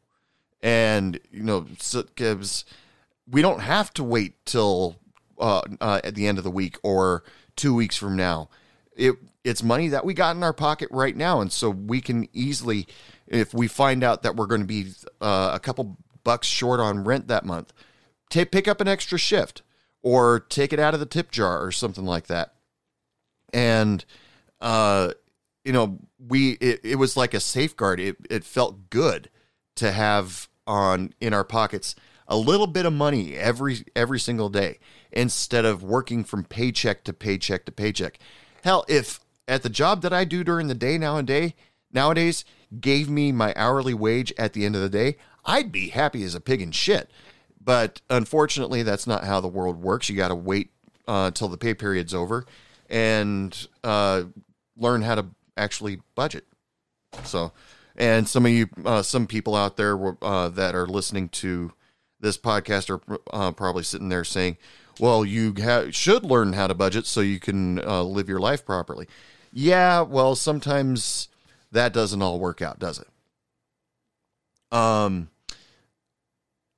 and 0.61 1.19
you 1.29 1.43
know, 1.43 1.67
gives 2.15 2.65
we 3.29 3.41
don't 3.41 3.59
have 3.59 3.93
to 3.95 4.03
wait 4.03 4.43
till 4.45 4.95
uh, 5.37 5.61
uh, 5.79 5.99
at 6.03 6.15
the 6.15 6.27
end 6.27 6.37
of 6.37 6.43
the 6.43 6.51
week 6.51 6.77
or 6.83 7.23
two 7.55 7.75
weeks 7.75 7.97
from 7.97 8.15
now. 8.15 8.49
It 8.95 9.15
it's 9.43 9.61
money 9.61 9.89
that 9.89 10.05
we 10.05 10.13
got 10.13 10.35
in 10.35 10.43
our 10.43 10.53
pocket 10.53 10.87
right 10.91 11.15
now, 11.15 11.41
and 11.41 11.51
so 11.51 11.69
we 11.69 11.99
can 11.99 12.29
easily, 12.31 12.87
if 13.27 13.53
we 13.53 13.67
find 13.67 14.03
out 14.03 14.23
that 14.23 14.35
we're 14.35 14.47
going 14.47 14.61
to 14.61 14.67
be 14.67 14.93
uh, 15.19 15.51
a 15.53 15.59
couple 15.59 15.97
bucks 16.23 16.47
short 16.47 16.79
on 16.79 17.03
rent 17.03 17.27
that 17.27 17.43
month, 17.43 17.73
take 18.31 18.51
pick 18.51 18.67
up 18.67 18.81
an 18.81 18.87
extra 18.87 19.17
shift 19.17 19.61
or 20.01 20.39
take 20.39 20.73
it 20.73 20.79
out 20.79 20.93
of 20.93 20.99
the 20.99 21.05
tip 21.05 21.31
jar 21.31 21.63
or 21.63 21.71
something 21.71 22.05
like 22.05 22.27
that. 22.27 22.55
And 23.53 24.03
uh, 24.59 25.11
you 25.63 25.73
know, 25.73 25.99
we 26.17 26.51
it, 26.53 26.81
it 26.83 26.95
was 26.95 27.15
like 27.15 27.33
a 27.33 27.39
safeguard. 27.39 27.99
It 27.99 28.17
it 28.29 28.43
felt 28.43 28.89
good 28.89 29.29
to 29.75 29.91
have 29.91 30.47
on 30.65 31.13
in 31.19 31.33
our 31.33 31.43
pockets 31.43 31.95
a 32.27 32.37
little 32.37 32.67
bit 32.67 32.85
of 32.85 32.93
money 32.93 33.35
every 33.35 33.83
every 33.95 34.19
single 34.19 34.49
day 34.49 34.79
instead 35.11 35.65
of 35.65 35.83
working 35.83 36.23
from 36.23 36.45
paycheck 36.45 37.03
to 37.03 37.13
paycheck 37.13 37.65
to 37.65 37.71
paycheck. 37.71 38.17
Hell, 38.63 38.85
if 38.87 39.19
at 39.47 39.63
the 39.63 39.69
job 39.69 40.01
that 40.01 40.13
I 40.13 40.23
do 40.23 40.43
during 40.43 40.67
the 40.67 40.75
day 40.75 40.97
nowadays 40.97 41.53
nowadays 41.91 42.45
gave 42.79 43.09
me 43.09 43.31
my 43.31 43.53
hourly 43.57 43.93
wage 43.93 44.31
at 44.37 44.53
the 44.53 44.65
end 44.65 44.75
of 44.75 44.81
the 44.81 44.89
day, 44.89 45.17
I'd 45.43 45.71
be 45.71 45.89
happy 45.89 46.23
as 46.23 46.35
a 46.35 46.39
pig 46.39 46.61
in 46.61 46.71
shit. 46.71 47.11
But 47.63 48.01
unfortunately, 48.09 48.83
that's 48.83 49.05
not 49.05 49.23
how 49.23 49.39
the 49.39 49.47
world 49.47 49.81
works. 49.81 50.09
You 50.09 50.15
got 50.15 50.29
to 50.29 50.35
wait 50.35 50.71
uh, 51.07 51.29
the 51.29 51.57
pay 51.57 51.73
period's 51.73 52.13
over 52.13 52.45
and 52.89 53.67
uh, 53.83 54.23
learn 54.77 55.01
how 55.01 55.15
to 55.15 55.25
actually 55.57 56.01
budget. 56.15 56.45
So, 57.23 57.51
and 57.95 58.27
some 58.27 58.45
of 58.45 58.51
you, 58.51 58.67
uh, 58.85 59.01
some 59.01 59.27
people 59.27 59.55
out 59.55 59.77
there 59.77 60.15
uh, 60.23 60.49
that 60.49 60.75
are 60.75 60.87
listening 60.87 61.29
to 61.29 61.73
this 62.19 62.37
podcast 62.37 62.89
are 62.89 63.19
uh, 63.33 63.51
probably 63.51 63.83
sitting 63.83 64.09
there 64.09 64.23
saying, 64.23 64.57
"Well, 64.99 65.25
you 65.25 65.53
ha- 65.59 65.91
should 65.91 66.23
learn 66.23 66.53
how 66.53 66.67
to 66.67 66.73
budget 66.73 67.05
so 67.05 67.21
you 67.21 67.39
can 67.39 67.79
uh, 67.85 68.03
live 68.03 68.29
your 68.29 68.39
life 68.39 68.65
properly." 68.65 69.07
Yeah, 69.51 70.01
well, 70.01 70.35
sometimes 70.35 71.27
that 71.71 71.93
doesn't 71.93 72.21
all 72.21 72.39
work 72.39 72.61
out, 72.61 72.79
does 72.79 72.99
it? 72.99 73.07
Um, 74.71 75.29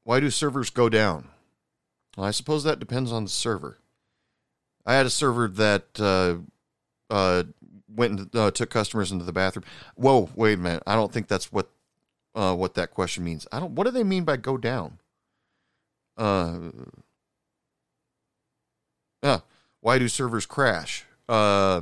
why 0.04 0.20
do 0.20 0.30
servers 0.30 0.70
go 0.70 0.89
down? 0.89 1.30
Well, 2.18 2.26
I 2.26 2.32
suppose 2.32 2.64
that 2.64 2.80
depends 2.80 3.12
on 3.12 3.24
the 3.24 3.30
server. 3.30 3.80
I 4.86 4.95
had 4.95 5.06
a 5.06 5.12
server 5.12 5.47
that 5.47 5.99
uh, 5.99 6.36
uh, 7.14 7.43
went 7.88 8.20
and 8.20 8.36
uh, 8.36 8.51
took 8.51 8.70
customers 8.70 9.12
into 9.12 9.26
the 9.26 9.32
bathroom. 9.32 9.66
Whoa, 9.95 10.30
wait 10.36 10.54
a 10.54 10.62
minute. 10.62 10.84
I 10.86 10.95
don't 10.95 11.12
think 11.12 11.28
that's 11.28 11.51
what 11.51 11.70
uh, 12.36 12.56
what 12.56 12.74
that 12.76 12.91
question 12.91 13.24
means. 13.24 13.47
I 13.51 13.60
don't. 13.60 13.76
What 13.76 13.86
do 13.86 13.91
they 13.91 14.04
mean 14.04 14.26
by 14.26 14.38
go 14.38 14.58
down? 14.58 14.99
Uh, 16.18 16.60
uh 19.24 19.39
why 19.80 19.97
do 19.97 20.08
servers 20.08 20.45
crash? 20.45 21.06
Uh, 21.30 21.82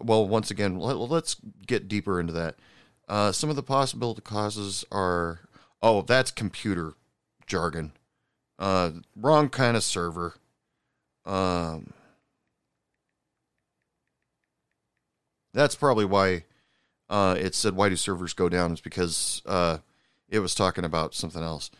well, 0.00 0.28
once 0.28 0.50
again, 0.50 0.78
let, 0.78 0.96
us 0.96 1.36
get 1.66 1.88
deeper 1.88 2.20
into 2.20 2.32
that. 2.32 2.56
Some 3.34 3.50
of 3.50 3.56
the 3.56 3.62
possible 3.62 4.14
causes 4.16 4.84
are 4.92 5.40
oh, 5.82 6.02
that's 6.02 6.30
computer 6.30 6.94
jargon. 7.46 7.92
Uh, 8.58 8.90
wrong 9.16 9.48
kind 9.48 9.76
of 9.76 9.82
server. 9.82 10.34
Um, 11.24 11.92
that's 15.54 15.74
probably 15.74 16.04
why 16.04 16.44
uh, 17.08 17.36
it 17.38 17.54
said 17.54 17.76
why 17.76 17.88
do 17.88 17.96
servers 17.96 18.32
go 18.32 18.48
down 18.48 18.72
is 18.72 18.80
because 18.80 19.42
uh, 19.46 19.78
it 20.28 20.38
was 20.38 20.54
talking 20.54 20.84
about 20.84 21.14
something 21.14 21.42
else. 21.42 21.70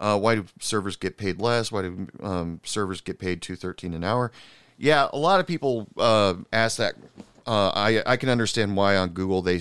Uh, 0.00 0.18
why 0.18 0.36
do 0.36 0.46
servers 0.60 0.96
get 0.96 1.16
paid 1.16 1.40
less? 1.40 1.72
Why 1.72 1.82
do 1.82 2.06
um, 2.22 2.60
servers 2.62 3.00
get 3.00 3.18
paid 3.18 3.42
two 3.42 3.56
thirteen 3.56 3.94
an 3.94 4.04
hour? 4.04 4.30
Yeah, 4.76 5.08
a 5.12 5.18
lot 5.18 5.40
of 5.40 5.46
people 5.46 5.88
uh, 5.96 6.34
ask 6.52 6.76
that. 6.78 6.94
Uh, 7.46 7.70
I 7.74 8.02
I 8.06 8.16
can 8.16 8.28
understand 8.28 8.76
why 8.76 8.96
on 8.96 9.10
Google 9.10 9.42
they 9.42 9.60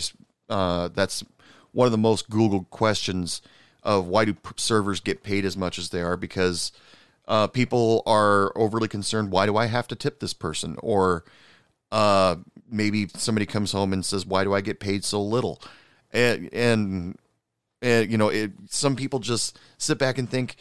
uh, 0.49 0.89
that's 0.89 1.23
one 1.71 1.85
of 1.85 1.91
the 1.91 1.97
most 1.97 2.29
Googled 2.29 2.69
questions 2.69 3.41
of 3.87 4.05
why 4.05 4.25
do 4.25 4.35
servers 4.57 4.99
get 4.99 5.23
paid 5.23 5.45
as 5.45 5.55
much 5.55 5.79
as 5.79 5.89
they 5.89 6.01
are 6.01 6.17
because 6.17 6.73
uh, 7.25 7.47
people 7.47 8.03
are 8.05 8.51
overly 8.57 8.89
concerned. 8.89 9.31
Why 9.31 9.45
do 9.45 9.55
I 9.55 9.67
have 9.67 9.87
to 9.87 9.95
tip 9.95 10.19
this 10.19 10.33
person? 10.33 10.77
Or 10.83 11.23
uh, 11.91 12.35
maybe 12.69 13.07
somebody 13.15 13.45
comes 13.45 13.71
home 13.71 13.93
and 13.93 14.05
says, 14.05 14.25
"Why 14.25 14.43
do 14.43 14.53
I 14.53 14.59
get 14.59 14.81
paid 14.81 15.05
so 15.05 15.23
little?" 15.23 15.61
And 16.11 16.53
and, 16.53 17.17
and 17.81 18.11
you 18.11 18.17
know, 18.17 18.27
it, 18.27 18.51
some 18.69 18.97
people 18.97 19.19
just 19.19 19.57
sit 19.77 19.97
back 19.97 20.17
and 20.17 20.29
think. 20.29 20.57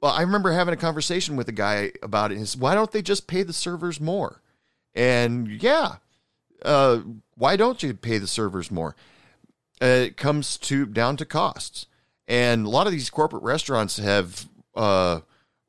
Well, 0.00 0.12
I 0.12 0.22
remember 0.22 0.52
having 0.52 0.74
a 0.74 0.76
conversation 0.76 1.36
with 1.36 1.48
a 1.48 1.52
guy 1.52 1.92
about 2.02 2.32
it. 2.32 2.44
Said, 2.44 2.60
"Why 2.60 2.74
don't 2.74 2.90
they 2.90 3.02
just 3.02 3.28
pay 3.28 3.44
the 3.44 3.52
servers 3.52 4.00
more?" 4.00 4.42
And 4.96 5.62
yeah, 5.62 5.96
uh, 6.64 7.00
why 7.36 7.54
don't 7.54 7.82
you 7.84 7.94
pay 7.94 8.18
the 8.18 8.26
servers 8.26 8.70
more? 8.70 8.96
It 9.80 10.16
comes 10.16 10.56
to 10.58 10.86
down 10.86 11.16
to 11.18 11.24
costs, 11.24 11.86
and 12.28 12.66
a 12.66 12.68
lot 12.68 12.86
of 12.86 12.92
these 12.92 13.10
corporate 13.10 13.42
restaurants 13.42 13.96
have 13.96 14.46
uh, 14.76 15.20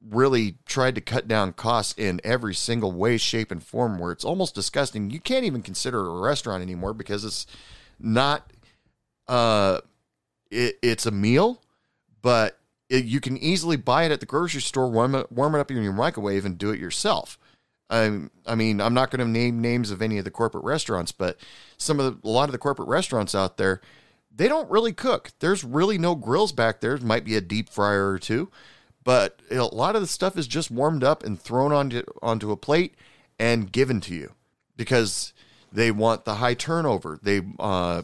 really 0.08 0.58
tried 0.66 0.96
to 0.96 1.02
cut 1.02 1.28
down 1.28 1.54
costs 1.54 1.96
in 1.98 2.22
every 2.24 2.54
single 2.54 2.92
way, 2.92 3.18
shape, 3.18 3.50
and 3.52 3.64
form 3.64 3.98
where 3.98 4.12
it's 4.12 4.26
almost 4.26 4.54
disgusting. 4.54 5.10
You 5.10 5.20
can't 5.20 5.46
even 5.46 5.64
consider 5.64 6.06
a 6.06 6.20
restaurant 6.20 6.62
anymore 6.62 6.94
because 6.94 7.26
it's 7.26 7.48
not 8.00 8.52
uh 9.28 9.80
it, 10.52 10.78
it's 10.82 11.06
a 11.06 11.12
meal, 11.12 11.62
but 12.22 12.58
it, 12.90 13.06
you 13.06 13.20
can 13.20 13.38
easily 13.38 13.78
buy 13.78 14.04
it 14.04 14.12
at 14.12 14.20
the 14.20 14.26
grocery 14.26 14.62
store, 14.62 14.90
warm 14.90 15.16
it, 15.16 15.32
warm 15.32 15.56
it 15.56 15.60
up 15.60 15.72
in 15.72 15.82
your 15.82 15.94
microwave, 15.94 16.46
and 16.46 16.58
do 16.58 16.72
it 16.72 16.80
yourself. 16.80 17.38
I, 17.90 18.22
I 18.46 18.56
mean, 18.56 18.82
I'm 18.82 18.94
not 18.94 19.10
going 19.10 19.20
to 19.20 19.28
name 19.28 19.62
names 19.62 19.92
of 19.92 20.02
any 20.02 20.18
of 20.18 20.26
the 20.26 20.32
corporate 20.32 20.64
restaurants, 20.64 21.12
but 21.12 21.38
some 21.78 22.00
of 22.00 22.22
the, 22.22 22.28
a 22.28 22.32
lot 22.32 22.50
of 22.50 22.52
the 22.52 22.58
corporate 22.58 22.88
restaurants 22.88 23.34
out 23.34 23.58
there, 23.58 23.82
they 24.40 24.48
don't 24.48 24.72
really 24.72 24.94
cook. 24.94 25.32
There's 25.40 25.66
really 25.66 25.98
no 25.98 26.16
grills 26.16 26.54
back 26.54 26.80
there. 26.80 26.98
There 26.98 27.06
might 27.06 27.26
be 27.26 27.36
a 27.36 27.42
deep 27.42 27.68
fryer 27.68 28.10
or 28.10 28.18
two, 28.18 28.50
but 29.04 29.42
a 29.52 29.58
lot 29.66 29.98
of 29.98 30.02
the 30.02 30.08
stuff 30.08 30.38
is 30.38 30.48
just 30.48 30.72
warmed 30.72 31.04
up 31.04 31.26
and 31.26 31.38
thrown 31.38 31.74
onto 31.74 32.04
onto 32.22 32.50
a 32.52 32.56
plate 32.56 32.96
and 33.38 33.70
given 33.70 34.00
to 34.00 34.16
you 34.16 34.32
because 34.78 35.34
they 35.74 35.92
want 35.92 36.24
the 36.24 36.36
high 36.36 36.54
turnover. 36.54 37.20
They 37.22 37.42
uh, 37.60 38.04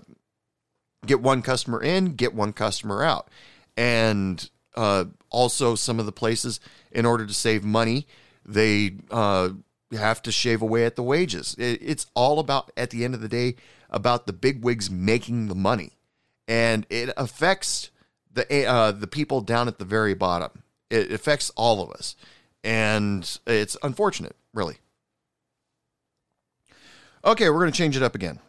get 1.05 1.21
one 1.21 1.41
customer 1.41 1.81
in, 1.81 2.15
get 2.15 2.33
one 2.33 2.51
customer 2.51 3.01
out, 3.01 3.29
and 3.77 4.49
uh, 4.75 5.05
also 5.29 5.73
some 5.75 6.01
of 6.01 6.05
the 6.05 6.11
places, 6.11 6.59
in 6.91 7.05
order 7.05 7.25
to 7.25 7.33
save 7.33 7.63
money, 7.63 8.07
they 8.45 8.97
uh, 9.09 9.51
have 9.93 10.21
to 10.23 10.33
shave 10.33 10.61
away 10.61 10.85
at 10.85 10.97
the 10.97 11.03
wages. 11.03 11.55
It, 11.57 11.79
it's 11.81 12.07
all 12.13 12.39
about, 12.39 12.73
at 12.75 12.89
the 12.89 13.05
end 13.05 13.15
of 13.15 13.21
the 13.21 13.29
day, 13.29 13.55
about 13.89 14.27
the 14.27 14.33
big 14.33 14.65
wigs 14.65 14.91
making 14.91 15.47
the 15.47 15.55
money, 15.55 15.93
and 16.47 16.85
it 16.89 17.09
affects 17.17 17.89
the 18.31 18.65
uh, 18.65 18.91
the 18.91 19.07
people 19.07 19.41
down 19.41 19.67
at 19.67 19.79
the 19.79 19.85
very 19.85 20.13
bottom. 20.13 20.63
It 20.89 21.11
affects 21.11 21.51
all 21.55 21.81
of 21.81 21.91
us. 21.91 22.15
And 22.63 23.39
it's 23.45 23.77
unfortunate, 23.83 24.35
really. 24.53 24.77
Okay, 27.23 27.49
we're 27.49 27.59
going 27.59 27.71
to 27.71 27.77
change 27.77 27.95
it 27.95 28.01
up 28.01 28.15
again. 28.15 28.39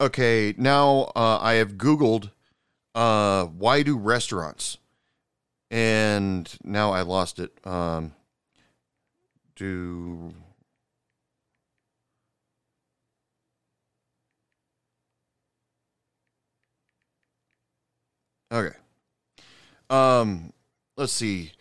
Okay, 0.00 0.54
now 0.56 1.12
uh, 1.16 1.38
I 1.40 1.54
have 1.54 1.72
Googled 1.72 2.30
uh, 2.96 3.44
why 3.44 3.82
do 3.82 3.96
restaurants? 3.98 4.78
And 5.70 6.50
now 6.64 6.92
I 6.92 7.02
lost 7.02 7.38
it. 7.38 7.52
Um, 7.64 8.14
do. 9.54 10.32
Okay. 18.52 18.76
Um, 19.90 20.52
let's 20.96 21.12
see. 21.12 21.52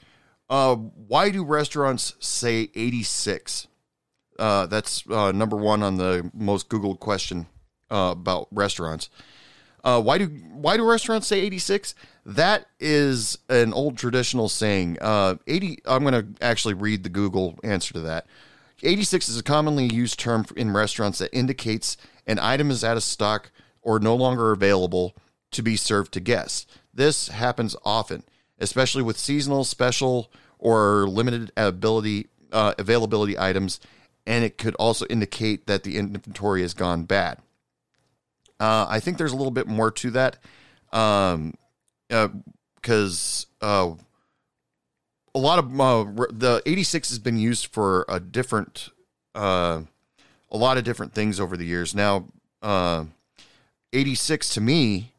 Uh, 0.49 0.75
why 0.75 1.29
do 1.29 1.43
restaurants 1.43 2.13
say 2.19 2.69
86? 2.75 3.67
Uh, 4.37 4.65
that's 4.67 5.03
uh, 5.09 5.31
number 5.31 5.55
one 5.55 5.81
on 5.81 5.97
the 5.97 6.29
most 6.33 6.69
Googled 6.69 6.99
question 6.99 7.47
uh, 7.89 8.09
about 8.11 8.47
restaurants. 8.51 9.09
Uh, 9.83 10.01
why 10.01 10.17
do 10.17 10.25
why 10.25 10.77
do 10.77 10.83
restaurants 10.83 11.27
say 11.27 11.39
86? 11.41 11.93
That 12.25 12.65
is 12.79 13.37
an 13.49 13.71
old 13.71 13.97
traditional 13.97 14.49
saying. 14.49 14.97
Uh, 14.99 15.35
80. 15.45 15.79
I'm 15.85 16.03
going 16.03 16.13
to 16.13 16.43
actually 16.43 16.73
read 16.73 17.03
the 17.03 17.09
Google 17.09 17.59
answer 17.63 17.93
to 17.93 18.01
that. 18.01 18.25
86 18.83 19.29
is 19.29 19.39
a 19.39 19.43
commonly 19.43 19.85
used 19.93 20.19
term 20.19 20.45
in 20.55 20.71
restaurants 20.71 21.19
that 21.19 21.35
indicates 21.35 21.97
an 22.27 22.39
item 22.39 22.71
is 22.71 22.83
out 22.83 22.97
of 22.97 23.03
stock 23.03 23.51
or 23.81 23.99
no 23.99 24.15
longer 24.15 24.51
available 24.51 25.15
to 25.55 25.63
be 25.63 25.75
served 25.75 26.13
to 26.13 26.19
guests. 26.19 26.65
This 26.93 27.27
happens 27.29 27.75
often, 27.83 28.23
especially 28.59 29.03
with 29.03 29.17
seasonal, 29.17 29.63
special, 29.63 30.31
or 30.59 31.07
limited 31.07 31.51
ability 31.57 32.27
uh, 32.51 32.73
availability 32.77 33.37
items, 33.37 33.79
and 34.25 34.45
it 34.45 34.57
could 34.57 34.75
also 34.75 35.05
indicate 35.07 35.67
that 35.67 35.83
the 35.83 35.97
inventory 35.97 36.61
has 36.61 36.73
gone 36.73 37.03
bad. 37.03 37.39
Uh, 38.59 38.85
I 38.89 38.99
think 38.99 39.17
there's 39.17 39.33
a 39.33 39.35
little 39.35 39.51
bit 39.51 39.67
more 39.67 39.91
to 39.91 40.11
that, 40.11 40.37
because 40.89 41.53
uh, 43.61 43.65
uh, 43.65 43.95
a 45.35 45.39
lot 45.39 45.59
of 45.59 45.79
uh, 45.79 46.05
the 46.31 46.61
86 46.65 47.09
has 47.09 47.19
been 47.19 47.37
used 47.37 47.67
for 47.67 48.05
a 48.07 48.21
different, 48.21 48.89
uh, 49.35 49.81
a 50.49 50.57
lot 50.57 50.77
of 50.77 50.85
different 50.85 51.13
things 51.13 51.39
over 51.41 51.57
the 51.57 51.65
years. 51.65 51.93
Now, 51.93 52.29
uh, 52.61 53.05
86 53.91 54.53
to 54.53 54.61
me 54.61 55.11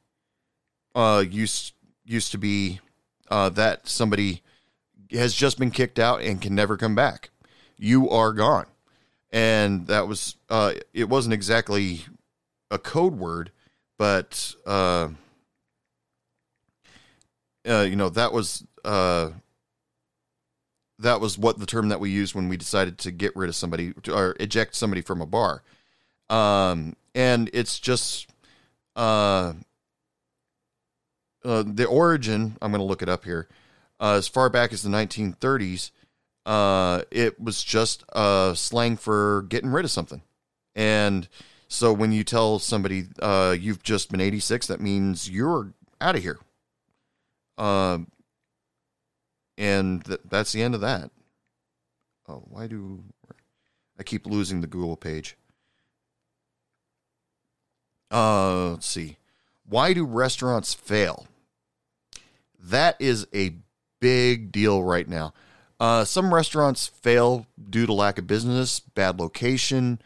uh, 0.97 1.25
used 1.29 1.75
used 2.05 2.33
to 2.33 2.39
be 2.39 2.81
uh, 3.31 3.51
that 3.51 3.87
somebody 3.87 4.43
has 5.13 5.35
just 5.35 5.59
been 5.59 5.71
kicked 5.71 5.99
out 5.99 6.23
and 6.23 6.41
can 6.41 6.55
never 6.55 6.77
come 6.77 6.95
back. 6.95 7.31
You 7.77 8.09
are 8.11 8.33
gone, 8.33 8.67
and 9.31 9.87
that 9.89 10.09
was 10.09 10.37
uh, 10.49 10.73
it 10.95 11.09
wasn't 11.09 11.35
exactly 11.35 12.07
a 12.71 12.79
code 12.79 13.15
word, 13.15 13.53
but 13.99 14.55
uh, 14.67 15.11
uh, 17.69 17.83
you 17.83 17.97
know 17.97 18.09
that 18.09 18.33
was 18.33 18.65
uh, 18.85 19.31
that 20.99 21.21
was 21.21 21.37
what 21.37 21.59
the 21.59 21.67
term 21.67 21.91
that 21.91 22.01
we 22.01 22.11
used 22.11 22.35
when 22.35 22.49
we 22.49 22.57
decided 22.57 22.97
to 22.99 23.11
get 23.11 23.37
rid 23.37 23.51
of 23.51 23.55
somebody 23.55 23.93
or 24.11 24.35
eject 24.41 24.75
somebody 24.75 25.03
from 25.03 25.21
a 25.21 25.27
bar. 25.27 25.63
Um, 26.31 26.97
and 27.15 27.51
it's 27.53 27.79
just 27.79 28.29
uh, 28.97 29.53
uh, 31.47 31.63
the 31.67 31.87
origin. 31.87 32.57
I'm 32.61 32.73
going 32.73 32.81
to 32.81 32.87
look 32.87 33.03
it 33.03 33.09
up 33.09 33.25
here. 33.25 33.49
Uh, 34.01 34.15
as 34.15 34.29
far 34.29 34.51
back 34.51 34.73
as 34.73 34.83
the 34.83 34.91
1930s, 34.91 35.91
uh, 36.45 37.03
it 37.11 37.41
was 37.41 37.63
just 37.63 38.05
uh, 38.13 38.53
slang 38.55 38.97
for 38.97 39.43
getting 39.49 39.71
rid 39.71 39.85
of 39.85 39.91
something. 39.91 40.23
And 40.75 41.29
so 41.69 41.93
when 41.93 42.13
you 42.13 42.25
tell 42.25 42.59
somebody 42.59 43.05
uh, 43.21 43.57
you've 43.59 43.83
just 43.83 44.11
been 44.11 44.21
86, 44.21 44.67
that 44.67 44.81
means 44.81 45.31
you're 45.31 45.73
out 46.01 46.17
of 46.17 46.23
here. 46.23 46.39
Um, 47.57 48.09
and 49.57 50.05
th- 50.05 50.21
that's 50.29 50.53
the 50.53 50.63
end 50.63 50.75
of 50.75 50.83
that. 50.83 51.11
Oh, 52.29 52.45
why 52.49 52.67
do 52.67 53.03
I 53.99 54.03
keep 54.03 54.27
losing 54.27 54.61
the 54.61 54.67
Google 54.67 54.97
page? 54.97 55.37
Uh, 58.11 58.71
let's 58.71 58.87
see. 58.87 59.17
Why 59.65 59.93
do 59.93 60.05
restaurants 60.05 60.75
fail? 60.75 61.27
That 62.67 62.97
is 62.99 63.27
a 63.35 63.57
big 64.01 64.53
deal 64.53 64.83
right 64.83 65.09
now. 65.09 65.33
Uh, 65.79 66.05
some 66.05 66.33
restaurants 66.33 66.87
fail 66.87 67.47
due 67.69 67.87
to 67.87 67.93
lack 67.93 68.19
of 68.19 68.27
business, 68.27 68.81
bad 68.81 69.21
location, 69.21 70.01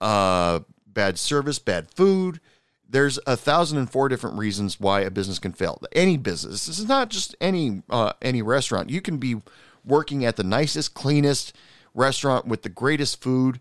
uh, 0.00 0.60
bad 0.86 1.18
service, 1.18 1.58
bad 1.58 1.90
food. 1.90 2.40
There's 2.88 3.18
a 3.26 3.36
thousand 3.36 3.78
and 3.78 3.90
four 3.90 4.08
different 4.08 4.36
reasons 4.36 4.78
why 4.78 5.00
a 5.00 5.10
business 5.10 5.38
can 5.38 5.52
fail. 5.52 5.80
Any 5.92 6.16
business. 6.16 6.66
This 6.66 6.78
is 6.78 6.88
not 6.88 7.08
just 7.08 7.34
any 7.40 7.82
uh, 7.88 8.12
any 8.20 8.42
restaurant. 8.42 8.90
You 8.90 9.00
can 9.00 9.16
be 9.16 9.36
working 9.84 10.24
at 10.24 10.36
the 10.36 10.44
nicest, 10.44 10.92
cleanest 10.92 11.56
restaurant 11.94 12.46
with 12.46 12.62
the 12.62 12.68
greatest 12.68 13.22
food, 13.22 13.60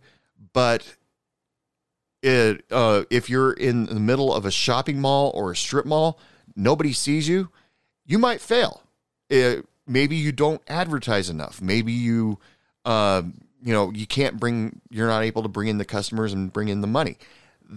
but 0.54 0.96
it, 2.22 2.66
uh, 2.72 3.04
if 3.10 3.30
you're 3.30 3.54
in 3.54 3.86
the 3.86 4.00
middle 4.00 4.34
of 4.34 4.46
a 4.46 4.52
shopping 4.52 5.00
mall 5.00 5.32
or 5.34 5.52
a 5.52 5.56
strip 5.56 5.86
mall, 5.86 6.20
nobody 6.56 6.94
sees 6.94 7.28
you, 7.28 7.50
you 8.06 8.20
might 8.20 8.42
fail. 8.42 8.84
It, 9.30 9.66
maybe 9.88 10.16
you 10.16 10.32
don't 10.32 10.62
advertise 10.68 11.30
enough. 11.30 11.62
Maybe 11.62 11.92
you, 11.92 12.40
uh, 12.86 13.24
you 13.64 13.74
know, 13.74 13.92
you 13.92 14.08
can't 14.08 14.40
bring, 14.40 14.82
you're 14.90 15.08
not 15.08 15.24
able 15.24 15.44
to 15.44 15.50
bring 15.50 15.68
in 15.68 15.78
the 15.78 15.86
customers 15.86 16.34
and 16.34 16.52
bring 16.52 16.68
in 16.68 16.82
the 16.82 16.88
money. 16.88 17.18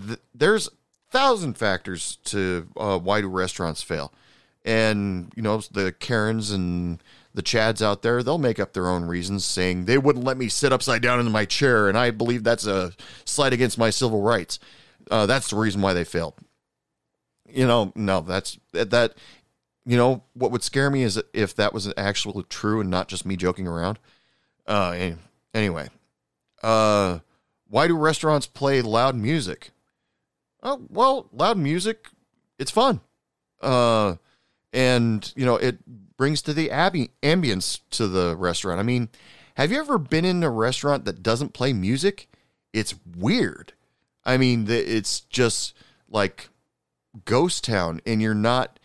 Th- 0.07 0.19
there's 0.35 0.69
thousand 1.11 1.57
factors 1.57 2.19
to 2.25 2.67
uh, 2.77 2.99
why 2.99 3.21
do 3.21 3.29
restaurants 3.29 3.83
fail, 3.83 4.13
and 4.65 5.33
you 5.37 5.43
know 5.43 5.61
the 5.71 5.93
Karens 5.93 6.51
and 6.51 7.01
the 7.35 7.43
Chads 7.43 7.83
out 7.83 8.03
there, 8.03 8.23
they'll 8.23 8.39
make 8.39 8.61
up 8.61 8.73
their 8.73 8.89
own 8.89 9.05
reasons, 9.05 9.45
saying 9.45 9.85
they 9.85 9.99
wouldn't 9.99 10.25
let 10.25 10.37
me 10.37 10.49
sit 10.49 10.73
upside 10.73 11.03
down 11.03 11.21
in 11.21 11.31
my 11.31 11.45
chair, 11.45 11.89
and 11.89 11.99
I 11.99 12.11
believe 12.11 12.45
that's 12.45 12.67
a 12.67 12.93
slight 13.25 13.53
against 13.53 13.79
my 13.79 13.91
civil 13.91 14.23
rights. 14.23 14.59
Uh, 15.11 15.27
that's 15.27 15.51
the 15.51 15.57
reason 15.57 15.81
why 15.81 15.93
they 15.93 16.05
failed. 16.05 16.35
You 17.49 17.67
know, 17.67 17.93
no, 17.95 18.21
that's 18.21 18.59
that. 18.73 19.15
You 19.87 19.97
know 19.97 20.23
what 20.33 20.51
would 20.51 20.63
scare 20.63 20.91
me 20.91 21.03
is 21.03 21.23
if 21.33 21.55
that 21.57 21.75
was 21.75 21.93
actually 21.97 22.45
true 22.45 22.81
and 22.81 22.91
not 22.91 23.09
just 23.09 23.27
me 23.27 23.37
joking 23.37 23.67
around. 23.67 23.99
Uh, 24.67 25.11
anyway, 25.53 25.89
uh, 26.63 27.19
why 27.69 27.87
do 27.87 27.97
restaurants 27.97 28.47
play 28.47 28.81
loud 28.81 29.15
music? 29.15 29.73
Oh, 30.63 30.81
well, 30.89 31.29
loud 31.33 31.59
music, 31.59 32.07
it's 32.59 32.71
fun. 32.71 33.01
Uh, 33.61 34.17
and 34.73 35.33
you 35.37 35.45
know 35.45 35.57
it 35.57 35.79
brings 36.17 36.43
to 36.43 36.53
the 36.53 36.69
ambi- 36.69 37.11
ambience 37.23 37.81
to 37.91 38.09
the 38.09 38.37
restaurant. 38.37 38.81
I 38.81 38.83
mean, 38.83 39.09
have 39.57 39.71
you 39.71 39.79
ever 39.79 39.99
been 39.99 40.25
in 40.25 40.43
a 40.43 40.51
restaurant 40.51 41.05
that 41.05 41.23
doesn't 41.23 41.53
play 41.53 41.73
music? 41.73 42.29
It's 42.73 42.95
weird. 43.17 43.73
I 44.25 44.37
mean, 44.37 44.67
it's 44.69 45.21
just 45.21 45.75
like 46.09 46.49
ghost 47.25 47.65
town, 47.65 48.01
and 48.07 48.21
you're 48.23 48.35
not 48.35 48.81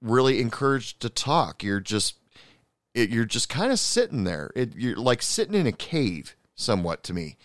really 0.00 0.40
encouraged 0.40 1.00
to 1.00 1.08
talk. 1.08 1.62
You're 1.62 1.80
just 1.80 2.16
it, 2.94 3.10
you're 3.10 3.26
just 3.26 3.48
kind 3.48 3.70
of 3.70 3.78
sitting 3.78 4.24
there. 4.24 4.50
It, 4.56 4.74
you're 4.74 4.96
like 4.96 5.22
sitting 5.22 5.54
in 5.54 5.66
a 5.66 5.72
cave, 5.72 6.34
somewhat 6.54 7.02
to 7.04 7.12
me. 7.12 7.36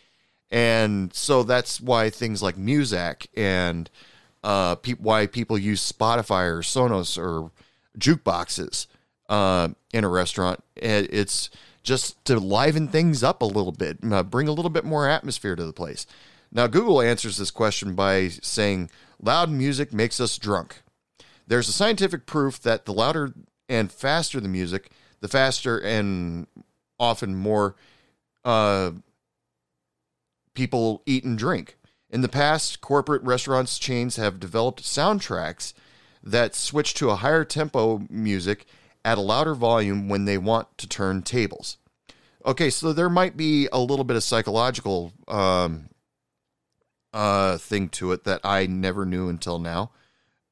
And 0.49 1.13
so 1.13 1.43
that's 1.43 1.79
why 1.79 2.09
things 2.09 2.41
like 2.41 2.55
Muzak 2.55 3.27
and 3.35 3.89
uh, 4.43 4.75
pe- 4.75 4.93
why 4.93 5.27
people 5.27 5.57
use 5.57 5.91
Spotify 5.91 6.47
or 6.47 6.59
Sonos 6.59 7.17
or 7.17 7.51
jukeboxes 7.97 8.87
uh, 9.29 9.69
in 9.93 10.03
a 10.03 10.09
restaurant. 10.09 10.63
It's 10.75 11.49
just 11.83 12.23
to 12.25 12.39
liven 12.39 12.87
things 12.87 13.23
up 13.23 13.41
a 13.41 13.45
little 13.45 13.71
bit, 13.71 13.99
uh, 14.09 14.23
bring 14.23 14.47
a 14.47 14.53
little 14.53 14.69
bit 14.69 14.85
more 14.85 15.07
atmosphere 15.07 15.55
to 15.55 15.65
the 15.65 15.73
place. 15.73 16.05
Now, 16.51 16.67
Google 16.67 17.01
answers 17.01 17.37
this 17.37 17.51
question 17.51 17.95
by 17.95 18.27
saying 18.27 18.89
loud 19.21 19.49
music 19.49 19.93
makes 19.93 20.19
us 20.19 20.37
drunk. 20.37 20.81
There's 21.47 21.69
a 21.69 21.73
scientific 21.73 22.25
proof 22.25 22.61
that 22.61 22.85
the 22.85 22.93
louder 22.93 23.33
and 23.67 23.91
faster 23.91 24.39
the 24.39 24.47
music, 24.47 24.91
the 25.19 25.27
faster 25.27 25.77
and 25.77 26.47
often 26.99 27.35
more 27.35 27.75
uh, 28.43 28.91
people 30.53 31.01
eat 31.05 31.23
and 31.23 31.37
drink. 31.37 31.77
In 32.09 32.21
the 32.21 32.29
past, 32.29 32.81
corporate 32.81 33.23
restaurants 33.23 33.79
chains 33.79 34.17
have 34.17 34.39
developed 34.39 34.83
soundtracks 34.83 35.73
that 36.23 36.55
switch 36.55 36.93
to 36.95 37.09
a 37.09 37.15
higher 37.15 37.45
tempo 37.45 38.05
music 38.09 38.65
at 39.03 39.17
a 39.17 39.21
louder 39.21 39.55
volume 39.55 40.09
when 40.09 40.25
they 40.25 40.37
want 40.37 40.77
to 40.77 40.87
turn 40.87 41.21
tables. 41.21 41.77
Okay, 42.45 42.69
so 42.69 42.91
there 42.91 43.09
might 43.09 43.37
be 43.37 43.67
a 43.71 43.79
little 43.79 44.03
bit 44.03 44.17
of 44.17 44.23
psychological 44.23 45.13
um, 45.27 45.89
uh, 47.13 47.57
thing 47.57 47.89
to 47.89 48.11
it 48.11 48.23
that 48.25 48.41
I 48.43 48.65
never 48.67 49.05
knew 49.05 49.29
until 49.29 49.59
now. 49.59 49.91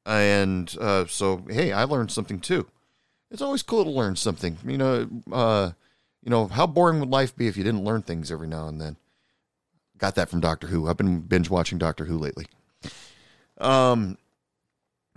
And 0.06 0.74
uh, 0.80 1.06
so, 1.06 1.44
hey, 1.48 1.72
I 1.72 1.84
learned 1.84 2.10
something 2.10 2.40
too. 2.40 2.66
It's 3.30 3.42
always 3.42 3.62
cool 3.62 3.84
to 3.84 3.90
learn 3.90 4.16
something. 4.16 4.58
You 4.66 4.78
know, 4.78 5.08
uh, 5.30 5.70
you 6.22 6.30
know, 6.30 6.46
how 6.46 6.66
boring 6.66 7.00
would 7.00 7.10
life 7.10 7.36
be 7.36 7.48
if 7.48 7.56
you 7.56 7.64
didn't 7.64 7.84
learn 7.84 8.02
things 8.02 8.30
every 8.30 8.48
now 8.48 8.66
and 8.66 8.80
then? 8.80 8.96
Got 9.98 10.14
that 10.14 10.28
from 10.28 10.40
Doctor 10.40 10.66
Who. 10.68 10.88
I've 10.88 10.96
been 10.96 11.20
binge 11.20 11.50
watching 11.50 11.78
Doctor 11.78 12.06
Who 12.06 12.18
lately. 12.18 12.46
Um, 13.58 14.16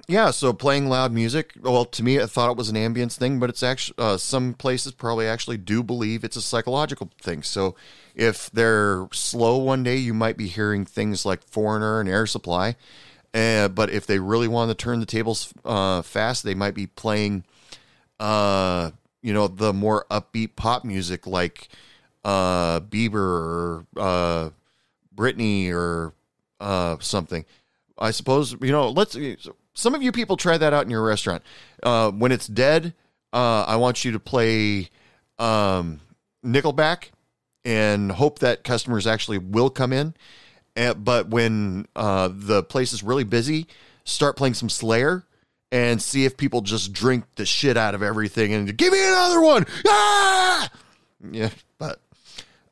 yeah, 0.08 0.32
so 0.32 0.52
playing 0.52 0.90
loud 0.90 1.14
music. 1.14 1.54
Well, 1.62 1.86
to 1.86 2.04
me, 2.04 2.20
I 2.20 2.26
thought 2.26 2.52
it 2.52 2.58
was 2.58 2.68
an 2.68 2.76
ambience 2.76 3.16
thing, 3.16 3.40
but 3.40 3.50
it's 3.50 3.64
actually 3.64 3.96
uh, 3.98 4.18
some 4.18 4.54
places 4.54 4.92
probably 4.92 5.26
actually 5.26 5.58
do 5.58 5.82
believe 5.82 6.24
it's 6.26 6.36
a 6.36 6.42
psychological 6.42 7.10
thing. 7.22 7.42
So 7.42 7.76
if 8.14 8.52
they're 8.52 9.08
slow 9.14 9.58
one 9.58 9.84
day, 9.84 9.96
you 9.96 10.14
might 10.14 10.36
be 10.36 10.48
hearing 10.48 10.86
things 10.86 11.26
like 11.26 11.44
Foreigner 11.44 12.02
and 12.02 12.10
Air 12.10 12.26
Supply. 12.26 12.76
Uh, 13.34 13.68
but 13.68 13.90
if 13.90 14.06
they 14.06 14.20
really 14.20 14.48
want 14.48 14.70
to 14.70 14.76
turn 14.76 15.00
the 15.00 15.06
tables 15.06 15.54
uh, 15.66 16.02
fast, 16.02 16.44
they 16.44 16.54
might 16.54 16.76
be 16.76 16.86
playing, 16.86 17.44
uh, 18.20 18.92
you 19.22 19.34
know, 19.34 19.48
the 19.48 19.74
more 19.74 20.06
upbeat 20.12 20.56
pop 20.56 20.84
music 20.84 21.26
like 21.26 21.68
uh, 22.24 22.80
Bieber 22.82 23.16
or 23.16 23.86
uh, 23.98 24.50
Britney 25.16 25.72
or 25.72 26.14
uh, 26.60 26.98
something. 27.00 27.46
I 27.98 28.12
suppose 28.12 28.56
you 28.62 28.72
know. 28.72 28.90
Let's 28.90 29.18
some 29.74 29.96
of 29.96 30.02
you 30.04 30.12
people 30.12 30.38
try 30.38 30.58
that 30.58 30.74
out 30.74 30.84
in 30.84 30.90
your 30.90 31.04
restaurant. 31.04 31.44
Uh, 31.82 32.12
when 32.12 32.32
it's 32.32 32.48
dead, 32.48 32.94
I 33.32 33.76
want 33.76 34.04
you 34.04 34.12
to 34.12 34.20
play 34.20 34.90
um, 35.40 36.02
Nickelback 36.46 37.10
and 37.66 38.12
hope 38.12 38.40
that 38.40 38.64
customers 38.64 39.08
actually 39.08 39.38
will 39.38 39.70
come 39.70 39.94
in. 39.94 40.14
Uh, 40.76 40.94
but 40.94 41.30
when 41.30 41.88
uh, 41.96 42.30
the 42.32 42.64
place 42.64 42.94
is 42.94 43.04
really 43.04 43.24
busy, 43.24 43.68
start 44.06 44.36
playing 44.36 44.56
some 44.56 44.70
Slayer 44.70 45.24
and 45.72 46.02
see 46.02 46.26
if 46.26 46.38
people 46.38 46.62
just 46.62 46.94
drink 46.94 47.26
the 47.36 47.46
shit 47.46 47.78
out 47.78 47.96
of 47.96 48.04
everything 48.04 48.54
and 48.54 48.78
give 48.78 48.94
me 48.94 49.08
another 49.08 49.42
one. 49.42 49.66
Ah! 49.88 50.70
Yeah, 51.32 51.50
but 51.78 52.02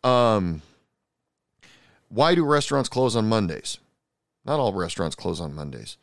um, 0.04 0.62
why 2.10 2.36
do 2.36 2.46
restaurants 2.46 2.90
close 2.90 3.16
on 3.16 3.30
Mondays? 3.30 3.78
Not 4.46 4.60
all 4.60 4.74
restaurants 4.74 5.16
close 5.16 5.40
on 5.40 5.54
Mondays, 5.54 5.98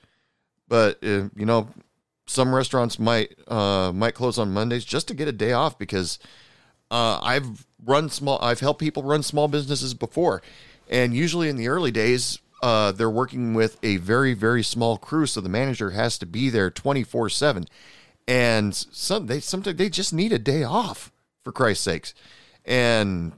but 0.68 0.98
uh, 1.02 1.28
you 1.34 1.44
know, 1.44 1.68
some 2.26 2.54
restaurants 2.54 2.98
might 2.98 3.34
uh, 3.48 3.92
might 3.92 4.14
close 4.14 4.38
on 4.38 4.52
Mondays 4.52 4.84
just 4.84 5.08
to 5.08 5.14
get 5.14 5.28
a 5.28 5.32
day 5.32 5.52
off 5.52 5.78
because 5.78 6.18
uh, 6.90 7.18
I've 7.22 7.66
run 7.84 8.08
small, 8.08 8.38
I've 8.40 8.60
helped 8.60 8.80
people 8.80 9.02
run 9.02 9.22
small 9.22 9.48
businesses 9.48 9.94
before, 9.94 10.42
and 10.88 11.14
usually 11.14 11.48
in 11.48 11.56
the 11.56 11.68
early 11.68 11.90
days, 11.90 12.38
uh, 12.62 12.92
they're 12.92 13.10
working 13.10 13.54
with 13.54 13.78
a 13.82 13.96
very 13.98 14.34
very 14.34 14.62
small 14.62 14.96
crew, 14.96 15.26
so 15.26 15.40
the 15.40 15.48
manager 15.48 15.90
has 15.90 16.18
to 16.18 16.26
be 16.26 16.50
there 16.50 16.70
twenty 16.70 17.04
four 17.04 17.28
seven, 17.28 17.66
and 18.26 18.74
some 18.74 19.26
they 19.26 19.40
sometimes 19.40 19.76
they 19.76 19.88
just 19.88 20.12
need 20.12 20.32
a 20.32 20.38
day 20.38 20.62
off 20.62 21.12
for 21.44 21.52
Christ's 21.52 21.84
sakes, 21.84 22.14
and 22.64 23.32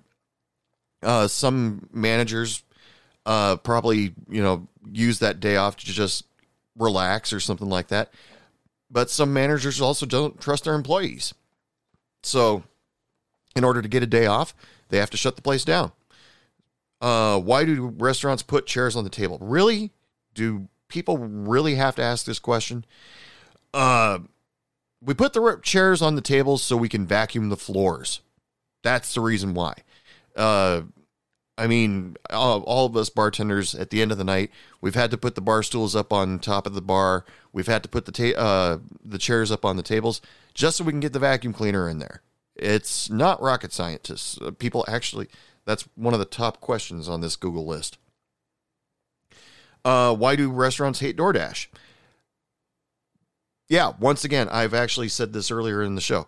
uh, 1.03 1.29
some 1.29 1.89
managers 1.93 2.63
uh, 3.27 3.57
probably 3.57 4.15
you 4.29 4.43
know 4.43 4.69
use 4.91 5.19
that 5.19 5.41
day 5.41 5.57
off 5.57 5.77
to 5.77 5.87
just 5.87 6.25
relax 6.77 7.33
or 7.33 7.41
something 7.41 7.69
like 7.69 7.89
that. 7.89 8.13
But 8.91 9.11
some 9.11 9.33
managers 9.33 9.81
also 9.81 10.07
don't 10.07 10.41
trust 10.41 10.65
their 10.65 10.75
employees. 10.75 11.33
So, 12.23 12.65
in 13.55 13.63
order 13.65 13.83
to 13.83 13.89
get 13.89 14.03
a 14.03 14.07
day 14.07 14.27
off, 14.27 14.55
they 14.89 14.99
have 14.99 15.11
to 15.11 15.17
shut 15.17 15.37
the 15.37 15.43
place 15.43 15.65
down. 15.65 15.93
Uh, 17.01 17.39
why 17.41 17.65
do 17.65 17.95
restaurants 17.99 18.43
put 18.43 18.67
chairs 18.67 18.97
on 18.97 19.05
the 19.05 19.11
table? 19.11 19.39
Really? 19.41 19.93
Do 20.35 20.69
people 20.89 21.19
really 21.19 21.77
have 21.77 21.97
to 21.97 22.03
ask 22.03 22.27
this 22.27 22.39
question? 22.39 22.85
Uh, 23.73 24.21
we 25.01 25.15
put 25.15 25.33
the 25.33 25.61
chairs 25.63 26.03
on 26.03 26.15
the 26.15 26.21
tables 26.21 26.63
so 26.63 26.77
we 26.77 26.89
can 26.89 27.07
vacuum 27.07 27.49
the 27.49 27.57
floors. 27.57 28.21
That's 28.83 29.15
the 29.15 29.21
reason 29.21 29.55
why. 29.55 29.75
Uh, 30.37 30.83
I 31.57 31.67
mean, 31.67 32.17
all, 32.31 32.63
all, 32.63 32.87
of 32.87 32.97
us 32.97 33.11
bartenders 33.11 33.75
at 33.75 33.91
the 33.91 34.01
end 34.01 34.13
of 34.13 34.19
the 34.19 34.25
night, 34.25 34.51
we've 34.81 34.95
had 34.95 35.11
to 35.11 35.19
put 35.19 35.35
the 35.35 35.43
bar 35.43 35.63
stools 35.63 35.95
up 35.95 36.13
on 36.13 36.39
top 36.39 36.67
of 36.67 36.75
the 36.75 36.81
bar. 36.81 37.25
We've 37.53 37.67
had 37.67 37.83
to 37.83 37.89
put 37.89 38.07
the 38.07 38.13
ta- 38.13 38.41
uh, 38.41 38.79
the 39.05 39.19
chairs 39.19 39.51
up 39.51 39.65
on 39.65 39.77
the 39.77 39.83
tables 39.83 40.23
just 40.55 40.79
so 40.79 40.85
we 40.85 40.93
can 40.93 41.01
get 41.01 41.13
the 41.13 41.19
vacuum 41.19 41.53
cleaner 41.53 41.89
in 41.89 41.99
there. 41.99 42.23
It's 42.57 43.11
not 43.11 43.43
rocket 43.43 43.73
scientists. 43.73 44.39
Uh, 44.41 44.53
people 44.53 44.85
actually, 44.89 45.29
that's 45.65 45.89
one 45.95 46.15
of 46.15 46.21
the 46.21 46.27
top 46.27 46.61
questions 46.61 47.09
on 47.09 47.21
this 47.21 47.37
Google 47.37 47.67
list. 47.67 47.99
Uh, 49.85 50.15
why 50.15 50.37
do 50.37 50.51
restaurants 50.51 51.01
hate 51.01 51.17
DoorDash? 51.17 51.69
Yeah, 53.69 53.93
once 53.99 54.25
again, 54.25 54.49
I've 54.49 54.75
actually 54.75 55.09
said 55.09 55.33
this 55.33 55.51
earlier 55.51 55.83
in 55.83 55.95
the 55.95 56.01
show. 56.01 56.27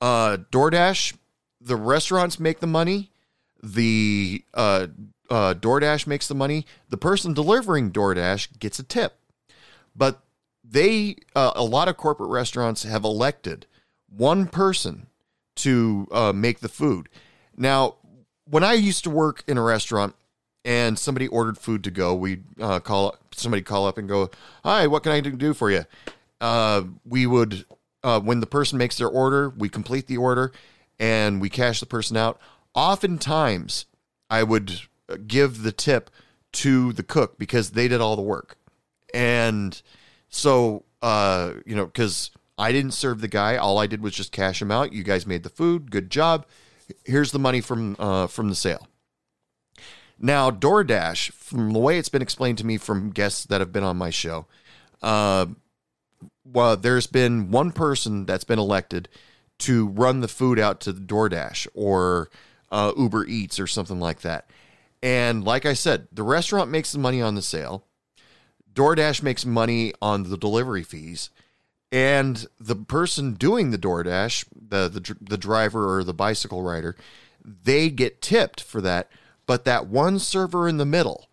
Uh, 0.00 0.38
DoorDash, 0.50 1.16
the 1.60 1.76
restaurants 1.76 2.40
make 2.40 2.60
the 2.60 2.66
money 2.66 3.10
the 3.62 4.44
uh, 4.54 4.88
uh, 5.28 5.54
DoorDash 5.54 6.06
makes 6.06 6.28
the 6.28 6.34
money. 6.34 6.66
The 6.88 6.96
person 6.96 7.34
delivering 7.34 7.92
DoorDash 7.92 8.58
gets 8.58 8.78
a 8.78 8.82
tip. 8.82 9.18
But 9.94 10.20
they, 10.64 11.16
uh, 11.34 11.52
a 11.54 11.64
lot 11.64 11.88
of 11.88 11.96
corporate 11.96 12.30
restaurants 12.30 12.84
have 12.84 13.04
elected 13.04 13.66
one 14.08 14.46
person 14.46 15.06
to 15.56 16.08
uh, 16.12 16.32
make 16.32 16.60
the 16.60 16.68
food. 16.68 17.08
Now, 17.56 17.96
when 18.50 18.64
I 18.64 18.74
used 18.74 19.04
to 19.04 19.10
work 19.10 19.44
in 19.46 19.56
a 19.56 19.62
restaurant 19.62 20.14
and 20.64 20.98
somebody 20.98 21.28
ordered 21.28 21.56
food 21.56 21.84
to 21.84 21.90
go, 21.90 22.14
we 22.14 22.40
uh, 22.60 22.80
call 22.80 23.16
somebody 23.32 23.62
call 23.62 23.86
up 23.86 23.96
and 23.96 24.08
go, 24.08 24.30
"Hi, 24.64 24.86
what 24.86 25.02
can 25.02 25.12
I 25.12 25.20
do 25.20 25.54
for 25.54 25.70
you?" 25.70 25.84
Uh, 26.40 26.84
we 27.04 27.26
would, 27.26 27.64
uh, 28.02 28.20
when 28.20 28.40
the 28.40 28.46
person 28.46 28.78
makes 28.78 28.96
their 28.98 29.08
order, 29.08 29.50
we 29.50 29.68
complete 29.68 30.06
the 30.06 30.16
order 30.16 30.52
and 30.98 31.40
we 31.40 31.48
cash 31.48 31.80
the 31.80 31.86
person 31.86 32.16
out 32.16 32.40
oftentimes 32.74 33.86
I 34.28 34.42
would 34.42 34.80
give 35.26 35.62
the 35.62 35.72
tip 35.72 36.10
to 36.52 36.92
the 36.92 37.02
cook 37.02 37.38
because 37.38 37.70
they 37.70 37.88
did 37.88 38.00
all 38.00 38.16
the 38.16 38.22
work. 38.22 38.56
And 39.12 39.80
so, 40.28 40.84
uh, 41.02 41.54
you 41.66 41.74
know, 41.74 41.86
because 41.86 42.30
I 42.58 42.72
didn't 42.72 42.92
serve 42.92 43.20
the 43.20 43.28
guy, 43.28 43.56
all 43.56 43.78
I 43.78 43.86
did 43.86 44.02
was 44.02 44.14
just 44.14 44.32
cash 44.32 44.62
him 44.62 44.70
out. 44.70 44.92
You 44.92 45.02
guys 45.02 45.26
made 45.26 45.42
the 45.42 45.48
food, 45.48 45.90
good 45.90 46.10
job. 46.10 46.46
Here's 47.04 47.32
the 47.32 47.38
money 47.38 47.60
from 47.60 47.96
uh, 47.98 48.26
from 48.26 48.48
the 48.48 48.54
sale. 48.54 48.86
Now, 50.18 50.50
DoorDash, 50.50 51.32
from 51.32 51.72
the 51.72 51.78
way 51.78 51.98
it's 51.98 52.10
been 52.10 52.20
explained 52.20 52.58
to 52.58 52.66
me 52.66 52.76
from 52.76 53.10
guests 53.10 53.46
that 53.46 53.60
have 53.60 53.72
been 53.72 53.84
on 53.84 53.96
my 53.96 54.10
show, 54.10 54.46
uh, 55.00 55.46
well, 56.44 56.76
there's 56.76 57.06
been 57.06 57.50
one 57.50 57.72
person 57.72 58.26
that's 58.26 58.44
been 58.44 58.58
elected 58.58 59.08
to 59.60 59.88
run 59.88 60.20
the 60.20 60.28
food 60.28 60.58
out 60.58 60.80
to 60.80 60.92
DoorDash 60.92 61.68
or 61.74 62.28
uh, 62.70 62.92
Uber 62.96 63.26
Eats 63.26 63.58
or 63.58 63.66
something 63.66 63.98
like 63.98 64.20
that. 64.20 64.50
And 65.02 65.44
like 65.44 65.64
I 65.64 65.72
said, 65.72 66.08
the 66.12 66.22
restaurant 66.22 66.70
makes 66.70 66.92
the 66.92 66.98
money 66.98 67.22
on 67.22 67.34
the 67.34 67.42
sale. 67.42 67.84
DoorDash 68.74 69.22
makes 69.22 69.46
money 69.46 69.92
on 70.02 70.24
the 70.24 70.36
delivery 70.36 70.82
fees. 70.82 71.30
And 71.92 72.46
the 72.58 72.76
person 72.76 73.34
doing 73.34 73.70
the 73.70 73.78
DoorDash, 73.78 74.44
the, 74.54 74.88
the, 74.88 75.16
the 75.20 75.38
driver 75.38 75.96
or 75.96 76.04
the 76.04 76.14
bicycle 76.14 76.62
rider, 76.62 76.96
they 77.44 77.90
get 77.90 78.22
tipped 78.22 78.60
for 78.60 78.80
that. 78.80 79.10
But 79.46 79.64
that 79.64 79.88
one 79.88 80.18
server 80.18 80.68
in 80.68 80.76
the 80.76 80.84
middle 80.84 81.28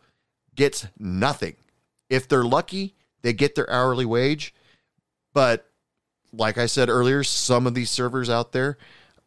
gets 0.55 0.87
nothing. 0.97 1.55
If 2.09 2.27
they're 2.27 2.43
lucky, 2.43 2.95
they 3.21 3.33
get 3.33 3.55
their 3.55 3.69
hourly 3.69 4.05
wage. 4.05 4.53
But 5.33 5.69
like 6.33 6.57
I 6.57 6.65
said 6.65 6.89
earlier, 6.89 7.23
some 7.23 7.67
of 7.67 7.75
these 7.75 7.91
servers 7.91 8.29
out 8.29 8.51
there, 8.51 8.77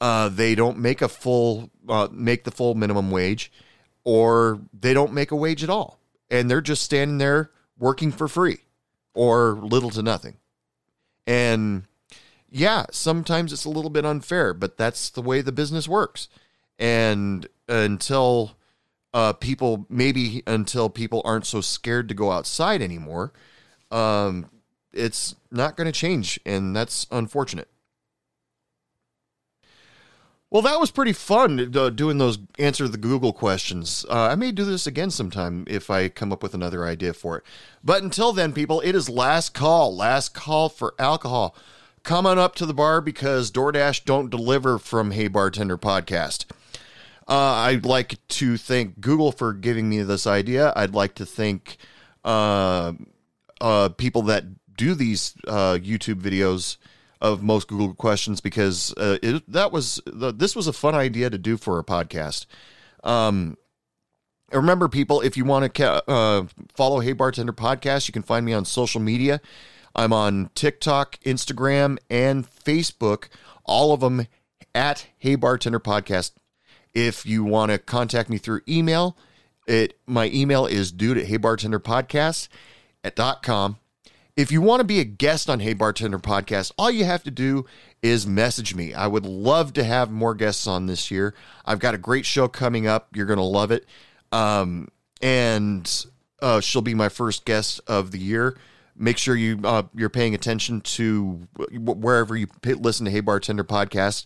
uh, 0.01 0.29
they 0.29 0.55
don't 0.55 0.79
make 0.79 1.03
a 1.03 1.09
full 1.09 1.71
uh, 1.89 2.09
make 2.11 2.45
the 2.45 2.51
full 2.51 2.75
minimum 2.75 3.11
wage, 3.11 3.53
or 4.05 4.61
they 4.73 4.95
don't 4.95 5.13
make 5.13 5.31
a 5.31 5.37
wage 5.37 5.63
at 5.63 5.71
all, 5.71 6.01
and 6.31 6.51
they're 6.51 6.61
just 6.61 6.83
standing 6.83 7.19
there 7.19 7.51
working 7.79 8.11
for 8.11 8.29
free 8.29 8.59
or 9.15 9.59
little 9.63 9.91
to 9.91 10.03
nothing. 10.03 10.37
And 11.27 11.85
yeah, 12.51 12.87
sometimes 12.91 13.53
it's 13.53 13.65
a 13.65 13.71
little 13.71 13.91
bit 13.91 14.05
unfair, 14.05 14.53
but 14.53 14.77
that's 14.77 15.11
the 15.11 15.23
way 15.23 15.41
the 15.41 15.53
business 15.53 15.89
works. 15.89 16.29
And 16.79 17.47
until 17.69 18.57
uh, 19.15 19.33
people, 19.35 19.87
maybe 19.89 20.43
until 20.47 20.91
people 20.91 21.23
aren't 21.25 21.47
so 21.47 21.61
scared 21.61 22.09
to 22.09 22.15
go 22.15 22.31
outside 22.33 22.83
anymore, 22.83 23.33
um, 23.91 24.51
it's 24.93 25.37
not 25.51 25.77
going 25.77 25.87
to 25.87 25.93
change, 25.93 26.41
and 26.45 26.75
that's 26.75 27.07
unfortunate. 27.11 27.70
Well, 30.51 30.63
that 30.63 30.81
was 30.81 30.91
pretty 30.91 31.13
fun 31.13 31.77
uh, 31.77 31.91
doing 31.91 32.19
those 32.19 32.39
answer 32.59 32.89
the 32.89 32.99
Google 32.99 33.33
questions. 33.33 34.05
Uh, 34.11 34.23
I 34.23 34.35
may 34.35 34.51
do 34.51 34.65
this 34.65 34.85
again 34.85 35.13
sometime 35.13 35.65
if 35.69 35.91
I 35.91 36.09
come 36.09 36.33
up 36.33 36.43
with 36.43 36.55
another 36.55 36.85
idea 36.85 37.13
for 37.13 37.37
it. 37.39 37.45
But 37.85 38.03
until 38.03 38.33
then, 38.33 38.53
people, 38.53 38.81
it 38.81 38.97
is 38.97 39.09
last 39.09 39.55
call. 39.55 39.95
Last 39.95 40.35
call 40.35 40.69
for 40.69 40.95
alcohol. 40.99 41.55
Come 42.03 42.27
on 42.27 42.37
up 42.37 42.57
to 42.57 42.67
the 42.67 42.75
bar 42.75 43.01
because 43.01 43.53
DoorDash 43.53 44.05
don't 44.05 44.29
deliver 44.29 44.79
from 44.79 45.13
Hey 45.13 45.29
Bartender 45.29 45.79
podcast. 45.79 46.47
Uh, 47.29 47.37
I'd 47.69 47.85
like 47.85 48.19
to 48.29 48.57
thank 48.57 49.01
Google 49.01 49.31
for 49.31 49.53
giving 49.53 49.89
me 49.89 50.03
this 50.03 50.27
idea. 50.27 50.73
I'd 50.75 50.95
like 50.95 51.15
to 51.17 51.27
thank 51.27 51.77
uh, 52.25 52.95
uh, 53.61 53.91
people 53.91 54.23
that 54.23 54.45
do 54.77 54.95
these 54.95 55.35
uh, 55.47 55.79
YouTube 55.81 56.21
videos 56.21 56.77
of 57.21 57.43
most 57.43 57.69
Google 57.69 57.95
questions 57.95 58.41
because 58.41 58.95
uh, 58.97 59.19
it, 59.23 59.51
that 59.53 59.73
was 59.73 60.01
the, 60.07 60.33
this 60.33 60.57
was 60.57 60.67
a 60.67 60.73
fun 60.73 60.95
idea 60.95 61.29
to 61.29 61.39
do 61.39 61.57
for 61.57 61.79
a 61.79 61.85
podcast. 61.85 62.47
Um, 63.05 63.57
remember, 64.53 64.89
people, 64.89 65.21
if 65.21 65.37
you 65.37 65.45
want 65.45 65.75
to 65.75 66.11
uh, 66.11 66.47
follow 66.75 67.01
Hey 67.01 67.13
Bartender 67.13 67.53
podcast, 67.53 68.09
you 68.09 68.13
can 68.13 68.23
find 68.23 68.47
me 68.47 68.53
on 68.53 68.65
social 68.65 69.01
media. 69.01 69.41
I'm 69.95 70.13
on 70.13 70.51
TikTok, 70.55 71.19
Instagram, 71.21 71.99
and 72.09 72.47
Facebook. 72.47 73.29
All 73.65 73.93
of 73.93 74.01
them 74.01 74.27
at 74.73 75.09
Hey 75.19 75.35
Bartender 75.35 75.81
Podcast. 75.81 76.31
If 76.95 77.27
you 77.27 77.43
want 77.43 77.73
to 77.73 77.79
contact 77.79 78.31
me 78.31 78.39
through 78.39 78.61
email, 78.69 79.17
it 79.67 79.99
my 80.07 80.31
email 80.31 80.65
is 80.65 80.93
dude 80.93 81.19
at 81.19 81.27
heybartenderpodcast 81.27 82.49
at 83.03 83.17
dot 83.17 83.43
com. 83.43 83.79
If 84.41 84.51
you 84.51 84.63
want 84.63 84.81
to 84.81 84.85
be 84.85 85.01
a 85.01 85.05
guest 85.05 85.51
on 85.51 85.61
Hey 85.61 85.75
Bartender 85.75 86.19
Podcast, 86.19 86.73
all 86.79 86.91
you 86.91 87.05
have 87.05 87.23
to 87.25 87.31
do 87.31 87.67
is 88.01 88.27
message 88.27 88.75
me. 88.75 88.95
I 88.95 89.07
would 89.07 89.27
love 89.27 89.75
to 89.75 89.85
have 89.85 90.11
more 90.11 90.35
guests 90.35 90.67
on 90.67 90.87
this 90.87 91.11
year. 91.11 91.35
I've 91.67 91.79
got 91.79 91.95
a 91.95 91.99
great 91.99 92.25
show 92.25 92.49
coming 92.49 92.87
up. 92.87 93.15
You're 93.15 93.27
going 93.27 93.37
to 93.37 93.43
love 93.43 93.71
it. 93.71 93.85
Um, 94.33 94.89
and 95.21 96.07
uh, 96.41 96.61
she'll 96.61 96.81
be 96.81 96.95
my 96.95 97.11
first 97.11 97.45
guest 97.45 97.83
of 97.87 98.13
the 98.13 98.19
year. 98.19 98.57
Make 98.97 99.19
sure 99.19 99.37
you 99.37 99.61
uh, 99.63 99.83
you're 99.95 100.09
paying 100.09 100.35
attention 100.35 100.81
to 100.81 101.47
wherever 101.75 102.35
you 102.35 102.47
listen 102.65 103.05
to 103.05 103.11
Hey 103.11 103.21
Bartender 103.21 103.65
podcast, 103.65 104.25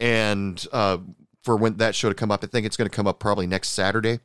and 0.00 0.66
uh, 0.72 0.98
for 1.44 1.54
when 1.56 1.76
that 1.76 1.94
show 1.94 2.08
to 2.08 2.14
come 2.16 2.32
up. 2.32 2.42
I 2.42 2.48
think 2.48 2.66
it's 2.66 2.76
going 2.76 2.90
to 2.90 2.96
come 2.96 3.06
up 3.06 3.20
probably 3.20 3.46
next 3.46 3.68
Saturday. 3.68 4.18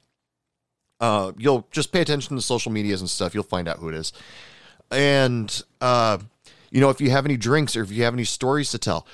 Uh, 1.00 1.34
you'll 1.38 1.68
just 1.70 1.92
pay 1.92 2.02
attention 2.02 2.36
to 2.36 2.42
social 2.42 2.72
medias 2.72 3.00
and 3.00 3.10
stuff. 3.10 3.36
You'll 3.36 3.44
find 3.44 3.68
out 3.68 3.78
who 3.78 3.90
it 3.90 3.96
is. 3.96 4.12
And 4.92 5.64
uh, 5.82 6.20
you 6.72 6.82
know, 6.82 6.90
if 6.90 7.02
you 7.02 7.10
have 7.12 7.26
any 7.26 7.38
drinks 7.38 7.76
or 7.76 7.84
if 7.84 7.92
you 7.92 8.04
have 8.04 8.14
any 8.14 8.26
stories 8.26 8.72
to 8.72 8.78
tell, 8.78 9.08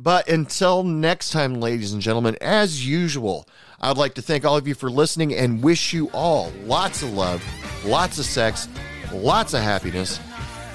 But 0.04 0.28
until 0.30 0.84
next 0.84 1.30
time, 1.30 1.54
ladies 1.62 1.94
and 1.94 2.02
gentlemen, 2.02 2.36
as 2.42 2.88
usual, 2.88 3.48
I'd 3.80 3.98
like 3.98 4.16
to 4.16 4.22
thank 4.24 4.44
all 4.46 4.58
of 4.58 4.68
you 4.68 4.74
for 4.74 4.90
listening 4.90 5.32
and 5.36 5.62
wish 5.62 5.94
you 5.94 6.10
all 6.12 6.52
lots 6.64 7.04
of 7.04 7.14
love, 7.14 7.44
lots 7.86 8.18
of 8.18 8.26
sex, 8.26 8.68
lots 9.14 9.54
of 9.54 9.62
happiness. 9.62 10.20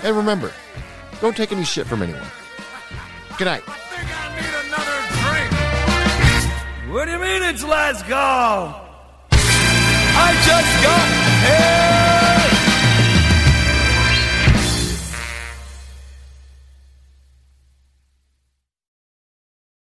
And 0.05 0.16
remember, 0.16 0.53
don't 1.20 1.37
take 1.37 1.51
any 1.51 1.64
shit 1.64 1.89
from 1.89 2.03
anyone. 2.03 2.22
Good 3.37 3.47
night. 3.47 3.62
What 6.89 7.07
do 7.07 7.11
you 7.11 7.18
mean 7.18 7.43
it's 7.43 7.64
last 7.64 8.07
call? 8.07 8.87
I 9.33 10.35
just 10.47 10.85
got 10.85 12.31
here. 12.31 12.36